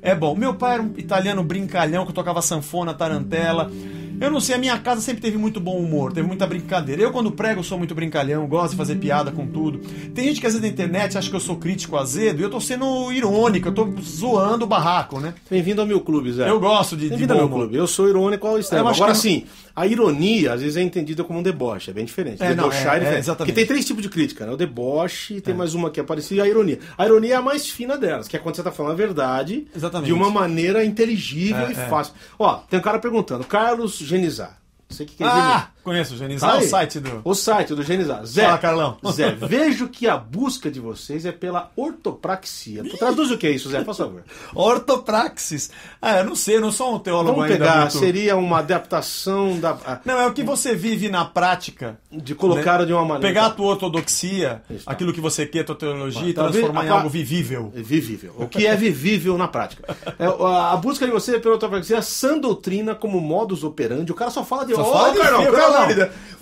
é 0.00 0.16
bom. 0.16 0.34
Meu 0.34 0.52
pai 0.54 0.74
era 0.74 0.82
um 0.82 0.92
italiano 0.96 1.44
brincalhão 1.44 2.04
que 2.04 2.12
tocava 2.12 2.42
sanfona, 2.42 2.92
tarantela. 2.92 3.70
Eu 4.20 4.30
não 4.30 4.40
sei, 4.40 4.54
a 4.54 4.58
minha 4.58 4.78
casa 4.78 5.00
sempre 5.00 5.20
teve 5.20 5.36
muito 5.36 5.58
bom 5.58 5.76
humor, 5.78 6.12
teve 6.12 6.26
muita 6.26 6.46
brincadeira. 6.46 7.02
Eu, 7.02 7.10
quando 7.10 7.32
prego, 7.32 7.62
sou 7.64 7.76
muito 7.76 7.94
brincalhão, 7.94 8.46
gosto 8.46 8.70
de 8.72 8.76
fazer 8.76 8.94
piada 8.96 9.32
com 9.32 9.46
tudo. 9.46 9.80
Tem 10.14 10.26
gente 10.26 10.40
que 10.40 10.46
às 10.46 10.52
vezes 10.52 10.66
na 10.66 10.72
internet 10.72 11.18
acha 11.18 11.28
que 11.28 11.34
eu 11.34 11.40
sou 11.40 11.56
crítico 11.56 11.96
azedo 11.96 12.40
e 12.40 12.42
eu 12.44 12.50
tô 12.50 12.60
sendo 12.60 13.10
irônico, 13.12 13.68
eu 13.68 13.72
tô 13.74 13.92
zoando 14.00 14.64
o 14.64 14.68
barraco, 14.68 15.18
né? 15.18 15.34
Bem-vindo 15.50 15.80
ao 15.80 15.86
meu 15.86 16.00
clube, 16.00 16.32
Zé. 16.32 16.48
Eu 16.48 16.60
gosto 16.60 16.96
de, 16.96 17.08
Bem-vindo 17.08 17.32
ao 17.32 17.38
meu 17.40 17.48
clube. 17.48 17.76
Eu 17.76 17.86
sou 17.88 18.08
irônico 18.08 18.46
ao 18.46 18.58
extremo. 18.58 18.88
Acho 18.88 19.02
Agora 19.02 19.12
que 19.16 19.20
sim, 19.22 19.44
a 19.74 19.86
ironia 19.86 20.52
às 20.52 20.60
vezes 20.60 20.76
é 20.76 20.82
entendida 20.82 21.24
como 21.24 21.40
um 21.40 21.42
deboche, 21.42 21.90
é 21.90 21.92
bem 21.92 22.04
diferente. 22.04 22.42
É, 22.42 22.54
não, 22.54 22.68
Debochar 22.68 22.94
é- 22.94 22.96
é, 22.96 23.00
diferente. 23.00 23.18
exatamente. 23.24 23.38
Porque 23.38 23.52
tem 23.52 23.66
três 23.66 23.84
tipos 23.84 24.02
de 24.02 24.08
crítica, 24.08 24.46
né? 24.46 24.52
O 24.52 24.56
deboche, 24.56 25.40
tem 25.40 25.52
mais 25.54 25.74
uma 25.74 25.90
que 25.90 25.98
é 25.98 26.02
parecida 26.02 26.42
e 26.42 26.44
a 26.44 26.48
ironia. 26.48 26.78
A 26.96 27.04
ironia 27.04 27.34
é 27.34 27.36
a 27.36 27.42
mais 27.42 27.68
fina 27.68 27.96
delas, 27.98 28.28
que 28.28 28.36
é 28.36 28.38
quando 28.38 28.54
você 28.54 28.62
tá 28.62 28.70
falando 28.70 28.92
a 28.92 28.96
verdade 28.96 29.66
Exatamente. 29.74 30.06
de 30.06 30.12
uma 30.12 30.30
maneira 30.30 30.84
inteligível 30.84 31.66
É, 31.66 31.70
e 31.70 31.72
é. 31.72 31.88
fácil. 31.88 32.14
Ó, 32.38 32.58
tem 32.70 32.78
um 32.78 32.82
cara 32.82 32.98
perguntando, 33.00 33.42
Carlos 33.44 33.98
Genizar. 34.04 34.58
Você 34.88 35.04
que 35.06 35.16
quer 35.16 35.24
Ah, 35.26 35.70
conheço 35.82 36.14
o 36.14 36.16
Genizar, 36.16 36.50
Tá 36.50 36.56
o 36.56 36.60
aí. 36.60 36.66
site 36.68 37.00
do... 37.00 37.20
O 37.24 37.34
site 37.34 37.74
do 37.74 37.82
Genizar. 37.82 38.24
Zé, 38.24 38.44
Fala, 38.44 38.58
Carlão. 38.58 38.96
Zé, 39.12 39.30
vejo 39.32 39.88
que 39.88 40.08
a 40.08 40.16
busca 40.16 40.70
de 40.70 40.80
vocês 40.80 41.24
é 41.26 41.32
pela 41.32 41.70
ortopraxia. 41.76 42.82
Traduz 42.98 43.30
o 43.30 43.38
que 43.38 43.46
é 43.46 43.50
isso, 43.50 43.68
Zé, 43.70 43.82
por 43.82 43.94
favor. 43.94 44.22
Ortopraxis. 44.54 45.70
Ah, 46.00 46.18
eu 46.18 46.24
não 46.24 46.34
sei, 46.34 46.56
eu 46.56 46.60
não 46.60 46.72
sou 46.72 46.94
um 46.94 46.98
teólogo 46.98 47.32
Vamos 47.40 47.44
ainda 47.50 47.58
pegar, 47.64 47.80
muito- 47.80 47.98
seria 47.98 48.36
uma 48.36 48.58
adaptação 48.58 49.58
da, 49.58 50.00
Não, 50.04 50.18
é 50.20 50.26
o 50.26 50.32
que 50.32 50.42
você 50.42 50.74
vive 50.74 51.08
na 51.08 51.24
prática. 51.24 51.98
de 52.10 52.34
colocar 52.34 52.80
né? 52.80 52.86
de 52.86 52.92
uma 52.92 53.02
maneira. 53.04 53.26
Pegar 53.28 53.46
a 53.46 53.50
tua 53.50 53.68
ortodoxia, 53.68 54.62
Isso, 54.70 54.84
tá. 54.84 54.92
aquilo 54.92 55.12
que 55.12 55.20
você 55.20 55.46
quer, 55.46 55.60
a 55.60 55.64
tua 55.64 55.74
teologia, 55.76 56.28
e 56.28 56.32
transformar 56.34 56.84
em 56.86 56.88
algo 56.88 57.08
vivível. 57.08 57.72
É 57.74 57.82
Vivível. 57.82 58.34
O 58.38 58.46
que 58.46 58.66
é 58.66 58.74
vivível 58.76 59.36
na 59.36 59.48
prática. 59.48 59.96
É, 60.18 60.26
a, 60.26 60.76
busca 60.76 61.04
de 61.06 61.12
você 61.12 61.38
pela 61.38 61.54
ortopraxia, 61.54 61.98
a 61.98 62.02
sã 62.02 62.38
doutrina 62.38 62.94
como 62.94 63.20
modus 63.20 63.64
operandi. 63.64 64.10
O 64.12 64.14
cara 64.14 64.30
só 64.30 64.44
fala 64.44 64.64
de. 64.64 64.74
Só 64.74 64.82
Ó, 64.82 64.92
fala 64.92 65.12
de 65.12 65.18
Carlão, 65.18 65.42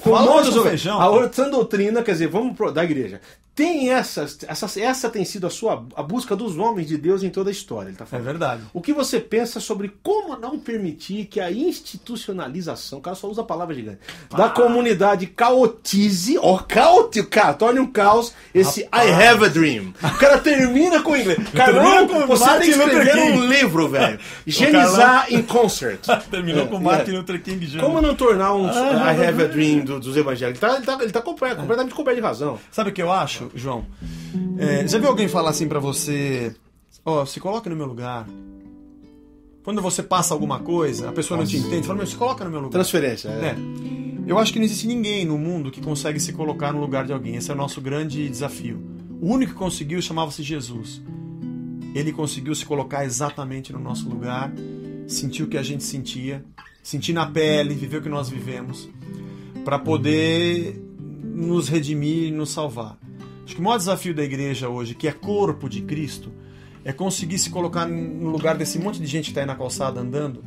Com 0.01 0.11
Fala 0.11 0.27
modus 0.27 0.49
hoje 0.49 0.57
do 0.57 0.63
feijão. 0.63 1.01
A 1.01 1.33
sã 1.33 1.49
doutrina, 1.51 2.03
quer 2.03 2.13
dizer, 2.13 2.29
vamos 2.29 2.57
pro, 2.57 2.73
da 2.73 2.83
igreja. 2.83 3.21
Tem 3.55 3.91
essas, 3.91 4.39
essas. 4.47 4.77
Essa 4.77 5.11
tem 5.11 5.25
sido 5.25 5.47
a 5.47 5.51
sua 5.51 5.85
a 5.95 6.03
busca 6.03 6.35
dos 6.35 6.57
homens 6.57 6.87
de 6.89 6.97
Deus 6.97 7.23
em 7.23 7.29
toda 7.31 7.51
a 7.51 7.53
história. 7.53 7.89
Ele 7.89 7.97
tá 7.97 8.05
É 8.05 8.07
falando. 8.07 8.25
verdade. 8.25 8.63
O 8.73 8.81
que 8.81 8.93
você 8.93 9.21
pensa 9.21 9.61
sobre 9.61 9.93
como 10.03 10.37
não 10.37 10.59
permitir 10.59 11.27
que 11.27 11.41
a 11.41 11.51
institucionalização, 11.51 12.99
o 12.99 13.03
cara 13.03 13.17
só 13.17 13.29
usa 13.29 13.43
a 13.43 13.45
palavra 13.45 13.75
gigante, 13.75 13.99
da 14.31 14.47
Ah. 14.47 14.51
comunidade 14.51 15.27
caotize, 15.27 16.39
ó, 16.39 16.59
caoti, 16.59 17.23
cara, 17.23 17.53
torne 17.55 17.81
um 17.81 17.87
caos 17.87 18.33
esse 18.55 18.83
I 18.83 19.11
have 19.11 19.45
a 19.45 19.49
dream. 19.49 19.93
O 20.03 20.19
cara 20.19 20.39
termina 20.39 21.03
com 21.03 21.13
o 21.13 21.17
inglês. 21.17 21.39
Carlão, 21.55 22.07
com 22.09 22.27
você 22.27 22.45
Martin 22.45 22.71
tem 22.71 22.79
que 22.79 22.85
escrever 22.97 23.17
um 23.33 23.47
livro, 23.47 23.89
velho. 23.91 24.19
Genizar 24.47 25.27
in 25.33 25.43
concert. 25.43 26.01
Terminou 26.31 26.65
É, 26.65 26.69
com 26.69 26.77
é. 26.77 26.81
Martin 26.81 27.11
Luther 27.13 27.43
King 27.43 27.65
Jr. 27.67 27.81
Como 27.81 28.01
não 28.01 28.15
tornar 28.15 28.55
um 28.55 28.67
Ah, 28.69 29.13
I 29.15 29.27
have 29.27 29.43
a 29.43 29.47
dream 29.47 29.81
do- 29.81 30.01
dos 30.01 30.17
evangélicos? 30.17 30.63
Ele 30.63 30.71
tá, 30.73 30.77
ele 30.77 30.87
tá, 30.87 31.03
ele 31.05 31.13
tá 31.13 31.23
completamente 31.23 31.95
coberto 31.95 32.21
de 32.21 32.27
razão. 32.27 32.59
Sabe 32.71 32.91
o 32.91 32.93
que 32.93 33.03
eu 33.03 33.13
acho, 33.13 33.40
João? 33.55 33.87
É, 34.59 34.87
já 34.87 34.99
viu 34.99 35.09
alguém 35.09 35.29
falar 35.29 35.51
assim 35.51 35.69
pra 35.69 35.79
você? 35.79 36.55
Ó, 37.05 37.25
se 37.25 37.41
coloca 37.41 37.69
no 37.71 37.77
meu 37.77 37.87
lugar. 37.87 38.27
Quando 39.63 39.83
você 39.83 40.03
passa 40.03 40.35
alguma 40.35 40.59
coisa, 40.59 41.09
a 41.09 41.13
pessoa 41.13 41.39
não 41.39 41.47
te 41.47 41.57
entende, 41.57 41.87
fala, 41.87 41.99
meu, 41.99 42.07
se 42.07 42.17
coloca 42.17 42.45
no 42.45 42.51
meu 42.51 42.61
lugar. 42.61 42.73
Transferência. 42.73 43.29
É. 43.29 43.47
É. 43.49 43.57
Eu 44.27 44.39
acho 44.39 44.53
que 44.53 44.59
não 44.59 44.65
existe 44.65 44.87
ninguém 44.87 45.25
no 45.25 45.37
mundo 45.37 45.71
que 45.71 45.81
consegue 45.81 46.21
se 46.21 46.33
colocar 46.33 46.73
no 46.73 46.81
lugar 46.81 47.05
de 47.05 47.13
alguém. 47.13 47.37
Esse 47.37 47.51
é 47.51 47.55
o 47.55 47.57
nosso 47.57 47.81
grande 47.81 48.29
desafio. 48.29 48.81
O 49.21 49.27
único 49.27 49.53
que 49.53 49.59
conseguiu 49.59 50.01
chamava-se 50.01 50.43
Jesus. 50.43 51.03
Ele 51.95 52.13
conseguiu 52.13 52.55
se 52.55 52.65
colocar 52.65 53.05
exatamente 53.05 53.73
no 53.73 53.81
nosso 53.81 54.09
lugar, 54.09 54.53
sentir 55.07 55.43
o 55.43 55.49
que 55.49 55.59
a 55.59 55.63
gente 55.63 55.83
sentia, 55.83 56.45
sentir 56.83 57.13
na 57.13 57.27
pele, 57.27 57.75
viver 57.75 57.99
o 57.99 58.03
que 58.03 58.09
nós 58.09 58.29
vivemos, 58.29 58.89
para 59.65 59.79
poder 59.79 60.81
nos 61.23 61.69
redimir 61.69 62.29
e 62.29 62.31
nos 62.31 62.51
salvar. 62.51 62.97
Acho 63.51 63.57
que 63.57 63.61
o 63.61 63.65
maior 63.65 63.79
desafio 63.79 64.15
da 64.15 64.23
igreja 64.23 64.69
hoje, 64.69 64.95
que 64.95 65.09
é 65.09 65.13
corpo 65.13 65.69
de 65.69 65.83
Cristo, 65.83 66.31
é 66.85 66.93
conseguir 66.93 67.37
se 67.37 67.51
colocar 67.51 67.85
no 67.85 68.31
lugar 68.31 68.57
desse 68.57 68.79
monte 68.79 69.01
de 69.01 69.07
gente 69.07 69.25
que 69.25 69.31
está 69.33 69.41
aí 69.41 69.47
na 69.47 69.57
calçada 69.57 70.01
andando 70.01 70.41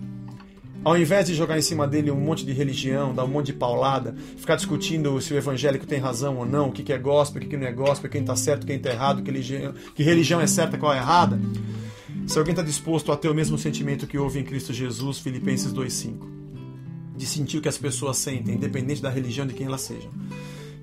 ao 0.85 0.97
invés 0.97 1.27
de 1.27 1.33
jogar 1.33 1.57
em 1.57 1.61
cima 1.61 1.85
dele 1.85 2.11
um 2.11 2.19
monte 2.19 2.45
de 2.45 2.53
religião, 2.53 3.13
dar 3.13 3.25
um 3.25 3.27
monte 3.27 3.47
de 3.47 3.53
paulada, 3.53 4.15
ficar 4.37 4.55
discutindo 4.55 5.19
se 5.21 5.33
o 5.33 5.37
evangélico 5.37 5.85
tem 5.85 5.99
razão 5.99 6.37
ou 6.37 6.45
não, 6.45 6.69
o 6.69 6.71
que 6.71 6.93
é 6.93 6.97
gospel, 6.97 7.41
o 7.41 7.43
que 7.43 7.51
que 7.51 7.57
não 7.57 7.67
é 7.67 7.71
gospel, 7.73 8.09
quem 8.09 8.23
tá 8.23 8.37
certo, 8.37 8.65
quem 8.65 8.79
tá 8.79 8.89
errado, 8.89 9.21
que 9.21 9.31
religião, 9.31 9.73
que 9.95 10.03
religião 10.03 10.39
é 10.41 10.47
certa, 10.47 10.77
qual 10.77 10.93
é 10.93 10.97
errada, 10.97 11.39
se 12.25 12.37
alguém 12.37 12.53
está 12.53 12.63
disposto 12.63 13.11
a 13.11 13.17
ter 13.17 13.27
o 13.27 13.35
mesmo 13.35 13.57
sentimento 13.57 14.07
que 14.07 14.17
houve 14.17 14.39
em 14.39 14.43
Cristo 14.43 14.73
Jesus, 14.73 15.19
Filipenses 15.19 15.73
2,5. 15.73 16.31
De 17.15 17.25
sentir 17.27 17.57
o 17.59 17.61
que 17.61 17.69
as 17.69 17.77
pessoas 17.77 18.17
sentem, 18.17 18.55
independente 18.55 19.01
da 19.01 19.09
religião 19.09 19.45
de 19.45 19.53
quem 19.53 19.67
elas 19.67 19.81
sejam. 19.81 20.09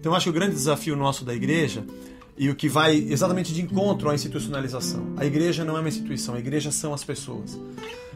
Então, 0.00 0.12
eu 0.12 0.16
acho 0.16 0.24
que 0.24 0.30
o 0.30 0.32
grande 0.32 0.54
desafio 0.54 0.96
nosso 0.96 1.24
da 1.26 1.34
igreja 1.34 1.84
e 2.40 2.48
o 2.48 2.54
que 2.54 2.70
vai 2.70 2.96
exatamente 2.96 3.52
de 3.52 3.60
encontro 3.60 4.08
à 4.08 4.14
institucionalização. 4.14 5.12
A 5.18 5.26
igreja 5.26 5.62
não 5.62 5.76
é 5.76 5.80
uma 5.80 5.88
instituição, 5.90 6.34
a 6.34 6.38
igreja 6.38 6.70
são 6.70 6.94
as 6.94 7.04
pessoas. 7.04 7.60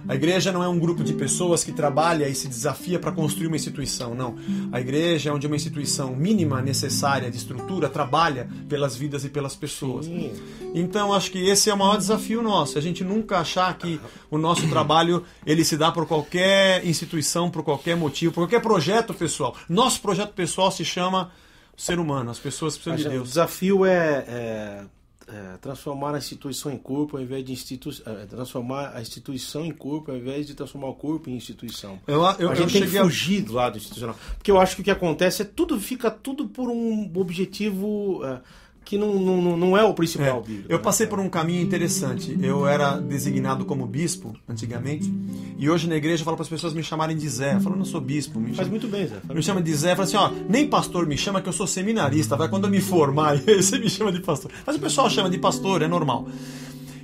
A 0.08 0.14
igreja 0.14 0.50
não 0.50 0.62
é 0.62 0.68
um 0.68 0.78
grupo 0.78 1.04
de 1.04 1.12
pessoas 1.12 1.62
que 1.62 1.72
trabalha 1.72 2.26
e 2.26 2.34
se 2.34 2.48
desafia 2.48 2.98
para 2.98 3.12
construir 3.12 3.48
uma 3.48 3.56
instituição, 3.56 4.14
não. 4.14 4.34
A 4.72 4.80
igreja 4.80 5.28
é 5.28 5.32
onde 5.32 5.46
uma 5.46 5.56
instituição 5.56 6.16
mínima 6.16 6.62
necessária 6.62 7.30
de 7.30 7.36
estrutura 7.36 7.88
trabalha 7.88 8.48
pelas 8.66 8.96
vidas 8.96 9.26
e 9.26 9.28
pelas 9.28 9.54
pessoas. 9.54 10.06
Sim. 10.06 10.32
Então 10.74 11.12
acho 11.12 11.30
que 11.30 11.38
esse 11.38 11.68
é 11.68 11.74
o 11.74 11.78
maior 11.78 11.98
desafio 11.98 12.42
nosso. 12.42 12.78
A 12.78 12.80
gente 12.80 13.04
nunca 13.04 13.38
achar 13.38 13.76
que 13.76 14.00
o 14.30 14.38
nosso 14.38 14.66
trabalho 14.68 15.22
ele 15.46 15.64
se 15.64 15.76
dá 15.76 15.92
por 15.92 16.06
qualquer 16.06 16.86
instituição, 16.86 17.50
por 17.50 17.62
qualquer 17.62 17.96
motivo, 17.96 18.32
por 18.32 18.42
qualquer 18.42 18.60
projeto 18.60 19.12
pessoal. 19.12 19.54
Nosso 19.68 20.00
projeto 20.00 20.32
pessoal 20.32 20.70
se 20.70 20.84
chama 20.84 21.30
ser 21.76 21.98
humano. 21.98 22.30
As 22.30 22.38
pessoas 22.38 22.76
precisam 22.76 22.96
de 22.96 23.08
Deus. 23.08 23.28
O 23.28 23.28
desafio 23.28 23.84
é, 23.84 24.24
é 24.28 24.84
é, 25.26 25.56
transformar 25.58 26.14
a 26.14 26.18
instituição 26.18 26.70
em 26.70 26.76
corpo 26.76 27.16
ao 27.16 27.22
invés 27.22 27.44
de 27.44 27.52
institu 27.52 27.90
é, 28.04 28.26
transformar 28.26 28.92
a 28.94 29.00
instituição 29.00 29.64
em 29.64 29.72
corpo 29.72 30.10
ao 30.10 30.16
invés 30.16 30.46
de 30.46 30.54
transformar 30.54 30.88
o 30.88 30.94
corpo 30.94 31.30
em 31.30 31.34
instituição. 31.34 31.98
Eu, 32.06 32.20
eu, 32.38 32.50
a 32.50 32.54
gente 32.54 32.72
tem 32.72 32.82
que 32.82 32.98
fugir 32.98 33.42
a... 33.42 33.46
do 33.46 33.52
lado 33.54 33.78
institucional. 33.78 34.16
Porque 34.36 34.50
eu 34.50 34.60
acho 34.60 34.76
que 34.76 34.82
o 34.82 34.84
que 34.84 34.90
acontece 34.90 35.42
é 35.42 35.44
tudo 35.44 35.80
fica 35.80 36.10
tudo 36.10 36.46
por 36.48 36.68
um 36.68 37.10
objetivo. 37.14 38.20
É, 38.24 38.40
que 38.84 38.98
não, 38.98 39.14
não, 39.14 39.56
não 39.56 39.76
é 39.76 39.82
o 39.82 39.94
principal 39.94 40.40
é, 40.40 40.46
bíblico. 40.46 40.72
Eu 40.72 40.78
né? 40.78 40.82
passei 40.82 41.06
por 41.06 41.18
um 41.18 41.28
caminho 41.28 41.62
interessante. 41.62 42.36
Eu 42.40 42.66
era 42.66 42.98
designado 42.98 43.64
como 43.64 43.86
bispo 43.86 44.34
antigamente, 44.48 45.12
e 45.58 45.70
hoje 45.70 45.88
na 45.88 45.96
igreja 45.96 46.20
eu 46.20 46.24
falo 46.24 46.36
para 46.36 46.44
as 46.44 46.48
pessoas 46.48 46.74
me 46.74 46.82
chamarem 46.82 47.16
de 47.16 47.28
Zé. 47.28 47.54
Eu 47.54 47.60
falo, 47.60 47.76
não 47.76 47.84
sou 47.84 48.00
bispo. 48.00 48.38
Me 48.38 48.48
Faz 48.48 48.58
chama, 48.58 48.70
muito 48.70 48.88
bem, 48.88 49.06
Zé. 49.06 49.16
me 49.34 49.42
chama 49.42 49.62
de 49.62 49.74
Zé. 49.74 49.94
Fala 49.94 50.04
assim, 50.04 50.16
ó, 50.16 50.30
nem 50.48 50.68
pastor 50.68 51.06
me 51.06 51.16
chama 51.16 51.40
que 51.40 51.48
eu 51.48 51.52
sou 51.52 51.66
seminarista. 51.66 52.36
Vai 52.36 52.48
quando 52.48 52.64
eu 52.64 52.70
me 52.70 52.80
formar, 52.80 53.38
você 53.42 53.78
me 53.78 53.88
chama 53.88 54.12
de 54.12 54.20
pastor. 54.20 54.50
Mas 54.66 54.76
o 54.76 54.80
pessoal 54.80 55.08
chama 55.08 55.30
de 55.30 55.38
pastor, 55.38 55.82
é 55.82 55.88
normal. 55.88 56.28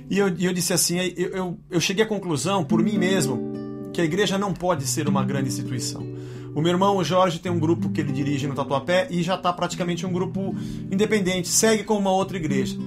E 0.09 0.17
eu, 0.17 0.27
eu 0.27 0.53
disse 0.53 0.73
assim, 0.73 0.97
eu, 1.15 1.29
eu, 1.29 1.59
eu 1.69 1.79
cheguei 1.79 2.03
à 2.03 2.07
conclusão 2.07 2.63
por 2.63 2.83
mim 2.83 2.97
mesmo 2.97 3.89
que 3.93 4.01
a 4.01 4.03
igreja 4.03 4.37
não 4.37 4.53
pode 4.53 4.85
ser 4.87 5.07
uma 5.07 5.23
grande 5.23 5.49
instituição. 5.49 6.05
O 6.53 6.61
meu 6.61 6.71
irmão, 6.71 6.97
o 6.97 7.03
Jorge, 7.03 7.39
tem 7.39 7.51
um 7.51 7.59
grupo 7.59 7.89
que 7.89 8.01
ele 8.01 8.11
dirige 8.11 8.47
no 8.47 8.53
Tatuapé 8.53 9.07
e 9.09 9.23
já 9.23 9.35
está 9.35 9.53
praticamente 9.53 10.05
um 10.05 10.11
grupo 10.11 10.55
independente, 10.91 11.47
segue 11.47 11.83
com 11.83 11.97
uma 11.97 12.11
outra 12.11 12.37
igreja. 12.37 12.77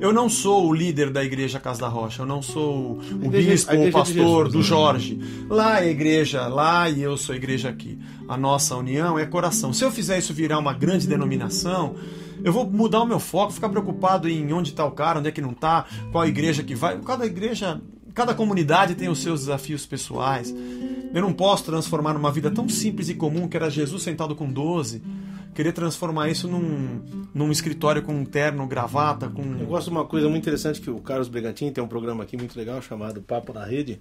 Eu 0.00 0.14
não 0.14 0.30
sou 0.30 0.66
o 0.66 0.72
líder 0.72 1.10
da 1.10 1.22
igreja 1.22 1.60
Casa 1.60 1.82
da 1.82 1.88
Rocha, 1.88 2.22
eu 2.22 2.26
não 2.26 2.40
sou 2.40 2.98
o 3.22 3.28
bispo 3.28 3.76
ou 3.76 3.88
o 3.88 3.92
pastor 3.92 4.48
do 4.48 4.62
Jorge. 4.62 5.20
Lá 5.46 5.80
é 5.80 5.88
a 5.88 5.90
igreja, 5.90 6.46
lá 6.46 6.88
e 6.88 7.02
eu 7.02 7.18
sou 7.18 7.34
igreja 7.34 7.68
aqui. 7.68 7.98
A 8.26 8.34
nossa 8.34 8.74
união 8.74 9.18
é 9.18 9.26
coração. 9.26 9.74
Se 9.74 9.84
eu 9.84 9.90
fizer 9.90 10.18
isso 10.18 10.32
virar 10.32 10.58
uma 10.58 10.72
grande 10.72 11.06
denominação, 11.06 11.96
eu 12.42 12.50
vou 12.50 12.66
mudar 12.66 13.02
o 13.02 13.06
meu 13.06 13.20
foco, 13.20 13.52
ficar 13.52 13.68
preocupado 13.68 14.26
em 14.26 14.50
onde 14.54 14.70
está 14.70 14.86
o 14.86 14.90
cara, 14.92 15.18
onde 15.18 15.28
é 15.28 15.32
que 15.32 15.42
não 15.42 15.50
está, 15.50 15.84
qual 16.10 16.26
igreja 16.26 16.62
que 16.62 16.74
vai. 16.74 16.98
Cada 17.00 17.26
igreja, 17.26 17.78
cada 18.20 18.34
comunidade 18.34 18.94
tem 18.94 19.08
os 19.08 19.22
seus 19.22 19.40
desafios 19.40 19.86
pessoais. 19.86 20.54
Eu 21.14 21.22
não 21.22 21.32
posso 21.32 21.64
transformar 21.64 22.12
numa 22.12 22.30
vida 22.30 22.50
tão 22.50 22.68
simples 22.68 23.08
e 23.08 23.14
comum 23.14 23.48
que 23.48 23.56
era 23.56 23.70
Jesus 23.70 24.02
sentado 24.02 24.36
com 24.36 24.46
12, 24.46 25.02
querer 25.54 25.72
transformar 25.72 26.28
isso 26.28 26.46
num, 26.46 27.00
num 27.32 27.50
escritório 27.50 28.02
com 28.02 28.12
um 28.12 28.26
terno, 28.26 28.66
gravata, 28.66 29.26
com... 29.30 29.40
Eu 29.58 29.66
gosto 29.66 29.86
de 29.86 29.92
uma 29.92 30.04
coisa 30.04 30.28
muito 30.28 30.42
interessante 30.42 30.82
que 30.82 30.90
o 30.90 31.00
Carlos 31.00 31.28
Brigantini 31.28 31.70
tem 31.70 31.82
um 31.82 31.88
programa 31.88 32.22
aqui 32.22 32.36
muito 32.36 32.54
legal 32.58 32.82
chamado 32.82 33.22
Papo 33.22 33.54
na 33.54 33.64
Rede. 33.64 33.98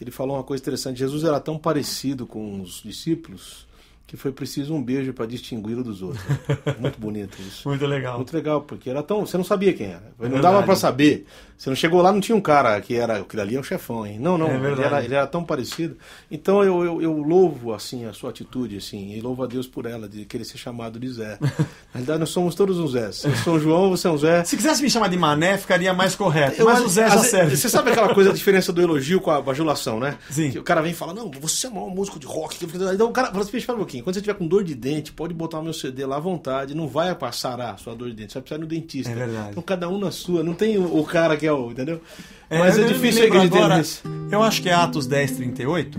Ele 0.00 0.10
falou 0.10 0.38
uma 0.38 0.42
coisa 0.42 0.62
interessante. 0.62 0.98
Jesus 0.98 1.22
era 1.22 1.38
tão 1.38 1.58
parecido 1.58 2.26
com 2.26 2.62
os 2.62 2.82
discípulos 2.82 3.66
que 4.10 4.16
foi 4.16 4.32
preciso 4.32 4.74
um 4.74 4.82
beijo 4.82 5.12
para 5.12 5.24
distingui-lo 5.24 5.84
dos 5.84 6.02
outros. 6.02 6.20
Muito 6.80 6.98
bonito 6.98 7.40
isso. 7.40 7.68
Muito 7.68 7.86
legal. 7.86 8.16
Muito 8.16 8.34
legal, 8.34 8.60
porque 8.62 8.90
era 8.90 9.04
tão. 9.04 9.24
Você 9.24 9.36
não 9.36 9.44
sabia 9.44 9.72
quem 9.72 9.86
era. 9.86 10.12
É 10.18 10.28
não 10.28 10.40
dava 10.40 10.64
para 10.64 10.74
saber. 10.74 11.26
Você 11.56 11.68
não 11.68 11.76
chegou 11.76 12.02
lá, 12.02 12.10
não 12.10 12.20
tinha 12.20 12.34
um 12.34 12.40
cara 12.40 12.80
que 12.80 12.96
era. 12.96 13.18
Aquilo 13.18 13.42
ali 13.42 13.54
é 13.54 13.60
o 13.60 13.62
chefão, 13.62 14.04
hein? 14.04 14.18
Não, 14.18 14.36
não. 14.36 14.48
É 14.48 14.54
ele, 14.56 14.82
era, 14.82 15.04
ele, 15.04 15.14
era, 15.14 15.28
tão 15.28 15.44
parecido. 15.44 15.96
Então 16.28 16.64
eu, 16.64 16.82
eu, 16.82 17.02
eu, 17.02 17.12
louvo 17.18 17.72
assim 17.72 18.04
a 18.06 18.12
sua 18.12 18.30
atitude, 18.30 18.78
assim, 18.78 19.12
e 19.12 19.20
louvo 19.20 19.44
a 19.44 19.46
Deus 19.46 19.68
por 19.68 19.86
ela, 19.86 20.08
de 20.08 20.24
querer 20.24 20.44
ser 20.44 20.58
chamado 20.58 20.98
de 20.98 21.08
Zé. 21.08 21.38
Na 21.40 21.46
realidade, 21.92 22.18
nós 22.18 22.30
somos 22.30 22.56
todos 22.56 22.78
um 22.80 22.88
Zé. 22.88 23.08
Eu 23.08 23.36
sou 23.44 23.54
um 23.54 23.60
João, 23.60 23.90
você 23.90 24.08
é 24.08 24.10
um 24.10 24.18
Zé. 24.18 24.42
Se 24.42 24.56
quisesse 24.56 24.82
me 24.82 24.90
chamar 24.90 25.08
de 25.08 25.16
Mané, 25.16 25.56
ficaria 25.56 25.94
mais 25.94 26.16
correto. 26.16 26.60
Eu, 26.60 26.64
mas 26.64 26.80
o 26.80 26.88
Zé 26.88 27.08
já 27.08 27.18
serve. 27.18 27.56
Você 27.56 27.68
sabe 27.68 27.90
aquela 27.90 28.12
coisa, 28.12 28.30
a 28.30 28.32
diferença 28.32 28.72
do 28.72 28.80
elogio 28.80 29.20
com 29.20 29.30
a 29.30 29.40
bajulação, 29.40 30.00
né? 30.00 30.18
Sim. 30.30 30.50
Que 30.50 30.58
o 30.58 30.64
cara 30.64 30.80
vem 30.80 30.90
e 30.92 30.94
fala, 30.94 31.14
não, 31.14 31.30
você 31.30 31.68
é 31.68 31.70
um 31.70 31.90
músico 31.90 32.18
de 32.18 32.26
rock. 32.26 32.56
Então 32.64 33.08
o 33.08 33.12
cara 33.12 33.28
fala 33.28 33.44
assim, 33.44 33.56
espera 33.56 33.76
um 33.76 33.80
pouquinho. 33.80 33.99
Quando 34.02 34.14
você 34.14 34.20
tiver 34.20 34.34
com 34.34 34.46
dor 34.46 34.64
de 34.64 34.74
dente, 34.74 35.12
pode 35.12 35.34
botar 35.34 35.58
o 35.58 35.62
meu 35.62 35.72
CD 35.72 36.04
lá 36.06 36.16
à 36.16 36.20
vontade, 36.20 36.74
não 36.74 36.88
vai 36.88 37.14
passar 37.14 37.60
a 37.60 37.76
sua 37.76 37.94
dor 37.94 38.08
de 38.08 38.14
dente, 38.14 38.32
você 38.32 38.38
vai 38.38 38.42
precisar 38.42 38.58
ir 38.58 38.62
no 38.62 38.66
dentista. 38.66 39.12
É 39.12 39.14
verdade. 39.14 39.50
Então 39.50 39.62
cada 39.62 39.88
um 39.88 39.98
na 39.98 40.10
sua, 40.10 40.42
não 40.42 40.54
tem 40.54 40.78
o, 40.78 40.98
o 40.98 41.04
cara 41.04 41.36
que 41.36 41.46
é 41.46 41.52
o, 41.52 41.70
entendeu? 41.70 42.00
É, 42.48 42.58
Mas 42.58 42.78
é 42.78 42.84
difícil 42.84 43.26
acreditar 43.26 43.56
agora, 43.56 43.78
nisso. 43.78 44.02
Eu 44.30 44.42
acho 44.42 44.60
que 44.62 44.68
é 44.68 44.72
Atos 44.74 45.06
10, 45.06 45.32
38. 45.32 45.98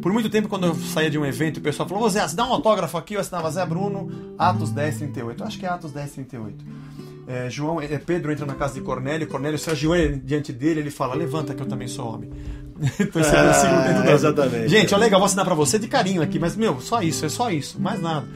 Por 0.00 0.12
muito 0.12 0.30
tempo, 0.30 0.48
quando 0.48 0.66
eu 0.66 0.74
saía 0.74 1.10
de 1.10 1.18
um 1.18 1.26
evento, 1.26 1.56
o 1.56 1.60
pessoal 1.60 1.88
falou: 1.88 2.04
Ô 2.04 2.08
Zé, 2.08 2.24
dá 2.34 2.46
um 2.46 2.52
autógrafo 2.52 2.96
aqui, 2.96 3.14
eu 3.14 3.20
assinava 3.20 3.50
Zé 3.50 3.66
Bruno, 3.66 4.34
Atos 4.38 4.70
10, 4.70 4.98
38. 4.98 5.42
Eu 5.42 5.46
acho 5.46 5.58
que 5.58 5.66
é 5.66 5.68
Atos 5.68 5.92
10, 5.92 6.12
38. 6.12 6.64
É, 7.26 7.50
João, 7.50 7.80
é, 7.80 7.98
Pedro 7.98 8.30
entra 8.30 8.46
na 8.46 8.54
casa 8.54 8.74
de 8.74 8.82
Cornélio, 8.82 9.26
Cornélio 9.26 9.58
se 9.58 9.68
ajoelha 9.68 10.16
diante 10.16 10.52
dele, 10.52 10.80
ele 10.80 10.90
fala: 10.90 11.14
Levanta 11.14 11.54
que 11.54 11.62
eu 11.62 11.66
também 11.66 11.88
sou 11.88 12.06
homem. 12.06 12.30
esse 13.00 13.36
ah, 13.36 14.12
exatamente. 14.12 14.68
Gente, 14.68 14.94
olha 14.94 15.04
legal, 15.04 15.20
vou 15.20 15.26
assinar 15.26 15.44
pra 15.44 15.54
você 15.54 15.78
de 15.78 15.88
carinho 15.88 16.22
aqui, 16.22 16.38
mas 16.38 16.56
meu, 16.56 16.80
só 16.80 17.02
isso, 17.02 17.24
é 17.24 17.28
só 17.28 17.50
isso, 17.50 17.80
mais 17.80 18.00
nada. 18.00 18.26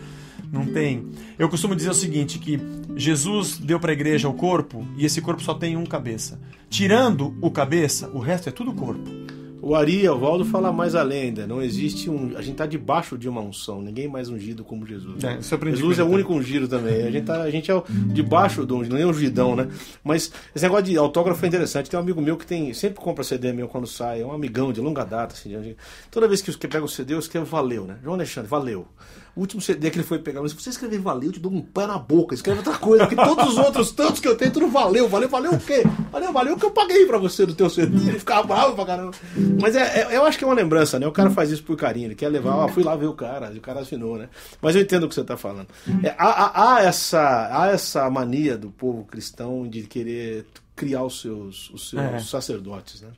Não 0.52 0.66
tem. 0.66 1.06
Eu 1.38 1.48
costumo 1.48 1.76
dizer 1.76 1.90
o 1.90 1.94
seguinte: 1.94 2.38
que 2.38 2.60
Jesus 2.96 3.56
deu 3.58 3.78
para 3.78 3.92
a 3.92 3.94
igreja 3.94 4.28
o 4.28 4.34
corpo 4.34 4.84
e 4.96 5.04
esse 5.04 5.20
corpo 5.20 5.42
só 5.42 5.54
tem 5.54 5.76
um 5.76 5.86
cabeça. 5.86 6.40
Tirando 6.68 7.36
o 7.40 7.50
cabeça, 7.50 8.08
o 8.12 8.18
resto 8.18 8.48
é 8.48 8.52
tudo 8.52 8.72
corpo. 8.72 9.08
O 9.62 9.74
Ari 9.74 10.06
Valdo 10.08 10.44
fala 10.44 10.72
mais 10.72 10.94
além 10.94 11.22
ainda. 11.22 11.46
Não 11.46 11.60
existe 11.60 12.08
um. 12.08 12.36
A 12.36 12.42
gente 12.42 12.52
está 12.52 12.66
debaixo 12.66 13.18
de 13.18 13.28
uma 13.28 13.40
unção. 13.40 13.82
Ninguém 13.82 14.08
mais 14.08 14.28
ungido 14.28 14.64
como 14.64 14.86
Jesus. 14.86 15.22
É, 15.22 15.38
Jesus 15.70 15.98
é 15.98 16.02
o 16.02 16.08
único 16.08 16.32
ungido 16.32 16.66
também. 16.66 17.02
A 17.02 17.10
gente, 17.10 17.24
tá, 17.24 17.42
a 17.42 17.50
gente 17.50 17.70
é 17.70 17.82
debaixo 18.12 18.64
do 18.64 18.76
ungido, 18.76 18.96
é 18.96 19.04
ungidão, 19.04 19.54
né? 19.54 19.68
Mas 20.02 20.32
esse 20.54 20.64
negócio 20.64 20.86
de 20.86 20.96
autógrafo 20.96 21.44
é 21.44 21.48
interessante. 21.48 21.90
Tem 21.90 21.98
um 21.98 22.02
amigo 22.02 22.20
meu 22.20 22.36
que 22.36 22.46
tem 22.46 22.72
sempre 22.72 23.00
compra 23.00 23.22
CD 23.22 23.52
meu 23.52 23.68
quando 23.68 23.86
sai. 23.86 24.22
É 24.22 24.26
um 24.26 24.32
amigão 24.32 24.72
de 24.72 24.80
longa 24.80 25.04
data. 25.04 25.34
Assim, 25.34 25.74
toda 26.10 26.26
vez 26.26 26.40
que 26.40 26.68
pega 26.68 26.84
o 26.84 26.88
CD, 26.88 27.14
eu 27.14 27.18
escrevo 27.18 27.46
valeu, 27.46 27.84
né? 27.84 27.98
João 28.02 28.14
Alexandre, 28.14 28.48
valeu. 28.48 28.86
O 29.36 29.40
último 29.40 29.60
CD 29.60 29.90
que 29.90 29.96
ele 29.96 30.06
foi 30.06 30.18
pegar, 30.18 30.42
mas 30.42 30.52
se 30.52 30.60
você 30.60 30.70
escrever 30.70 30.98
valeu, 30.98 31.28
eu 31.28 31.32
te 31.32 31.40
dou 31.40 31.52
um 31.52 31.62
pé 31.62 31.86
na 31.86 31.98
boca. 31.98 32.34
Escreve 32.34 32.58
outra 32.58 32.76
coisa, 32.76 33.06
porque 33.06 33.22
todos 33.22 33.48
os 33.48 33.58
outros 33.58 33.92
tantos 33.92 34.20
que 34.20 34.28
eu 34.28 34.36
tenho, 34.36 34.52
tudo 34.52 34.68
valeu. 34.68 35.08
Valeu, 35.08 35.28
valeu 35.28 35.52
o 35.52 35.60
quê? 35.60 35.82
Valeu, 36.10 36.32
valeu 36.32 36.54
o 36.54 36.58
que 36.58 36.66
eu 36.66 36.70
paguei 36.70 37.06
pra 37.06 37.18
você 37.18 37.46
do 37.46 37.54
teu 37.54 37.70
CD. 37.70 37.96
Ele 38.08 38.18
ficava 38.18 38.46
bravo 38.46 38.74
pra 38.74 38.84
caramba. 38.84 39.12
Mas 39.60 39.76
é, 39.76 40.02
é, 40.02 40.16
eu 40.16 40.24
acho 40.24 40.38
que 40.38 40.44
é 40.44 40.46
uma 40.46 40.54
lembrança, 40.54 40.98
né? 40.98 41.06
O 41.06 41.12
cara 41.12 41.30
faz 41.30 41.50
isso 41.50 41.62
por 41.62 41.76
carinho, 41.76 42.06
ele 42.06 42.14
quer 42.14 42.28
levar, 42.28 42.56
ó, 42.56 42.68
fui 42.68 42.82
lá 42.82 42.96
ver 42.96 43.06
o 43.06 43.14
cara, 43.14 43.52
e 43.54 43.58
o 43.58 43.60
cara 43.60 43.80
assinou, 43.80 44.18
né? 44.18 44.28
Mas 44.60 44.74
eu 44.74 44.82
entendo 44.82 45.04
o 45.04 45.08
que 45.08 45.14
você 45.14 45.24
tá 45.24 45.36
falando. 45.36 45.68
É, 46.02 46.14
há, 46.18 46.28
há, 46.28 46.74
há, 46.76 46.82
essa, 46.82 47.48
há 47.52 47.68
essa 47.68 48.08
mania 48.10 48.56
do 48.56 48.70
povo 48.70 49.04
cristão 49.04 49.68
de 49.68 49.82
querer 49.82 50.46
criar 50.74 51.04
os 51.04 51.20
seus, 51.20 51.70
os 51.70 51.90
seus 51.90 52.02
é. 52.02 52.18
sacerdotes, 52.20 53.02
né? 53.02 53.08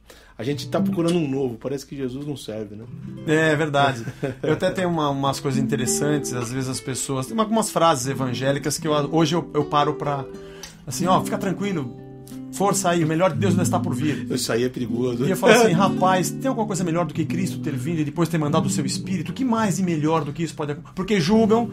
A 0.43 0.45
gente 0.45 0.65
está 0.65 0.81
procurando 0.81 1.19
um 1.19 1.29
novo, 1.29 1.57
parece 1.57 1.87
que 1.87 1.97
Jesus 1.97 2.27
não 2.27 2.37
serve, 2.37 2.75
né? 2.75 2.85
É, 3.29 3.53
é 3.53 3.57
verdade. 3.57 4.05
Eu 4.43 4.55
até 4.55 4.73
tenho 4.73 4.89
uma, 4.89 5.09
umas 5.09 5.39
coisas 5.39 5.63
interessantes, 5.63 6.33
às 6.33 6.51
vezes 6.51 6.69
as 6.69 6.81
pessoas. 6.81 7.29
Tem 7.29 7.39
algumas 7.39 7.71
frases 7.71 8.09
evangélicas 8.09 8.77
que 8.77 8.89
eu, 8.89 8.93
hoje 8.93 9.37
eu, 9.37 9.49
eu 9.55 9.65
paro 9.67 9.95
para. 9.95 10.25
Assim, 10.85 11.07
ó, 11.07 11.23
fica 11.23 11.39
tranquilo, 11.39 11.97
força 12.53 12.91
aí, 12.91 13.05
o 13.05 13.07
melhor 13.07 13.31
de 13.31 13.39
Deus 13.39 13.53
ainda 13.53 13.63
está 13.63 13.79
por 13.79 13.95
vir. 13.95 14.27
Isso 14.33 14.53
aí 14.53 14.65
é 14.65 14.69
perigoso. 14.69 15.25
E 15.25 15.31
eu 15.31 15.37
falo 15.37 15.53
assim, 15.53 15.71
rapaz, 15.79 16.33
tem 16.33 16.49
alguma 16.49 16.67
coisa 16.67 16.83
melhor 16.83 17.07
do 17.07 17.15
que 17.15 17.25
Cristo 17.25 17.61
ter 17.61 17.77
vindo 17.77 18.01
e 18.01 18.05
depois 18.05 18.29
ter 18.29 18.37
mandado 18.37 18.67
o 18.67 18.71
seu 18.71 18.85
Espírito? 18.85 19.31
O 19.31 19.33
que 19.33 19.45
mais 19.45 19.79
e 19.79 19.85
melhor 19.85 20.25
do 20.25 20.33
que 20.33 20.43
isso 20.43 20.57
pode 20.57 20.73
acontecer? 20.73 20.95
Porque 20.97 21.21
julgam 21.21 21.71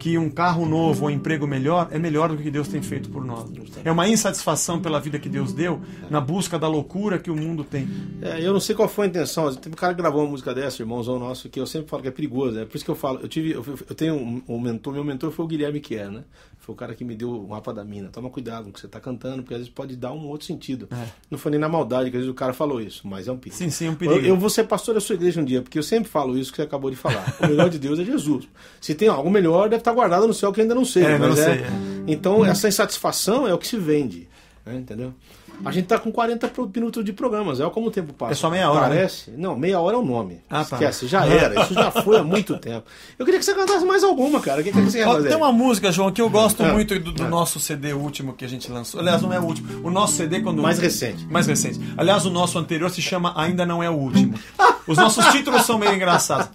que 0.00 0.16
um 0.16 0.30
carro 0.30 0.64
novo 0.64 1.02
ou 1.04 1.08
um 1.08 1.10
emprego 1.10 1.46
melhor 1.46 1.88
é 1.90 1.98
melhor 1.98 2.30
do 2.30 2.38
que 2.38 2.50
Deus 2.50 2.66
tem 2.68 2.80
feito 2.80 3.10
por 3.10 3.22
nós. 3.22 3.50
É 3.84 3.92
uma 3.92 4.08
insatisfação 4.08 4.80
pela 4.80 4.98
vida 4.98 5.18
que 5.18 5.28
Deus 5.28 5.52
deu, 5.52 5.78
na 6.08 6.22
busca 6.22 6.58
da 6.58 6.66
loucura 6.66 7.18
que 7.18 7.30
o 7.30 7.36
mundo 7.36 7.62
tem. 7.62 7.86
É, 8.22 8.40
eu 8.40 8.50
não 8.54 8.60
sei 8.60 8.74
qual 8.74 8.88
foi 8.88 9.04
a 9.04 9.08
intenção. 9.10 9.54
Tem 9.54 9.70
um 9.70 9.76
cara 9.76 9.94
que 9.94 10.00
gravou 10.00 10.22
uma 10.22 10.30
música 10.30 10.54
dessa, 10.54 10.80
irmãozão 10.80 11.18
nosso, 11.18 11.50
que 11.50 11.60
eu 11.60 11.66
sempre 11.66 11.90
falo 11.90 12.02
que 12.02 12.08
é 12.08 12.10
perigoso. 12.10 12.58
É 12.58 12.64
por 12.64 12.76
isso 12.76 12.84
que 12.84 12.90
eu 12.90 12.94
falo. 12.94 13.20
Eu 13.20 13.28
tive, 13.28 13.50
eu, 13.50 13.62
eu 13.62 13.94
tenho 13.94 14.14
um, 14.14 14.42
um, 14.48 14.58
mentor. 14.58 14.94
Meu 14.94 15.04
mentor 15.04 15.30
foi 15.32 15.44
o 15.44 15.48
Guilherme 15.48 15.80
Kier, 15.80 16.10
né? 16.10 16.24
Foi 16.58 16.74
o 16.74 16.76
cara 16.76 16.94
que 16.94 17.04
me 17.04 17.14
deu 17.14 17.30
o 17.30 17.48
mapa 17.48 17.72
da 17.72 17.84
mina. 17.84 18.08
Toma 18.08 18.30
cuidado 18.30 18.64
com 18.64 18.70
o 18.70 18.72
que 18.72 18.80
você 18.80 18.86
está 18.86 19.00
cantando, 19.00 19.42
porque 19.42 19.54
às 19.54 19.60
vezes 19.60 19.72
pode 19.72 19.96
dar 19.96 20.12
um 20.12 20.28
outro 20.28 20.46
sentido. 20.46 20.88
É. 20.90 21.08
Não 21.30 21.38
foi 21.38 21.50
nem 21.50 21.60
na 21.60 21.68
maldade 21.68 22.10
que 22.10 22.16
às 22.16 22.22
vezes 22.22 22.30
o 22.30 22.34
cara 22.34 22.52
falou 22.52 22.80
isso, 22.80 23.06
mas 23.06 23.28
é 23.28 23.32
um 23.32 23.36
perigo. 23.36 23.56
Sim, 23.56 23.70
sim, 23.70 23.86
é 23.86 23.90
um 23.90 23.94
perigo. 23.94 24.18
Eu, 24.18 24.24
eu 24.24 24.36
vou 24.36 24.48
ser 24.48 24.64
pastor 24.64 24.94
da 24.94 25.00
sua 25.00 25.14
igreja 25.14 25.40
um 25.40 25.44
dia, 25.44 25.62
porque 25.62 25.78
eu 25.78 25.82
sempre 25.82 26.08
falo 26.08 26.38
isso 26.38 26.50
que 26.50 26.56
você 26.56 26.62
acabou 26.62 26.90
de 26.90 26.96
falar. 26.96 27.36
O 27.40 27.46
melhor 27.46 27.68
de 27.68 27.78
Deus 27.78 27.98
é 27.98 28.04
Jesus. 28.04 28.48
Se 28.80 28.94
tem 28.94 29.08
algo 29.08 29.30
melhor, 29.30 29.68
deve 29.68 29.80
estar 29.80 29.89
guardado 29.92 30.26
no 30.26 30.34
céu 30.34 30.52
que 30.52 30.60
ainda 30.60 30.74
não 30.74 30.84
sei. 30.84 31.04
É, 31.04 31.18
não 31.18 31.28
é, 31.32 31.36
sei, 31.36 31.54
é. 31.54 31.70
Então, 32.06 32.44
essa 32.44 32.68
insatisfação 32.68 33.46
é 33.46 33.54
o 33.54 33.58
que 33.58 33.66
se 33.66 33.76
vende. 33.76 34.28
Né? 34.64 34.76
Entendeu? 34.76 35.14
A 35.62 35.70
gente 35.70 35.86
tá 35.88 35.98
com 35.98 36.10
40 36.10 36.48
pro- 36.48 36.70
minutos 36.74 37.04
de 37.04 37.12
programas, 37.12 37.60
é 37.60 37.68
como 37.68 37.88
o 37.88 37.90
tempo 37.90 38.14
passa. 38.14 38.32
É 38.32 38.34
só 38.34 38.48
meia 38.48 38.70
hora, 38.70 38.88
né? 38.88 38.94
Parece. 38.96 39.30
Não, 39.32 39.54
meia 39.58 39.78
hora 39.78 39.94
é 39.94 40.00
o 40.00 40.02
nome. 40.02 40.40
Ah, 40.48 40.64
tá. 40.64 40.76
Esquece, 40.76 41.06
já 41.06 41.26
era. 41.26 41.62
Isso 41.62 41.74
já 41.74 41.90
foi 41.90 42.16
há 42.16 42.22
muito 42.24 42.56
tempo. 42.56 42.86
Eu 43.18 43.26
queria 43.26 43.38
que 43.38 43.44
você 43.44 43.54
cantasse 43.54 43.84
mais 43.84 44.02
alguma, 44.02 44.40
cara. 44.40 44.62
O 44.62 44.64
que, 44.64 44.72
que 44.72 44.80
você 44.80 45.00
quer 45.00 45.04
fazer? 45.04 45.28
Tem 45.28 45.36
uma 45.36 45.52
música, 45.52 45.92
João, 45.92 46.10
que 46.10 46.22
eu 46.22 46.30
gosto 46.30 46.62
É. 46.62 46.72
muito 46.72 46.98
do, 46.98 47.12
do 47.12 47.24
É. 47.24 47.28
nosso 47.28 47.60
CD 47.60 47.92
último 47.92 48.32
que 48.32 48.42
a 48.42 48.48
gente 48.48 48.72
lançou. 48.72 49.00
Aliás, 49.00 49.20
não 49.20 49.34
é 49.34 49.38
o 49.38 49.42
último. 49.44 49.86
O 49.86 49.90
nosso 49.90 50.14
CD, 50.14 50.40
quando. 50.40 50.62
Mais 50.62 50.78
recente. 50.78 51.26
Mais 51.26 51.46
recente. 51.46 51.78
Aliás, 51.94 52.24
o 52.24 52.30
nosso 52.30 52.58
anterior 52.58 52.88
se 52.90 53.02
chama 53.02 53.34
Ainda 53.36 53.66
Não 53.66 53.82
É 53.82 53.90
o 53.90 53.94
Último. 53.94 54.32
Os 54.86 54.96
nossos 54.96 55.26
títulos 55.26 55.66
são 55.66 55.78
meio 55.78 55.94
engraçados. 55.94 56.48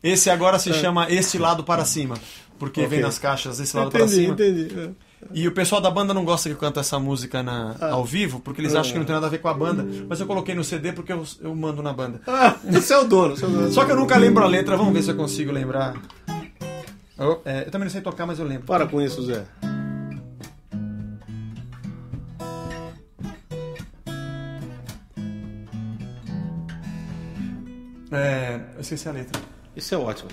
Esse 0.00 0.30
agora 0.30 0.56
se 0.60 0.72
chama 0.72 1.10
Este 1.10 1.36
Lado 1.36 1.64
para 1.64 1.84
Cima. 1.84 2.14
Porque 2.58 2.80
É. 2.80 2.84
Ok. 2.84 2.96
vem 2.96 3.04
nas 3.06 3.18
caixas 3.18 3.60
esse 3.60 3.76
lado 3.76 3.88
Entendi, 3.88 4.12
cima. 4.14 4.32
entendi. 4.34 4.68
É. 4.78 4.90
E 5.32 5.48
o 5.48 5.52
pessoal 5.52 5.80
da 5.80 5.90
banda 5.90 6.12
não 6.14 6.24
gosta 6.24 6.48
que 6.48 6.54
eu 6.54 6.58
canto 6.58 6.78
essa 6.78 6.98
música 6.98 7.42
na, 7.42 7.74
Ah. 7.80 7.90
ao 7.92 8.04
vivo, 8.04 8.38
porque 8.40 8.60
eles 8.60 8.74
acham 8.74 8.92
que 8.92 8.98
não 8.98 9.04
tem 9.06 9.14
nada 9.14 9.26
a 9.26 9.30
ver 9.30 9.38
com 9.38 9.48
a 9.48 9.54
banda. 9.54 9.86
Mas 10.08 10.20
eu 10.20 10.26
coloquei 10.26 10.54
no 10.54 10.62
CD 10.64 10.92
porque 10.92 11.12
eu, 11.12 11.24
eu 11.40 11.54
mando 11.54 11.82
na 11.82 11.92
banda. 11.92 12.20
Ah, 12.26 12.56
esse 12.72 12.92
é 12.92 12.98
o 12.98 13.04
dono. 13.04 13.34
é 13.34 13.40
dono. 13.40 13.72
Só 13.72 13.84
que 13.84 13.92
eu 13.92 13.96
nunca 13.96 14.16
lembro 14.16 14.44
a 14.44 14.46
letra, 14.46 14.76
vamos 14.76 14.92
ver 14.92 15.02
se 15.02 15.10
eu 15.10 15.16
consigo 15.16 15.50
lembrar. 15.52 15.94
Eu, 17.18 17.40
é, 17.44 17.60
eu 17.66 17.70
também 17.70 17.86
não 17.86 17.92
sei 17.92 18.02
tocar, 18.02 18.26
mas 18.26 18.38
eu 18.38 18.46
lembro. 18.46 18.66
Para 18.66 18.86
com 18.86 19.00
isso, 19.00 19.22
Zé. 19.22 19.44
É, 28.12 28.60
eu 28.74 28.80
esqueci 28.80 29.08
a 29.08 29.12
letra. 29.12 29.40
Isso 29.74 29.94
é 29.94 29.98
ótimo. 29.98 30.30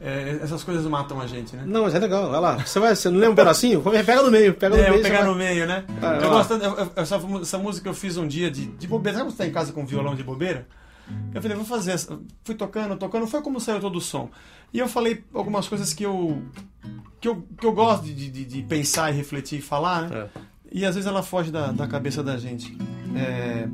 É, 0.00 0.38
essas 0.42 0.62
coisas 0.62 0.86
matam 0.86 1.20
a 1.20 1.26
gente, 1.26 1.56
né? 1.56 1.64
Não, 1.66 1.82
mas 1.82 1.94
é 1.94 1.98
legal. 1.98 2.30
Vai 2.30 2.40
lá. 2.40 2.56
Você, 2.64 2.78
vai, 2.78 2.94
você 2.94 3.08
não 3.08 3.16
lembra 3.16 3.32
um 3.32 3.34
pedacinho? 3.34 3.82
Pega 3.82 4.22
no 4.22 4.30
meio. 4.30 4.54
Pega 4.54 4.76
no 4.76 4.82
É, 4.82 4.90
meio. 4.90 5.02
pegar 5.02 5.18
vai- 5.18 5.26
no 5.28 5.34
meio, 5.34 5.66
né? 5.66 5.84
Ah, 6.00 6.18
eu 6.22 6.30
gosto, 6.30 6.52
eu- 6.54 6.92
essa, 6.94 7.20
essa 7.42 7.58
música 7.58 7.88
eu 7.88 7.94
fiz 7.94 8.16
um 8.16 8.26
dia 8.28 8.48
de, 8.50 8.66
de 8.66 8.86
bobeira. 8.86 9.18
Sabe 9.18 9.28
quando 9.30 9.36
você 9.36 9.42
tá 9.42 9.48
em 9.48 9.52
casa 9.52 9.72
com 9.72 9.84
violão 9.84 10.14
de 10.14 10.22
bobeira? 10.22 10.68
Eu 11.34 11.40
falei, 11.42 11.56
vou 11.56 11.66
fazer 11.66 11.92
essa. 11.92 12.18
Fui 12.44 12.54
tocando, 12.54 12.94
tocando, 12.96 13.26
foi 13.26 13.40
como 13.42 13.58
saiu 13.58 13.80
todo 13.80 13.96
o 13.96 14.00
som. 14.00 14.30
E 14.72 14.78
eu 14.78 14.86
falei 14.86 15.24
algumas 15.34 15.66
coisas 15.66 15.92
que 15.94 16.04
eu. 16.04 16.42
que 17.20 17.26
eu, 17.26 17.44
que 17.58 17.66
eu 17.66 17.72
gosto 17.72 18.04
de, 18.04 18.30
de, 18.30 18.44
de 18.44 18.62
pensar 18.62 19.10
e 19.10 19.16
refletir 19.16 19.58
e 19.58 19.62
falar, 19.62 20.02
né? 20.08 20.28
É. 20.36 20.40
E 20.70 20.84
às 20.84 20.94
vezes 20.94 21.08
ela 21.08 21.22
foge 21.22 21.50
da, 21.50 21.72
da 21.72 21.86
cabeça 21.88 22.22
da 22.22 22.36
gente. 22.36 22.76
É. 23.16 23.66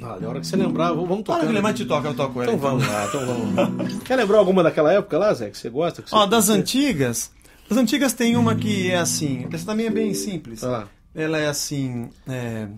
Ah, 0.00 0.16
na 0.20 0.28
hora 0.28 0.40
que 0.40 0.46
você 0.46 0.56
lembrar, 0.56 0.92
vamos 0.92 1.22
tocar. 1.22 1.40
que 1.40 1.52
lembrar 1.52 1.74
te 1.74 1.84
toca, 1.84 2.08
eu 2.08 2.14
toco 2.14 2.40
ela. 2.42 2.52
Então 2.52 2.70
vamos 2.70 2.86
lá, 2.86 3.06
então 3.06 3.26
vamos 3.26 3.54
lá. 3.54 4.00
Quer 4.04 4.16
lembrar 4.16 4.38
alguma 4.38 4.62
daquela 4.62 4.92
época 4.92 5.18
lá, 5.18 5.34
Zé, 5.34 5.50
que 5.50 5.58
você 5.58 5.68
gosta? 5.68 6.02
Que 6.02 6.10
você 6.10 6.16
Ó, 6.16 6.26
das 6.26 6.48
antigas. 6.48 7.32
Das 7.68 7.76
antigas 7.76 8.12
tem 8.12 8.36
uma 8.36 8.54
que 8.54 8.90
é 8.90 8.98
assim. 8.98 9.46
Essa 9.52 9.66
também 9.66 9.86
é 9.86 9.90
bem 9.90 10.14
simples. 10.14 10.62
Lá. 10.62 10.88
Ela 11.14 11.38
é 11.38 11.48
assim. 11.48 12.08
É... 12.28 12.68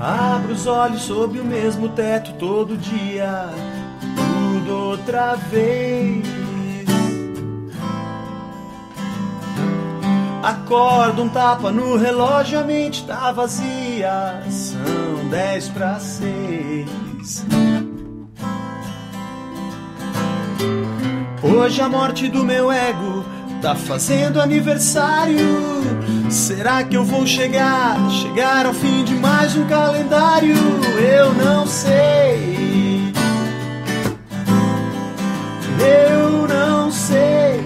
Abro 0.00 0.52
os 0.52 0.66
olhos 0.66 1.02
sob 1.02 1.40
o 1.40 1.44
mesmo 1.44 1.88
teto 1.88 2.32
todo 2.34 2.76
dia, 2.76 3.50
outra 4.70 5.34
vez. 5.34 6.24
Acordo, 10.42 11.24
um 11.24 11.28
tapa 11.28 11.70
no 11.70 11.96
relógio, 11.96 12.60
a 12.60 12.64
mente 12.64 13.04
tá 13.04 13.32
vazia. 13.32 14.42
São 14.48 15.28
dez 15.28 15.68
para 15.68 15.98
seis. 15.98 17.44
Hoje 21.42 21.80
a 21.80 21.88
morte 21.88 22.28
do 22.28 22.44
meu 22.44 22.70
ego 22.70 23.24
tá 23.60 23.74
fazendo 23.74 24.40
aniversário. 24.40 25.38
Será 26.30 26.84
que 26.84 26.96
eu 26.96 27.04
vou 27.04 27.26
chegar, 27.26 27.96
chegar 28.10 28.66
ao 28.66 28.74
fim 28.74 29.04
de 29.04 29.14
mais 29.14 29.56
um 29.56 29.66
calendário? 29.66 30.54
Eu 30.98 31.34
não 31.34 31.66
sei. 31.66 32.67
Eu 35.80 36.48
não 36.48 36.90
sei. 36.90 37.60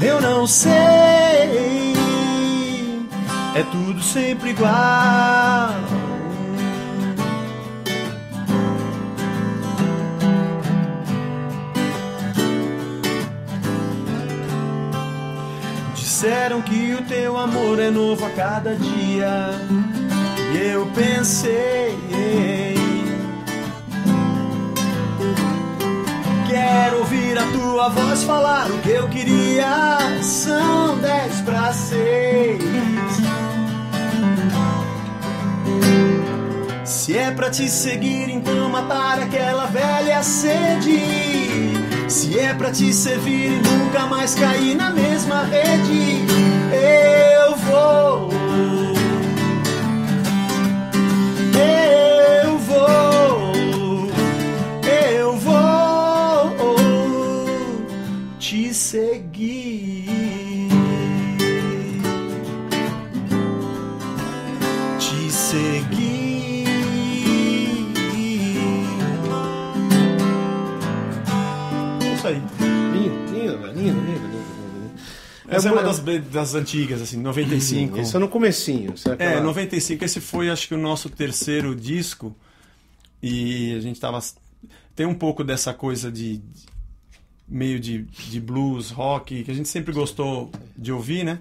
Eu 0.00 0.20
não 0.20 0.46
sei. 0.46 0.72
É 3.54 3.62
tudo 3.70 4.02
sempre 4.02 4.50
igual. 4.50 4.72
Disseram 15.94 16.62
que 16.62 16.94
o 16.94 17.02
teu 17.02 17.36
amor 17.36 17.78
é 17.78 17.90
novo 17.90 18.24
a 18.24 18.30
cada 18.30 18.74
dia. 18.74 19.50
E 20.52 20.56
eu 20.56 20.86
pensei. 20.94 22.71
Quero 26.72 27.00
ouvir 27.00 27.38
a 27.38 27.44
tua 27.52 27.90
voz 27.90 28.24
falar 28.24 28.70
o 28.70 28.78
que 28.78 28.88
eu 28.88 29.06
queria. 29.08 29.98
São 30.22 30.98
dez 30.98 31.40
para 31.42 31.70
seis. 31.74 32.62
Se 36.82 37.18
é 37.18 37.30
pra 37.30 37.50
te 37.50 37.68
seguir, 37.68 38.30
então 38.30 38.70
matar 38.70 39.18
aquela 39.18 39.66
velha 39.66 40.22
sede. 40.22 40.98
Se 42.08 42.38
é 42.38 42.54
pra 42.54 42.72
te 42.72 42.90
servir 42.90 43.50
e 43.52 43.60
nunca 43.68 44.06
mais 44.06 44.34
cair 44.34 44.74
na 44.74 44.90
mesma 44.90 45.44
rede, 45.44 46.24
eu 46.72 47.54
vou. 47.56 48.91
Essa 75.56 75.68
é, 75.68 75.70
mu- 75.70 75.76
uma 75.78 75.82
das, 75.82 76.00
das 76.26 76.54
antigas, 76.54 77.00
assim, 77.02 77.16
95. 77.18 77.98
Isso 78.00 78.16
é 78.16 78.20
no 78.20 78.28
comecinho. 78.28 78.94
isso 78.94 79.08
é 79.08 79.12
É, 79.12 79.14
aquela- 79.14 79.40
95. 79.42 80.04
Esse 80.04 80.20
foi, 80.20 80.50
acho 80.50 80.68
que, 80.68 80.74
o 80.74 80.78
nosso 80.78 81.08
terceiro 81.10 81.74
disco. 81.74 82.34
E 83.22 83.74
a 83.76 83.80
gente 83.80 84.00
tava. 84.00 84.18
Tem 84.96 85.06
um 85.06 85.14
pouco 85.14 85.42
dessa 85.44 85.72
coisa 85.72 86.10
de. 86.10 86.38
de- 86.38 86.72
meio 87.48 87.78
de, 87.78 88.02
de 88.02 88.40
blues, 88.40 88.90
rock, 88.90 89.42
que 89.44 89.50
a 89.50 89.54
gente 89.54 89.68
sempre 89.68 89.92
gostou 89.92 90.50
de 90.78 90.90
ouvir, 90.90 91.22
né? 91.24 91.38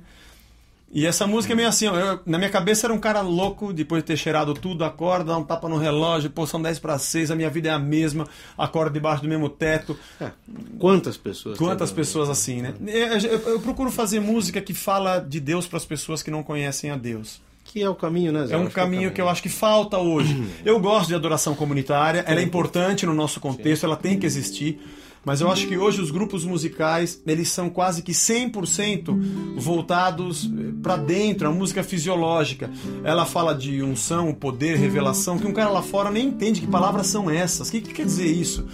E 0.93 1.05
essa 1.05 1.25
música 1.25 1.53
é 1.53 1.55
meio 1.55 1.69
assim, 1.69 1.87
ó, 1.87 1.95
eu- 1.95 2.19
na 2.25 2.37
minha 2.37 2.49
cabeça 2.49 2.85
era 2.85 2.93
um 2.93 2.99
cara 2.99 3.21
louco, 3.21 3.71
depois 3.71 4.03
de 4.03 4.07
ter 4.07 4.17
cheirado 4.17 4.53
tudo, 4.53 4.83
acorda, 4.83 5.25
dá 5.31 5.37
um 5.37 5.43
tapa 5.43 5.69
no 5.69 5.77
relógio, 5.77 6.29
pô, 6.29 6.45
são 6.45 6.61
10 6.61 6.79
para 6.79 6.97
6, 6.99 7.31
a 7.31 7.35
minha 7.35 7.49
vida 7.49 7.69
é 7.69 7.71
a 7.71 7.79
mesma, 7.79 8.27
acorda 8.57 8.91
debaixo 8.91 9.21
do 9.23 9.29
mesmo 9.29 9.47
teto. 9.47 9.97
É, 10.19 10.31
Quantas 10.77 11.15
pessoas? 11.15 11.57
Quantas 11.57 11.91
pessoas 11.91 12.29
assim, 12.29 12.61
né? 12.61 12.73
Eu, 12.85 13.17
eu- 13.19 13.39
eu 13.53 13.59
procuro 13.61 13.89
fazer 13.89 14.19
música 14.19 14.59
que 14.59 14.73
fala 14.73 15.19
de 15.19 15.39
Deus 15.39 15.65
para 15.65 15.77
as 15.77 15.85
pessoas 15.85 16.21
que 16.21 16.29
não 16.29 16.43
conhecem 16.43 16.91
a 16.91 16.97
Deus. 16.97 17.41
Que 17.63 17.81
é 17.81 17.89
o 17.89 17.95
caminho, 17.95 18.33
né, 18.33 18.45
Zé? 18.47 18.55
É 18.55 18.57
um 18.57 18.67
caminho 18.67 19.09
o 19.09 19.13
que 19.13 19.21
eu 19.21 19.29
acho 19.29 19.41
que 19.41 19.47
falta 19.47 19.97
hoje. 19.97 20.45
Eu 20.65 20.77
gosto 20.79 21.07
de 21.07 21.15
adoração 21.15 21.55
comunitária, 21.55 22.23
ela 22.27 22.41
é 22.41 22.43
importante 22.43 23.05
no 23.05 23.13
nosso 23.13 23.39
contexto, 23.39 23.85
ela 23.85 23.95
tem 23.95 24.19
que 24.19 24.25
existir. 24.25 24.81
Mas 25.24 25.39
eu 25.39 25.51
acho 25.51 25.67
que 25.67 25.78
hoje 25.78 26.01
os 26.01 26.09
grupos 26.09 26.43
musicais, 26.43 27.22
eles 27.28 27.49
são 27.49 27.69
quase 27.69 28.01
que 28.01 28.11
100% 28.11 29.55
voltados 29.55 30.49
para 30.82 30.97
dentro, 30.97 31.47
a 31.47 31.51
música 31.51 31.84
fisiológica. 31.84 32.72
Ela 33.03 33.26
fala 33.26 33.53
de 33.53 33.84
unção, 33.84 34.34
poder, 34.34 34.78
revelação, 34.78 35.38
que 35.38 35.45
um 35.45 35.53
cara 35.53 35.69
lá 35.69 35.84
fora 35.84 36.09
nem 36.09 36.28
entende 36.28 36.59
que 36.59 36.67
palavras 36.67 37.07
são 37.07 37.30
essas. 37.30 37.69
O 37.69 37.72
que, 37.72 37.82
que 37.82 37.93
quer 37.93 38.05
dizer 38.05 38.28
isso? 38.28 38.65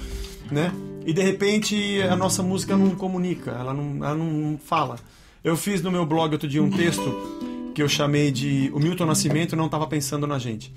Né? 0.50 0.72
E 1.06 1.12
de 1.12 1.22
repente 1.22 2.02
a 2.04 2.16
nossa 2.16 2.41
música 2.41 2.78
não 2.78 2.91
comunica, 2.91 3.52
ela 3.52 3.74
não, 3.74 4.06
ela 4.06 4.16
não 4.16 4.58
fala. 4.58 4.98
Eu 5.43 5.58
fiz 5.58 5.82
no 5.82 5.91
meu 5.91 6.06
blog 6.06 6.32
outro 6.32 6.48
dia 6.48 6.64
um 6.64 6.70
texto 6.70 7.72
que 7.76 7.84
eu 7.84 7.88
chamei 7.88 8.32
de 8.32 8.72
O 8.74 8.80
Milton 8.80 9.06
Nascimento 9.06 9.56
não 9.56 9.66
estava 9.66 9.86
pensando 9.86 10.26
na 10.26 10.39
gente. 10.39 10.74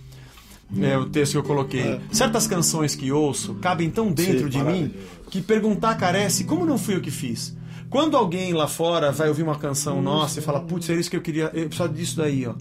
É 0.81 0.97
o 0.97 1.07
texto 1.07 1.33
que 1.33 1.39
eu 1.39 1.43
coloquei. 1.43 2.01
Certas 2.13 2.47
canções 2.47 2.95
que 2.95 3.11
ouço 3.11 3.55
cabem 3.57 3.91
tão 3.91 4.13
dentro 4.13 4.45
Sim, 4.45 4.49
de 4.49 4.63
mim 4.63 4.95
que 5.29 5.41
perguntar 5.41 5.97
carece 5.97 6.45
como 6.45 6.65
não 6.67 6.79
fui 6.79 6.95
eu 6.97 7.01
que 7.01 7.11
fiz. 7.11 7.57
Quando 7.89 8.17
alguém 8.17 8.53
lá 8.53 8.69
fora 8.69 9.11
vai 9.11 9.29
ouvir 9.29 9.43
uma 9.43 9.57
canção 9.57 10.01
nossa 10.01 10.39
e 10.39 10.43
fala, 10.43 10.61
putz, 10.61 10.89
é 10.91 10.95
isso 10.95 11.11
que 11.11 11.17
eu 11.17 11.21
queria, 11.21 11.51
eu 11.53 11.67
precisava 11.67 11.93
disso 11.93 12.17
daí, 12.17 12.47
ó. 12.47 12.55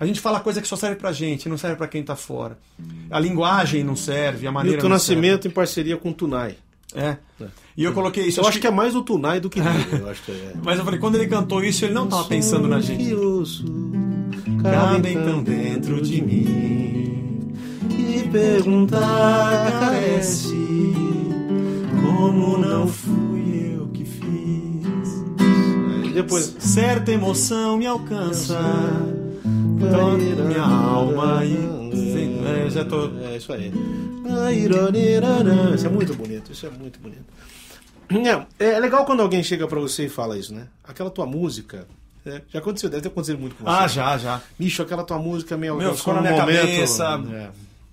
A 0.00 0.06
gente 0.06 0.18
fala 0.18 0.40
coisa 0.40 0.60
que 0.62 0.66
só 0.66 0.76
serve 0.76 0.96
pra 0.96 1.12
gente, 1.12 1.48
não 1.48 1.58
serve 1.58 1.76
pra 1.76 1.86
quem 1.86 2.02
tá 2.02 2.16
fora. 2.16 2.58
A 3.10 3.20
linguagem 3.20 3.84
não 3.84 3.94
serve, 3.94 4.46
a 4.46 4.52
maneira 4.52 4.78
Milton 4.78 4.88
Nascimento 4.88 5.46
em 5.46 5.50
parceria 5.50 5.96
com 5.96 6.10
o 6.10 6.14
Tunai. 6.14 6.56
serve. 6.92 7.18
É. 7.40 7.46
E 7.76 7.84
eu 7.84 7.92
coloquei 7.92 8.26
isso. 8.26 8.40
Eu 8.40 8.46
acho 8.46 8.58
que 8.60 8.66
é 8.66 8.70
mais 8.70 8.96
o 8.96 9.02
Tunai 9.02 9.40
do 9.40 9.48
que 9.48 9.60
ele. 9.60 10.02
Eu 10.02 10.08
acho 10.10 10.22
que 10.22 10.32
é. 10.32 10.54
Mas 10.64 10.78
eu 10.78 10.84
falei, 10.84 10.98
quando 10.98 11.14
ele 11.16 11.26
cantou 11.26 11.62
isso, 11.62 11.84
ele 11.84 11.94
não 11.94 12.08
tava 12.08 12.24
pensando 12.24 12.66
na 12.66 12.80
gente. 12.80 13.04
Que 13.04 13.14
ouço, 13.14 13.64
Cabem 14.62 15.14
tão 15.22 15.42
dentro 15.42 16.00
de 16.02 16.22
mim. 16.22 17.01
Perguntar 18.32 19.70
carece 19.78 20.54
Como 22.00 22.56
não 22.58 22.88
fui 22.88 23.74
eu 23.76 23.86
que 23.88 24.04
fiz. 24.06 26.12
Depois. 26.14 26.56
Certa 26.58 27.12
emoção 27.12 27.76
me 27.76 27.86
alcança. 27.86 28.58
Toda 29.78 30.44
minha 30.44 30.62
alma 30.62 31.44
e. 31.44 31.56
É, 32.66 32.70
já 32.70 32.84
tô. 32.84 33.10
É 33.22 33.36
isso 33.36 33.52
aí. 33.52 33.70
Isso 35.74 35.86
é 35.86 35.90
muito 35.90 36.14
bonito, 36.14 36.52
isso 36.52 36.66
é 36.66 36.70
muito 36.70 36.98
bonito. 37.00 37.24
É, 38.58 38.72
é 38.74 38.80
legal 38.80 39.04
quando 39.04 39.20
alguém 39.20 39.42
chega 39.42 39.66
pra 39.68 39.78
você 39.80 40.06
e 40.06 40.08
fala 40.08 40.38
isso, 40.38 40.54
né? 40.54 40.68
Aquela 40.84 41.10
tua 41.10 41.26
música. 41.26 41.86
é, 42.26 42.40
já 42.48 42.58
aconteceu, 42.60 42.88
deve 42.90 43.02
ter 43.02 43.08
acontecido 43.08 43.38
muito 43.38 43.56
com 43.56 43.64
você. 43.64 43.70
Ah, 43.84 43.88
já, 43.88 44.18
já. 44.18 44.40
Bicho, 44.58 44.82
aquela 44.82 45.02
tua 45.04 45.18
música 45.18 45.56
meio 45.56 45.76
Meu, 45.76 45.94
ficou 45.94 46.14
na 46.14 46.20
minha 46.20 46.32
momento, 46.32 46.60
cabeça. 46.60 47.20
é. 47.32 47.50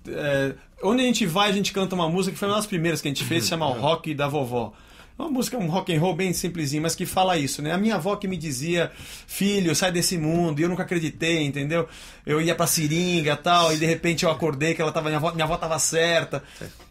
É, 0.08 0.54
onde 0.82 1.02
a 1.02 1.06
gente 1.06 1.26
vai, 1.26 1.50
a 1.50 1.52
gente 1.52 1.72
canta 1.72 1.94
uma 1.94 2.08
música 2.08 2.32
que 2.32 2.38
foi 2.38 2.48
uma 2.48 2.56
das 2.56 2.66
primeiras 2.66 3.00
que 3.00 3.08
a 3.08 3.10
gente 3.10 3.24
fez, 3.24 3.46
chama 3.46 3.66
o 3.68 3.72
Rock 3.72 4.14
da 4.14 4.26
Vovó. 4.28 4.72
É 5.18 5.22
uma 5.22 5.30
música, 5.30 5.58
um 5.58 5.66
rock 5.66 5.94
and 5.94 6.00
roll 6.00 6.14
bem 6.16 6.32
simplesinho, 6.32 6.82
mas 6.82 6.94
que 6.94 7.04
fala 7.04 7.36
isso, 7.36 7.60
né? 7.60 7.72
A 7.72 7.76
minha 7.76 7.96
avó 7.96 8.16
que 8.16 8.26
me 8.26 8.38
dizia, 8.38 8.90
filho, 9.26 9.74
sai 9.76 9.92
desse 9.92 10.16
mundo, 10.16 10.58
e 10.58 10.62
eu 10.62 10.68
nunca 10.70 10.82
acreditei, 10.82 11.44
entendeu? 11.44 11.86
Eu 12.24 12.40
ia 12.40 12.54
pra 12.54 12.66
seringa 12.66 13.32
e 13.34 13.36
tal, 13.36 13.70
e 13.70 13.76
de 13.76 13.84
repente 13.84 14.24
eu 14.24 14.30
acordei 14.30 14.72
que 14.74 14.80
ela 14.80 14.90
tava, 14.90 15.08
minha 15.10 15.18
avó, 15.18 15.30
minha 15.32 15.44
avó 15.44 15.58
tava 15.58 15.78
certa. 15.78 16.42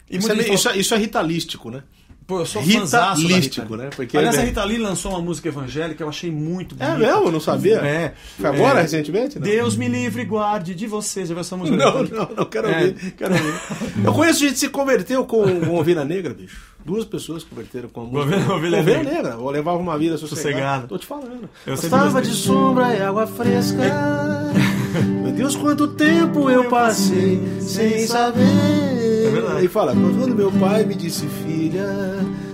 Isso, 0.08 0.30
é, 0.30 0.34
meio- 0.36 0.54
isso, 0.54 0.62
falou, 0.62 0.78
é, 0.78 0.80
isso 0.80 0.94
é 0.94 0.98
ritalístico, 0.98 1.70
né? 1.72 1.82
Pô, 2.30 2.38
eu 2.38 2.46
sou 2.46 2.62
Rita 2.62 3.12
lístico, 3.16 3.74
né? 3.76 3.90
Porque 3.96 4.16
Aliás, 4.16 4.36
é- 4.36 4.42
a 4.42 4.44
Rita 4.44 4.62
Lee 4.62 4.78
lançou 4.78 5.10
uma 5.10 5.20
música 5.20 5.48
evangélica, 5.48 6.04
eu 6.04 6.08
achei 6.08 6.30
muito 6.30 6.76
É 6.78 6.86
bonita. 6.92 7.06
mesmo? 7.10 7.24
Eu 7.26 7.32
não 7.32 7.40
sabia. 7.40 7.78
É. 7.78 8.14
Foi 8.38 8.48
agora, 8.48 8.78
É. 8.78 8.82
recentemente? 8.82 9.36
Não. 9.36 9.42
Deus 9.42 9.74
me 9.74 9.88
livre 9.88 10.24
guarde 10.24 10.72
de 10.72 10.86
você. 10.86 11.22
Já 11.26 11.34
viu 11.34 11.40
essa 11.40 11.56
música? 11.56 11.76
Não, 11.76 12.04
não, 12.04 12.28
não, 12.36 12.44
quero 12.44 12.68
É. 12.68 12.84
ouvir, 12.84 13.10
quero 13.18 13.34
ouvir. 13.34 13.54
Eu 14.06 14.12
conheço 14.12 14.38
gente 14.38 14.52
que 14.52 14.58
se 14.60 14.68
converteu 14.68 15.24
com, 15.24 15.42
Ovelha 15.76 16.04
Negra, 16.04 16.32
bicho. 16.32 16.70
Duas 16.84 17.04
pessoas 17.04 17.42
converteram 17.42 17.88
com 17.88 18.02
a 18.02 18.04
música. 18.04 18.36
Ovelha- 18.54 18.54
Ovelha 18.54 18.82
Negra. 18.84 19.12
Negra. 19.12 19.30
Eu 19.32 19.50
levava 19.50 19.78
uma 19.78 19.98
vida 19.98 20.16
sossegada. 20.16 20.42
Sossegada. 20.52 20.86
Tô 20.86 20.98
te 20.98 21.06
falando. 21.06 21.50
Eu 21.66 21.74
Gostava 21.74 22.22
de 22.22 22.30
sombra 22.30 22.94
e 22.94 23.02
água 23.02 23.26
fresca. 23.26 23.82
Meu 25.24 25.32
Deus, 25.32 25.56
quanto 25.56 25.88
tempo 25.88 26.48
eu 26.48 26.64
passei 26.68 27.40
sem 27.60 28.06
saber. 28.06 28.99
É. 29.38 29.64
E 29.64 29.68
fala, 29.68 29.92
quando 29.92 30.34
meu 30.34 30.50
pai 30.52 30.84
me 30.84 30.94
disse, 30.94 31.26
filha, 31.26 31.86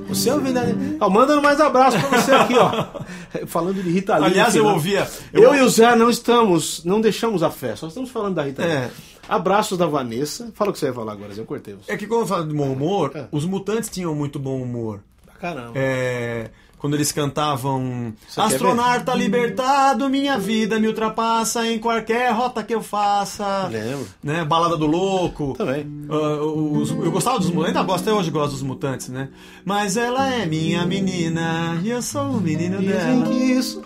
você 0.08 0.30
é 0.30 0.36
negra. 0.36 0.76
Ó, 1.00 1.08
mandando 1.10 1.42
mais 1.42 1.60
abraço 1.60 1.98
pra 1.98 2.20
você 2.20 2.32
aqui, 2.32 2.54
ó. 2.56 2.86
Falando 3.46 3.82
de 3.82 3.90
Rita 3.90 4.16
Lee. 4.18 4.26
Aliás, 4.26 4.54
eu 4.54 4.66
ouvia. 4.66 5.06
Eu, 5.32 5.54
e 5.54 5.60
o 5.60 5.68
Zé 5.68 5.94
não 5.96 6.08
estamos, 6.10 6.84
não 6.84 7.00
deixamos 7.00 7.42
a 7.42 7.50
fé, 7.50 7.74
só 7.76 7.88
estamos 7.88 8.10
falando 8.10 8.34
da 8.34 8.42
Rita 8.42 8.62
Lee. 8.62 8.70
É. 8.72 8.90
Abraços 9.28 9.76
da 9.76 9.86
Vanessa. 9.86 10.50
Fala 10.54 10.70
o 10.70 10.72
que 10.72 10.78
você 10.78 10.86
ia 10.86 10.94
falar 10.94 11.12
agora, 11.12 11.34
Zé, 11.34 11.40
eu 11.40 11.46
cortei 11.46 11.74
você. 11.74 11.90
É 11.92 11.96
que 11.96 12.06
quando 12.06 12.20
eu 12.22 12.26
falo 12.26 12.46
de 12.46 12.54
bom 12.54 12.70
humor, 12.72 13.10
É. 13.14 13.26
os 13.32 13.44
mutantes 13.44 13.90
tinham 13.90 14.14
muito 14.14 14.38
bom 14.38 14.60
humor. 14.62 15.00
Pra 15.24 15.34
caramba. 15.34 15.72
É, 15.74 16.50
quando 16.86 16.94
eles 16.94 17.10
cantavam 17.10 18.12
Astronauta 18.36 19.12
libertado, 19.12 20.08
minha 20.08 20.38
vida 20.38 20.78
me 20.78 20.86
ultrapassa 20.86 21.66
em 21.68 21.80
qualquer 21.80 22.30
rota 22.32 22.62
que 22.62 22.72
eu 22.72 22.80
faça. 22.80 23.66
Lembro. 23.68 24.06
Né? 24.22 24.44
Balada 24.44 24.76
do 24.76 24.86
Louco. 24.86 25.54
Também. 25.58 25.84
Ah, 26.08 26.40
os- 26.44 26.90
eu 26.90 27.10
gostava 27.10 27.40
dos 27.40 27.48
mutantes, 27.50 27.76
ainda 27.76 27.82
gosto, 27.82 28.02
até 28.08 28.12
hoje 28.16 28.30
gosto 28.30 28.52
dos 28.52 28.62
mutantes, 28.62 29.08
né? 29.08 29.30
Mas 29.64 29.96
ela 29.96 30.32
é 30.32 30.46
minha 30.46 30.86
menina 30.86 31.80
e 31.82 31.90
eu 31.90 32.00
sou 32.00 32.22
o 32.22 32.40
menino 32.40 32.78
Dizem 32.78 32.94
dela. 33.20 33.26
que 33.26 33.34
isso. 33.34 33.82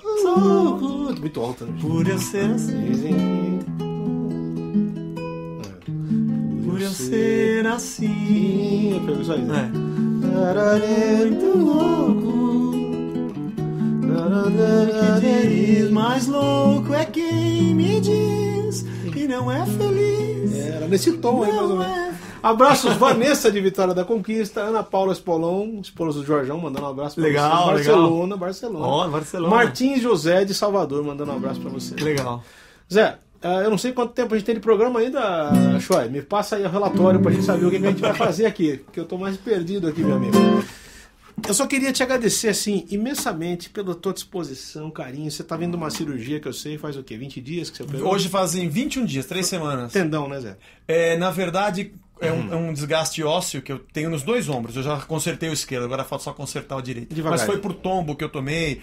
é 1.16 1.20
Muito 1.20 1.40
alto, 1.40 1.64
né? 1.64 1.72
Por 1.80 2.07
eu 2.07 2.18
ser 2.18 2.51
assim, 2.51 2.80
Dizem 2.90 3.14
que. 3.14 3.70
por 6.68 6.80
eu 6.82 6.90
ser 6.90 7.66
assim. 7.66 9.03
Pego 9.07 9.22
isso 9.22 9.32
aí. 9.32 9.40
né? 9.40 9.70
É. 9.72 11.26
Muito 11.26 11.59
louco. 11.59 12.20
O 14.27 15.21
que 15.21 15.77
diz 15.77 15.91
mais 15.91 16.27
louco 16.27 16.93
é 16.95 17.05
quem 17.05 17.75
me 17.75 18.01
diz 18.01 18.85
que 19.12 19.27
não 19.27 19.51
é 19.51 19.64
feliz. 19.66 20.55
Era 20.57 20.87
nesse 20.87 21.12
tom 21.18 21.43
aí, 21.43 21.53
mais 21.53 21.71
ou 21.71 21.79
menos. 21.79 21.87
é. 21.97 22.11
Abraços, 22.43 22.95
Vanessa 22.95 23.51
de 23.53 23.61
Vitória 23.61 23.93
da 23.93 24.03
Conquista, 24.05 24.61
Ana 24.62 24.83
Paula 24.83 25.12
Espolão, 25.12 25.79
esposa 25.83 26.21
do 26.21 26.25
Jorjão, 26.25 26.57
mandando 26.59 26.87
um 26.87 26.89
abraço 26.91 27.16
pra 27.16 27.25
Legal, 27.25 27.51
você. 27.51 27.57
legal. 27.59 27.75
Barcelona, 27.75 28.37
Barcelona. 28.37 28.87
Ó, 28.87 29.09
Barcelona. 29.09 29.55
Martins 29.57 30.01
José 30.01 30.45
de 30.47 30.55
Salvador, 30.55 31.05
mandando 31.05 31.33
um 31.33 31.37
abraço 31.37 31.61
pra 31.61 31.71
você. 31.71 31.95
Legal. 31.97 32.43
Zé, 32.91 33.18
ah, 33.43 33.61
eu 33.62 33.68
não 33.71 33.77
sei 33.77 33.93
quanto 33.93 34.12
tempo 34.14 34.35
a 34.35 34.39
gente 34.39 34.47
tem 34.47 34.55
de 34.55 34.61
programa 34.62 35.01
ainda, 35.01 35.51
Choi. 35.81 36.09
Me 36.09 36.23
passa 36.23 36.57
aí 36.57 36.64
o 36.64 36.71
relatório 36.71 37.21
pra 37.21 37.31
gente 37.31 37.45
saber 37.45 37.66
o 37.66 37.71
que 37.71 37.79
que 37.79 37.87
a 37.87 37.91
gente 37.91 38.01
vai 38.01 38.14
fazer 38.14 38.47
aqui, 38.47 38.81
que 38.91 38.99
eu 39.01 39.05
tô 39.05 39.18
mais 39.18 39.37
perdido 39.37 39.87
aqui, 39.87 40.01
meu 40.03 40.16
amigo. 40.16 40.39
Eu 41.47 41.55
só 41.55 41.66
queria 41.66 41.93
te 41.93 42.03
agradecer, 42.03 42.49
assim, 42.49 42.86
imensamente 42.91 43.70
pela 43.70 43.95
tua 43.95 44.12
disposição, 44.12 44.91
carinho. 44.91 45.30
Você 45.30 45.43
tá 45.43 45.57
vindo 45.57 45.74
uma 45.74 45.91
cirurgia 45.91 46.41
que 46.41 46.49
eu 46.49 46.53
sei, 46.53 46.78
faz 46.78 46.97
o 46.97 47.03
quê? 47.03 47.16
20 47.16 47.41
dias 47.41 47.70
que 47.70 47.76
você 47.76 47.82
operou? 47.82 48.12
Hoje 48.12 48.28
fazem 48.28 48.68
21 48.68 49.05
dias, 49.05 49.26
3 49.26 49.47
semanas. 49.47 49.93
Tendão, 49.93 50.28
né, 50.28 50.41
Zé? 50.41 50.57
É, 50.86 51.16
na 51.16 51.30
verdade, 51.30 51.93
é 52.20 52.30
um, 52.30 52.53
é 52.53 52.57
um 52.57 52.72
desgaste 52.72 53.22
ósseo 53.22 53.62
que 53.62 53.72
eu 53.72 53.78
tenho 53.78 54.11
nos 54.11 54.22
dois 54.22 54.49
ombros. 54.49 54.76
Eu 54.76 54.82
já 54.82 55.01
consertei 55.01 55.49
o 55.49 55.53
esquerdo, 55.53 55.84
agora 55.84 56.05
falta 56.05 56.24
só 56.24 56.32
consertar 56.32 56.76
o 56.76 56.82
direito. 56.82 57.14
Devagar. 57.14 57.38
Mas 57.38 57.47
foi 57.47 57.59
por 57.59 57.72
tombo 57.72 58.14
que 58.14 58.22
eu 58.22 58.28
tomei. 58.28 58.80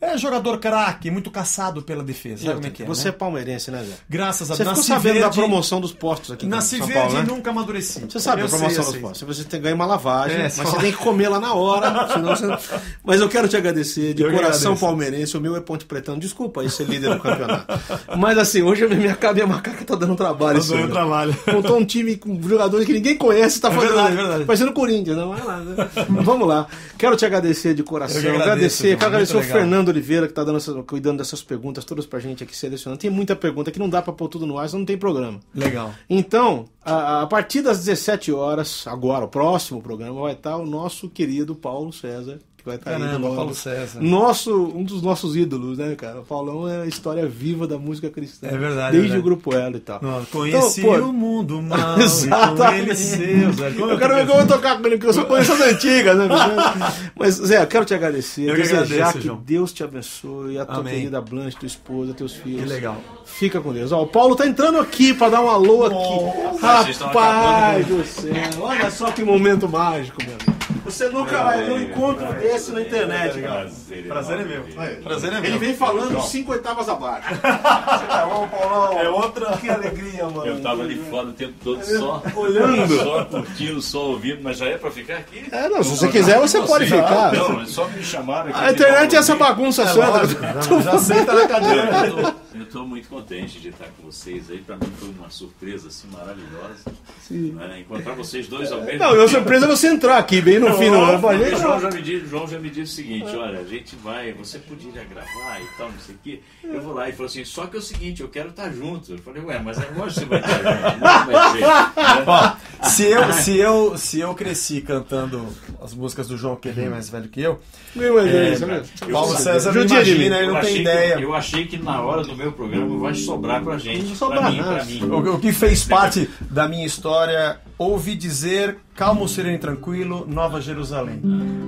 É 0.00 0.16
jogador 0.18 0.58
craque, 0.58 1.10
muito 1.10 1.30
caçado 1.30 1.80
pela 1.82 2.02
defesa. 2.02 2.42
Sabe 2.44 2.54
como 2.56 2.66
é 2.66 2.70
que 2.70 2.82
é? 2.82 2.86
Você 2.86 3.04
né? 3.04 3.08
é 3.08 3.12
palmeirense, 3.12 3.70
né, 3.70 3.82
Zé? 3.82 3.94
Graças 4.08 4.50
a 4.50 4.54
Você 4.54 4.64
Deus. 4.64 4.78
ficou 4.80 4.96
sabendo 4.96 5.20
da 5.20 5.30
promoção 5.30 5.80
dos 5.80 5.92
postos 5.92 6.30
aqui 6.32 6.46
Nasci 6.46 6.78
São 6.78 6.86
verde 6.86 7.00
Paulo, 7.02 7.14
né? 7.18 7.24
e 7.24 7.26
nunca 7.26 7.50
amadureci. 7.50 8.00
Você 8.00 8.20
sabe 8.20 8.42
Eu 8.42 8.46
a 8.46 8.48
promoção 8.48 8.70
sei, 8.70 8.78
dos 8.84 8.92
sei. 8.92 9.00
postos. 9.00 9.22
Você 9.36 9.44
tem 9.44 9.58
que 9.58 9.64
ganhar 9.64 9.74
uma 9.74 9.86
lavagem, 9.86 10.36
É, 10.36 10.42
mas 10.42 10.52
só- 10.54 10.64
você 10.64 10.76
tem 10.78 10.92
que 10.92 10.98
comer 10.98 11.28
lá 11.28 11.40
na 11.40 11.54
hora. 11.54 12.08
senão 12.12 12.36
você- 12.36 12.78
Mas 13.02 13.20
eu 13.20 13.28
quero 13.28 13.48
te 13.48 13.56
agradecer 13.56 14.12
de 14.14 14.22
Eu 14.22 14.30
coração 14.30 14.72
agradeço. 14.72 14.80
palmeirense. 14.86 15.36
O 15.36 15.40
meu 15.40 15.56
é 15.56 15.60
Ponte 15.60 15.84
Pretano. 15.86 16.20
Desculpa 16.20 16.60
aí 16.60 16.68
ser 16.70 16.84
líder 16.84 17.14
do 17.14 17.20
campeonato. 17.20 17.66
Mas 18.18 18.36
assim, 18.38 18.62
hoje 18.62 18.84
a 18.84 18.88
minha 18.88 19.16
minha 19.34 19.46
macaca 19.46 19.84
tá 19.84 19.94
dando 19.94 20.14
trabalho. 20.14 20.60
Tá 20.62 20.74
dando 20.74 20.92
trabalho. 20.92 21.36
Montou 21.52 21.78
um 21.78 21.84
time 21.84 22.16
com 22.16 22.40
jogadores 22.42 22.86
que 22.86 22.92
ninguém 22.92 23.16
conhece. 23.16 23.60
Tá 23.60 23.68
É 23.68 23.72
fazendo, 23.72 23.92
verdade, 23.94 24.12
é 24.12 24.16
verdade. 24.16 24.44
Parecendo 24.44 24.72
Corinthians, 24.72 25.16
não 25.16 25.34
é 25.36 25.42
lá. 25.42 25.56
né? 25.58 25.88
Vamos 26.22 26.46
lá. 26.46 26.66
Quero 26.98 27.16
te 27.16 27.24
agradecer 27.24 27.74
de 27.74 27.82
coração. 27.82 28.20
Eu 28.20 28.36
agradecer. 28.40 28.96
Quero 28.96 29.06
agradecer 29.06 29.36
o 29.36 29.40
legal. 29.40 29.52
Fernando 29.86 29.88
Oliveira 29.88 30.26
que 30.26 30.32
tá 30.34 30.42
dando 30.44 30.56
essa- 30.56 30.82
cuidando 30.82 31.18
dessas 31.18 31.42
perguntas 31.42 31.84
todas 31.84 32.06
pra 32.06 32.18
gente 32.18 32.42
aqui, 32.42 32.56
selecionando. 32.56 33.00
Tem 33.00 33.10
muita 33.10 33.36
pergunta 33.36 33.70
que 33.70 33.78
não 33.78 33.88
dá 33.88 34.02
pra 34.02 34.12
pôr 34.12 34.28
tudo 34.28 34.46
no 34.46 34.58
ar, 34.58 34.68
senão 34.68 34.80
não 34.80 34.86
tem 34.86 34.98
programa. 34.98 35.40
Legal. 35.54 35.92
Então, 36.10 36.66
a, 36.84 37.22
a 37.22 37.26
partir 37.26 37.62
das 37.62 37.78
17 37.84 38.32
horas, 38.32 38.84
agora, 38.86 39.24
o 39.24 39.28
próximo 39.28 39.80
programa, 39.80 40.20
vai 40.22 40.32
estar 40.32 40.56
o 40.56 40.66
nosso 40.66 41.08
querido 41.08 41.54
Paulo 41.54 41.92
César, 41.92 42.38
vai 42.66 42.76
estar 42.76 42.90
aí 42.90 42.98
Caramba, 42.98 43.18
novo. 43.18 43.36
Paulo 43.36 43.54
César. 43.54 44.00
Nosso, 44.00 44.54
um 44.74 44.84
dos 44.84 45.00
nossos 45.02 45.34
ídolos, 45.36 45.78
né, 45.78 45.94
cara? 45.94 46.20
O 46.20 46.24
Paulão 46.24 46.68
é 46.68 46.82
a 46.82 46.86
história 46.86 47.26
viva 47.26 47.66
da 47.66 47.78
música 47.78 48.10
cristã. 48.10 48.48
É 48.48 48.56
verdade, 48.56 48.92
Desde 48.92 48.98
é 48.98 49.00
verdade. 49.00 49.18
o 49.18 49.22
Grupo 49.22 49.54
Elo 49.54 49.76
e 49.76 49.80
tal. 49.80 49.98
Não, 50.02 50.24
conheci 50.26 50.80
Então, 50.82 50.98
pô, 51.00 51.06
o 51.06 51.12
mundo 51.12 51.62
mal. 51.62 51.98
Exatamente. 52.00 52.56
E 52.56 52.56
com 52.56 52.72
ele 52.74 52.94
seus. 52.94 53.60
é, 53.60 53.70
como 53.70 53.90
Eu 53.92 53.98
quero 53.98 54.14
ver 54.14 54.20
que- 54.22 54.26
como 54.26 54.40
eu 54.40 54.46
vou 54.46 54.56
tocar 54.56 54.78
com 54.80 54.86
ele, 54.86 54.96
porque 54.96 55.08
eu 55.08 55.14
só 55.14 55.24
conheço 55.24 55.52
as 55.52 55.60
antigas, 55.60 56.16
né? 56.18 56.28
Mas, 57.18 57.34
Zé, 57.34 57.62
eu 57.62 57.66
quero 57.66 57.84
te 57.84 57.94
agradecer, 57.94 58.48
Eu 58.48 58.54
que 58.56 58.62
desejar 58.62 58.82
agradeço, 58.84 59.18
que 59.18 59.26
João. 59.26 59.40
Deus 59.44 59.72
te 59.72 59.84
abençoe, 59.84 60.58
a 60.58 60.66
tua 60.66 60.76
Amém. 60.78 60.94
querida 60.94 61.20
Blanche, 61.20 61.56
tua 61.56 61.66
esposa, 61.66 62.12
teus 62.14 62.34
filhos. 62.34 62.62
Que 62.64 62.68
legal. 62.68 62.96
Fica 63.24 63.60
com 63.60 63.72
Deus. 63.72 63.92
Ó, 63.92 64.02
o 64.02 64.06
Paulo 64.06 64.34
tá 64.36 64.46
entrando 64.46 64.78
aqui 64.78 65.14
pra 65.14 65.28
dar 65.28 65.40
um 65.42 65.48
alô 65.50 65.84
aqui. 65.84 66.60
Rapaz 66.60 67.86
do 67.86 68.04
céu, 68.04 68.32
olha 68.60 68.90
só 68.90 69.10
que 69.10 69.22
momento 69.22 69.68
mágico, 69.68 70.18
meu 70.24 70.34
amigo. 70.34 70.56
Você 70.86 71.08
nunca 71.08 71.42
vai 71.42 71.64
ver 71.64 71.72
um 71.72 71.80
encontro 71.82 72.32
desse 72.34 72.72
na 72.72 72.80
internet, 72.80 73.40
cara. 73.42 73.70
Prazer 74.08 74.40
é 74.40 74.44
meu. 74.44 74.62
Prazer 75.02 75.32
é 75.32 75.40
meu. 75.40 75.44
Ele 75.50 75.58
vem 75.58 75.74
falando 75.76 76.20
cinco 76.22 76.52
oitavas 76.52 76.88
abaixo. 76.88 77.28
Você 77.34 77.40
tá 77.40 78.26
bom, 78.32 78.48
Paulão? 78.48 78.98
É 78.98 79.08
outra. 79.08 79.56
Que 79.58 79.68
alegria, 79.68 80.24
mano. 80.24 80.46
Eu 80.46 80.60
tava 80.62 80.82
ali 80.82 80.96
fora 81.10 81.26
o 81.28 81.32
tempo 81.32 81.54
todo 81.62 81.84
só 81.84 82.22
Olhando. 82.34 82.96
só 83.04 83.24
curtindo, 83.24 83.82
só 83.82 83.98
ouvindo, 84.06 84.40
mas 84.42 84.58
já 84.58 84.66
é 84.66 84.78
pra 84.78 84.90
ficar 84.90 85.16
aqui? 85.18 85.44
É, 85.52 85.68
não, 85.68 85.82
se 85.82 85.90
você 85.90 86.08
quiser, 86.08 86.38
você 86.38 86.60
pode 86.62 86.86
ficar. 86.86 87.32
Não, 87.32 87.60
é 87.62 87.66
só 87.66 87.86
me 87.88 88.02
chamaram 88.02 88.50
aqui. 88.50 88.58
A 88.64 88.70
internet 88.72 89.16
é 89.16 89.18
essa 89.18 89.34
bagunça. 89.34 89.84
bagunça 89.84 90.24
santa. 90.24 90.46
Já, 90.66 90.80
já 90.92 90.98
senta 90.98 91.32
na 91.34 91.46
cadeira. 91.48 92.34
Eu 92.54 92.64
tô 92.66 92.84
muito 92.84 93.08
contente 93.08 93.58
de 93.60 93.68
estar 93.68 93.86
com 93.96 94.10
vocês 94.10 94.50
aí. 94.50 94.58
Pra 94.58 94.76
mim 94.76 94.90
foi 94.98 95.08
uma 95.10 95.28
surpresa 95.28 95.88
assim 95.88 96.08
maravilhosa. 96.10 96.84
né? 97.30 97.80
Encontrar 97.80 98.14
vocês 98.14 98.46
dois 98.48 98.72
ao 98.72 98.80
mesmo 98.82 98.98
Não, 98.98 99.12
minha 99.12 99.26
tempo. 99.26 99.28
surpresa 99.38 99.66
é 99.66 99.68
você 99.68 99.88
entrar 99.88 100.16
aqui 100.18 100.40
bem 100.40 100.58
no 100.58 100.75
fino. 100.78 101.20
Pô, 101.20 101.28
a 101.28 101.32
O 101.34 101.38
gente 101.38 101.60
João 101.60 101.80
já, 101.80 101.90
me 101.90 102.02
disse, 102.02 102.24
o 102.24 102.28
João 102.28 102.48
já 102.48 102.58
me 102.58 102.70
disse 102.70 102.92
o 102.92 102.94
seguinte, 102.96 103.36
olha, 103.36 103.58
a 103.60 103.64
gente 103.64 103.96
vai, 103.96 104.32
você 104.32 104.58
podia 104.58 105.04
gravar 105.04 105.60
e 105.60 105.76
tal, 105.78 105.90
não 105.90 105.98
sei 105.98 106.14
o 106.14 106.18
quê. 106.22 106.40
Eu 106.64 106.80
vou 106.82 106.94
lá 106.94 107.08
e 107.08 107.12
falou 107.12 107.26
assim, 107.26 107.44
só 107.44 107.66
que 107.66 107.76
é 107.76 107.78
o 107.78 107.82
seguinte, 107.82 108.20
eu 108.22 108.28
quero 108.28 108.50
estar 108.50 108.70
junto. 108.72 109.12
Eu 109.12 109.18
falei, 109.18 109.42
ué, 109.42 109.58
mas 109.58 109.78
é 109.78 109.88
lógico 109.96 110.06
que 110.06 110.10
você 110.20 110.24
vai 110.26 110.38
estar 110.40 110.90
junto, 110.92 111.00
vai 111.32 111.52
ser. 111.52 111.60
né? 111.60 112.56
Se 112.90 113.04
eu, 113.04 113.32
se, 113.32 113.56
eu, 113.56 113.96
se 113.96 114.20
eu 114.20 114.34
cresci 114.34 114.80
cantando 114.82 115.46
as 115.82 115.94
músicas 115.94 116.28
do 116.28 116.36
João, 116.36 116.56
que 116.56 116.68
é 116.68 116.72
bem 116.72 116.88
mais 116.90 117.08
velho 117.08 117.26
que 117.28 117.40
eu, 117.40 117.58
Meu, 117.94 118.14
mas 118.14 118.26
é 118.32 118.48
É, 118.48 118.52
isso 118.52 118.66
mesmo. 118.66 118.86
Paulo 119.10 119.32
Eu- 119.32 119.38
César 119.38 119.72
mim. 119.72 119.80
imagina, 119.86 120.36
ele 120.38 120.46
Eu 120.50 120.52
não 120.54 120.60
tem 120.60 120.76
ideia. 120.82 121.16
que, 121.16 121.22
eu 121.22 121.34
achei 121.34 121.66
que 121.66 121.78
na 121.78 122.00
hora 122.02 122.22
do 122.22 122.36
meu 122.36 122.52
programa 122.52 122.98
vai 122.98 123.14
sobrar 123.14 123.62
pra 123.64 123.78
gente. 123.78 124.04
Não 124.08 124.14
sobra 124.14 124.40
pra 124.40 124.50
mim, 124.50 124.58
nada. 124.58 124.74
pra 124.76 124.84
mim. 124.84 125.00
O, 125.02 125.34
o 125.34 125.40
que 125.40 125.52
fez 125.52 125.84
parte 125.84 126.28
da 126.50 126.68
minha 126.68 126.86
história, 126.86 127.58
ouvi 127.78 128.14
dizer 128.14 128.78
Calmo, 128.94 129.28
Sereno 129.28 129.56
e 129.56 129.58
Tranquilo, 129.58 130.26
Nova 130.28 130.60
Jerusalém. 130.60 131.20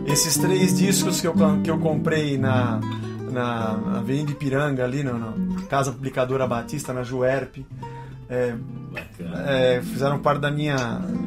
Esses 0.07 0.37
três 0.37 0.77
discos 0.77 1.21
que 1.21 1.27
eu, 1.27 1.35
que 1.63 1.71
eu 1.71 1.79
comprei 1.79 2.39
na, 2.39 2.81
na 3.31 3.99
Avenida 3.99 4.33
Ipiranga, 4.33 4.85
ali 4.85 5.03
na, 5.03 5.13
na 5.13 5.63
Casa 5.69 5.93
Publicadora 5.93 6.47
Batista, 6.47 6.93
na 6.93 7.03
Juerp, 7.03 7.59
é, 8.31 8.55
é, 9.47 9.83
fizeram 9.83 10.19
parte 10.19 10.41
da 10.41 10.51
minha, 10.51 10.77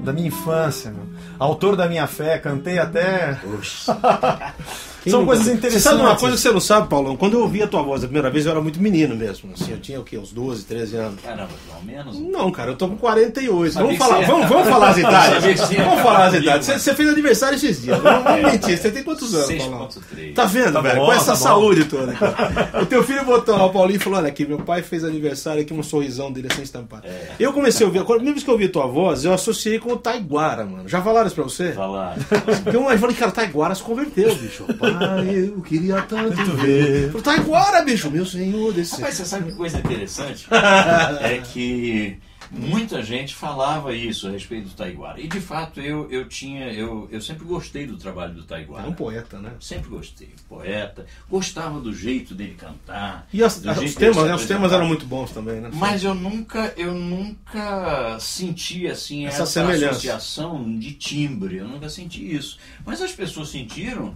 da 0.04 0.14
minha 0.14 0.28
infância. 0.28 0.92
meu. 0.92 1.06
Autor 1.40 1.76
da 1.76 1.88
minha 1.88 2.06
fé, 2.08 2.38
cantei 2.38 2.78
até. 2.80 3.40
Quem 5.04 5.12
São 5.12 5.26
coisas 5.26 5.46
Você 5.46 5.54
interessantes. 5.54 5.84
sabe 5.84 6.00
uma 6.02 6.16
coisa 6.16 6.36
que 6.36 6.42
você 6.44 6.52
não 6.52 6.60
sabe, 6.60 6.88
Paulão? 6.88 7.18
Quando 7.18 7.34
eu 7.34 7.42
ouvi 7.42 7.64
a 7.64 7.68
tua 7.68 7.82
voz 7.82 8.04
a 8.04 8.06
primeira 8.08 8.30
vez, 8.30 8.46
eu 8.46 8.52
era 8.52 8.62
muito 8.62 8.80
menino 8.80 9.16
mesmo. 9.16 9.52
Assim, 9.54 9.72
eu 9.72 9.80
tinha 9.80 10.00
o 10.00 10.04
quê? 10.04 10.16
Uns 10.18 10.32
12, 10.32 10.64
13 10.66 10.96
anos. 10.96 11.20
Caramba, 11.22 11.50
ao 11.74 11.82
menos. 11.84 12.20
Não, 12.20 12.52
cara, 12.52 12.72
eu 12.72 12.76
tô 12.76 12.88
com 12.88 12.96
48. 12.98 13.74
Sabia 13.74 13.88
Vamos 13.88 13.98
falar, 13.98 14.18
você- 14.20 14.32
vamos, 14.32 14.48
vamos 14.50 14.68
falar 14.70 14.90
as 14.90 14.98
idades. 15.00 15.60
você 15.60 15.76
Vamos 15.76 16.02
falar 16.02 16.26
as 16.28 16.34
idades. 16.36 16.68
Você, 16.68 16.80
você 16.80 16.94
fez 16.96 17.10
aniversário 17.10 17.56
esses 17.56 17.82
dias. 17.82 17.98
Não 18.04 18.24
vamos 18.24 18.52
mentir. 18.52 18.78
Você 18.78 18.92
tem 18.92 19.04
quantos 19.04 19.34
anos, 19.34 19.56
Paulão? 19.64 19.88
6.3. 19.90 20.34
Tá 20.36 20.46
vendo, 20.46 20.74
Tá 20.74 20.82
velho? 20.82 20.96
bom, 21.00 21.06
Com 21.08 21.14
essa 21.14 21.26
tá 21.26 21.32
bom. 21.32 21.38
saúde 21.38 21.86
toda. 21.86 22.14
cara. 22.14 22.72
O 22.84 22.86
teu 22.86 23.04
filho 23.04 23.26
botou 23.26 23.58
lá, 23.58 23.66
o 23.66 23.70
Paulinho 23.72 24.00
falou: 24.00 24.20
olha 24.20 24.28
aqui, 24.28 24.46
meu 24.46 24.60
pai 24.60 24.84
fez 24.84 25.04
aniversário 25.04 25.62
aqui, 25.64 25.74
um 25.74 25.82
sorrisão 25.82 26.32
dele 26.32 26.48
assim 26.52 26.62
estampado. 26.62 27.08
Eu 27.40 27.52
comecei 27.54 27.84
a 27.84 27.88
ouvir, 27.88 28.04
quando- 28.04 28.22
mesmo 28.24 28.40
que 28.40 28.48
eu 28.48 28.54
ouvi 28.54 28.68
tua 28.68 28.86
voz, 28.86 29.26
eu 29.26 29.34
associei 29.34 29.80
com 29.80 29.94
o 29.94 29.98
Taiguara, 29.98 30.64
mano. 30.64 30.88
Já 30.88 31.02
falaram 31.02 31.26
isso 31.26 31.36
pra 31.36 31.44
você? 31.44 31.72
Falar. 31.72 32.16
Porque 32.64 32.78
eu 32.78 33.00
falei, 33.00 33.16
cara, 33.16 33.32
o 33.32 33.34
Taiguara 33.34 33.74
se 33.74 33.82
converteu, 33.82 34.36
bicho. 34.36 34.64
Pai, 35.00 35.36
eu 35.36 35.62
queria 35.62 36.02
tanto 36.04 36.44
ver. 36.58 37.10
Falei, 37.12 37.24
Taiguara, 37.24 37.82
bicho, 37.84 38.10
meu 38.12 38.26
senhor 38.26 38.74
desse. 38.74 38.96
Rapaz, 38.96 39.16
você 39.16 39.26
sabe 39.26 39.52
que 39.52 39.58
coisa 39.58 39.80
interessante? 39.80 40.48
é 41.22 41.38
que 41.40 42.18
muita 42.52 43.02
gente 43.02 43.34
falava 43.34 43.96
isso 43.96 44.28
a 44.28 44.32
respeito 44.32 44.68
do 44.70 44.76
Taiguara. 44.76 45.20
E 45.20 45.28
de 45.28 45.40
fato 45.40 45.80
eu, 45.80 46.10
eu 46.12 46.28
tinha. 46.28 46.72
Eu, 46.74 47.08
eu 47.12 47.22
sempre 47.22 47.46
gostei 47.46 47.88
do 47.88 47.98
trabalho 47.98 48.34
do 48.34 48.42
É 48.42 48.46
Taiguara. 48.46 48.88
um 48.90 48.94
poeta, 48.94 49.40
né? 49.40 49.54
Sempre 49.60 49.90
gostei. 49.90 50.30
Poeta. 50.50 51.06
Gostava 51.30 51.80
do 51.80 51.94
jeito 51.94 52.36
dele 52.36 52.56
cantar. 52.58 53.28
E 53.32 53.42
as- 53.44 53.62
do 53.62 53.72
os, 53.72 53.96
temas, 53.96 54.24
né? 54.26 54.36
Os 54.36 54.46
temas 54.46 54.72
eram 54.74 54.86
muito 54.86 55.06
bons 55.06 55.32
também, 55.32 55.62
né? 55.62 55.70
Mas 55.74 56.04
eu 56.04 56.14
nunca, 56.14 56.74
eu 56.76 56.94
nunca 56.94 58.18
senti 58.20 58.88
assim 58.88 59.26
Essa 59.26 59.44
essa, 59.44 59.64
associação 59.64 60.78
de 60.78 60.94
timbre. 60.94 61.58
Eu 61.58 61.68
nunca 61.68 61.90
senti 61.90 62.36
isso. 62.36 62.58
Mas 62.86 63.02
as 63.02 63.12
pessoas 63.14 63.50
sentiram 63.50 64.14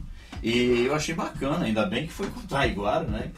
e 0.49 0.85
eu 0.85 0.95
achei 0.95 1.15
bacana. 1.15 1.65
Ainda 1.65 1.85
bem 1.85 2.05
que 2.07 2.13
foi 2.13 2.27
com 2.27 2.39
o 2.39 2.43
Taiguara, 2.43 3.05
né? 3.05 3.31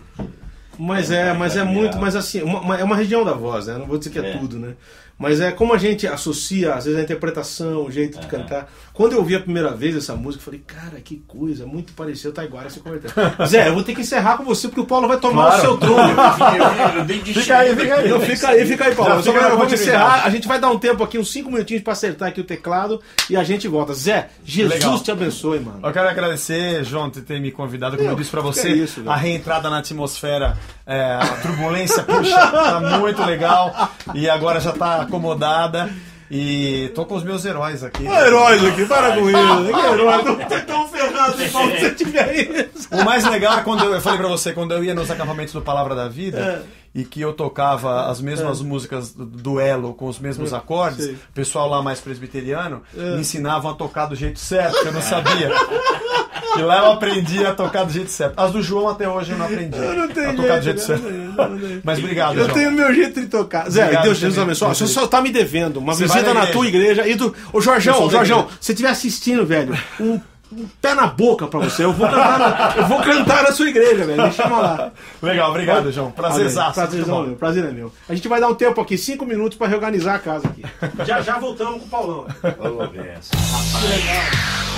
Mas 0.80 1.10
É, 1.10 1.30
é, 1.30 1.34
mas 1.34 1.56
é 1.58 1.64
muito, 1.64 1.98
mas 1.98 2.16
assim, 2.16 2.42
uma- 2.44 2.78
é 2.78 2.84
uma 2.84 2.96
região 2.96 3.24
da 3.26 3.34
voz, 3.34 3.66
né? 3.66 3.78
Não 3.78 3.88
vou 3.88 3.98
dizer 3.98 4.12
que 4.12 4.20
é, 4.20 4.30
É. 4.30 4.38
tudo, 4.38 4.60
né? 4.60 4.74
Mas 5.18 5.42
é 5.42 5.52
como 5.52 5.74
a 5.74 5.78
gente 5.80 6.06
associa, 6.06 6.76
às 6.76 6.86
vezes, 6.86 7.00
a 7.00 7.04
interpretação, 7.04 7.86
o 7.86 7.92
jeito 7.92 8.20
de 8.20 8.28
Aham. 8.28 8.30
cantar. 8.30 8.72
Quando 8.98 9.12
eu 9.14 9.20
ouvi 9.20 9.36
a 9.36 9.40
primeira 9.40 9.70
vez 9.76 9.96
essa 9.96 10.16
música, 10.16 10.42
eu 10.42 10.46
falei, 10.46 10.60
cara, 10.66 11.00
que 11.00 11.18
coisa, 11.28 11.68
muito 11.68 11.94
pareceu 11.94 12.34
Taiguara 12.34 12.68
se 12.68 12.80
converteu. 12.80 13.12
Zé, 13.46 13.68
eu 13.68 13.76
vou 13.76 13.84
ter 13.84 13.94
que 13.94 14.02
encerrar 14.02 14.38
com 14.38 14.44
você, 14.44 14.68
porque 14.68 14.82
o 14.82 14.86
Paulo 14.88 15.08
vai 15.08 15.20
tomar 15.20 15.52
Claro. 15.52 15.58
o 15.58 15.62
seu 15.62 15.78
trono. 15.78 15.98
Eu, 16.00 17.06
eu, 17.06 17.08
eu 17.08 17.24
Fica 17.36 17.58
aí, 17.60 17.76
fica 17.76 17.96
aí. 17.96 18.20
Fica 18.22 18.48
aí, 18.50 18.66
fica 18.66 18.86
aí, 18.86 18.96
Paulo. 18.96 19.12
Já 19.18 19.22
Só 19.22 19.32
fica 19.34 19.50
vamos 19.50 19.60
continuidade. 19.68 19.82
encerrar. 19.84 20.26
A 20.26 20.30
gente 20.32 20.48
vai 20.48 20.60
dar 20.60 20.72
um 20.72 20.80
tempo 20.80 21.04
aqui, 21.04 21.20
uns 21.20 21.32
5 21.32 21.52
minutinhos 21.52 21.84
pra 21.84 21.94
acertar 21.94 22.30
aqui 22.30 22.42
o 22.42 22.44
teclado 22.44 23.00
e 23.30 23.38
a 23.38 23.44
gente 23.44 23.68
volta. 23.68 23.94
Zé, 23.94 24.30
Jesus 24.44 24.74
Legal. 24.74 25.00
te 25.00 25.12
abençoe, 25.12 25.60
mano. 25.60 25.80
Eu 25.84 25.94
quero 25.94 26.10
agradecer, 26.10 26.84
João, 26.84 27.12
por 27.12 27.22
ter 27.22 27.40
me 27.40 27.52
convidado, 27.52 27.98
como 27.98 28.10
eu, 28.10 28.14
Meu, 28.14 28.18
disse 28.20 28.32
pra 28.32 28.42
que 28.42 28.48
você, 28.48 28.70
é 28.70 28.72
isso, 28.72 29.04
a 29.08 29.16
reentrada 29.16 29.70
na 29.70 29.78
atmosfera, 29.78 30.58
é, 30.88 31.14
a 31.22 31.38
turbulência, 31.44 32.02
puxa, 32.02 32.36
tá 32.36 32.98
muito 33.00 33.24
legal. 33.24 33.92
E 34.16 34.28
agora 34.28 34.60
já 34.60 34.72
tá 34.72 35.04
acomodada. 35.04 35.88
E 36.30 36.92
tô 36.94 37.06
com 37.06 37.16
os 37.16 37.24
meus 37.24 37.46
heróis 37.46 37.84
aqui. 37.84 38.06
Heróis 38.06 38.64
aqui, 38.66 38.86
para 38.86 39.16
com 39.16 39.30
isso. 39.30 39.74
Que 39.74 39.80
herói. 39.88 40.24
Tô 40.24 40.62
tão 40.66 40.88
ferrado 40.90 41.38
de 41.38 41.46
Paulo 41.52 41.72
se 41.72 41.80
você 41.80 41.92
tiver 41.92 42.36
isso. 42.36 42.88
O 42.92 43.04
mais 43.06 43.24
legal 43.26 43.60
é 43.60 43.64
quando 43.64 43.84
eu, 43.86 43.94
eu 43.94 44.02
falei 44.02 44.20
pra 44.20 44.28
você, 44.28 44.52
quando 44.54 44.74
eu 44.74 44.84
ia 44.84 44.94
nos 44.94 45.10
acampamentos 45.10 45.54
do 45.54 45.62
Palavra 45.62 45.96
da 45.96 46.08
Vida 46.10 46.38
É. 46.40 47.00
e 47.00 47.06
que 47.06 47.22
eu 47.22 47.32
tocava 47.34 48.08
as 48.10 48.20
mesmas 48.20 48.62
músicas 48.62 49.14
do 49.14 49.26
duelo 49.26 49.94
com 49.94 50.08
os 50.08 50.20
mesmos 50.20 50.54
acordes, 50.54 51.06
sei. 51.06 51.14
o 51.14 51.34
pessoal 51.34 51.70
lá 51.70 51.82
mais 51.82 52.00
presbiteriano 52.02 52.82
É. 52.98 53.12
me 53.16 53.22
ensinavam 53.22 53.72
a 53.72 53.74
tocar 53.74 54.08
do 54.08 54.16
jeito 54.16 54.40
certo, 54.40 54.82
que 54.82 54.88
eu 54.88 54.94
não 54.94 55.02
sabia. 55.02 55.50
E 56.56 56.62
lá 56.62 56.78
eu 56.80 56.92
aprendi 56.94 57.46
a 57.46 57.54
tocar 57.54 57.84
do 57.84 57.92
jeito 57.92 58.10
certo. 58.10 58.34
As 58.38 58.52
do 58.52 58.62
João 58.62 58.90
até 58.90 59.08
hoje 59.08 59.32
eu 59.32 59.38
não 59.38 59.46
aprendi. 59.46 59.78
Eu 59.78 59.94
não 59.94 60.08
tenho 60.08 60.30
a 60.30 60.34
tocar 60.34 60.58
do 60.60 60.64
jeito, 60.64 60.80
jeito 60.80 60.80
né? 60.80 60.98
certo. 61.00 61.38
Não 61.38 61.50
não. 61.50 61.82
Mas 61.84 62.00
obrigado, 62.00 62.38
Eu 62.38 62.46
João. 62.46 62.54
tenho 62.54 62.70
o 62.70 62.74
meu 62.74 62.94
jeito 62.94 63.20
de 63.22 63.28
tocar. 63.28 63.70
Zé, 63.70 63.84
Obrigado, 63.84 64.04
Deus 64.04 64.18
Jesus 64.18 64.40
abençoe. 64.40 64.70
Você 64.70 64.88
só 64.88 65.08
tá 65.08 65.22
me 65.22 65.32
devendo 65.32 65.78
uma 65.78 65.94
Você 65.94 66.04
visita 66.04 66.34
na 66.34 66.48
tua 66.48 66.68
igreja. 66.68 67.08
E 67.08 67.16
do... 67.16 67.34
Ô, 67.52 67.62
Jorjão, 67.62 68.06
igreja. 68.06 68.46
se 68.60 68.72
estiver 68.72 68.90
assistindo, 68.90 69.46
velho, 69.46 69.78
um, 70.00 70.20
um 70.52 70.68
pé 70.82 70.94
na 70.94 71.08
boca 71.08 71.48
pra 71.48 71.60
você. 71.60 71.84
Eu 71.84 71.94
vou 71.94 72.08
cantar 72.08 72.40
na, 72.40 72.74
eu 72.78 72.88
vou 72.88 73.02
cantar 73.02 73.44
na 73.44 73.52
sua 73.52 73.70
igreja, 73.70 74.06
velho. 74.06 74.24
Me 74.24 74.32
chama 74.32 74.60
lá. 74.60 74.92
Legal, 75.22 75.50
obrigado, 75.50 75.92
João. 75.92 76.12
Prazerzaço. 76.12 76.74
Prazerzão, 76.74 77.24
meu. 77.24 77.36
Prazer 77.36 77.66
é 77.66 77.72
meu. 77.72 77.92
A 78.08 78.16
gente 78.16 78.28
vai 78.28 78.40
dar 78.40 78.48
um 78.48 78.56
tempo 78.56 78.80
aqui, 78.80 78.98
cinco 78.98 79.26
minutos 79.26 79.58
pra 79.58 79.68
reorganizar 79.68 80.16
a 80.16 80.20
casa 80.20 80.48
aqui. 80.48 80.64
Já 81.06 81.22
já 81.22 81.38
voltamos 81.38 81.80
com 81.82 81.86
o 81.86 81.90
Paulão. 81.90 82.26
Ô, 82.60 82.88
benção. 82.88 83.40
Rapaz. 83.52 84.77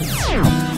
Bye. 0.00 0.69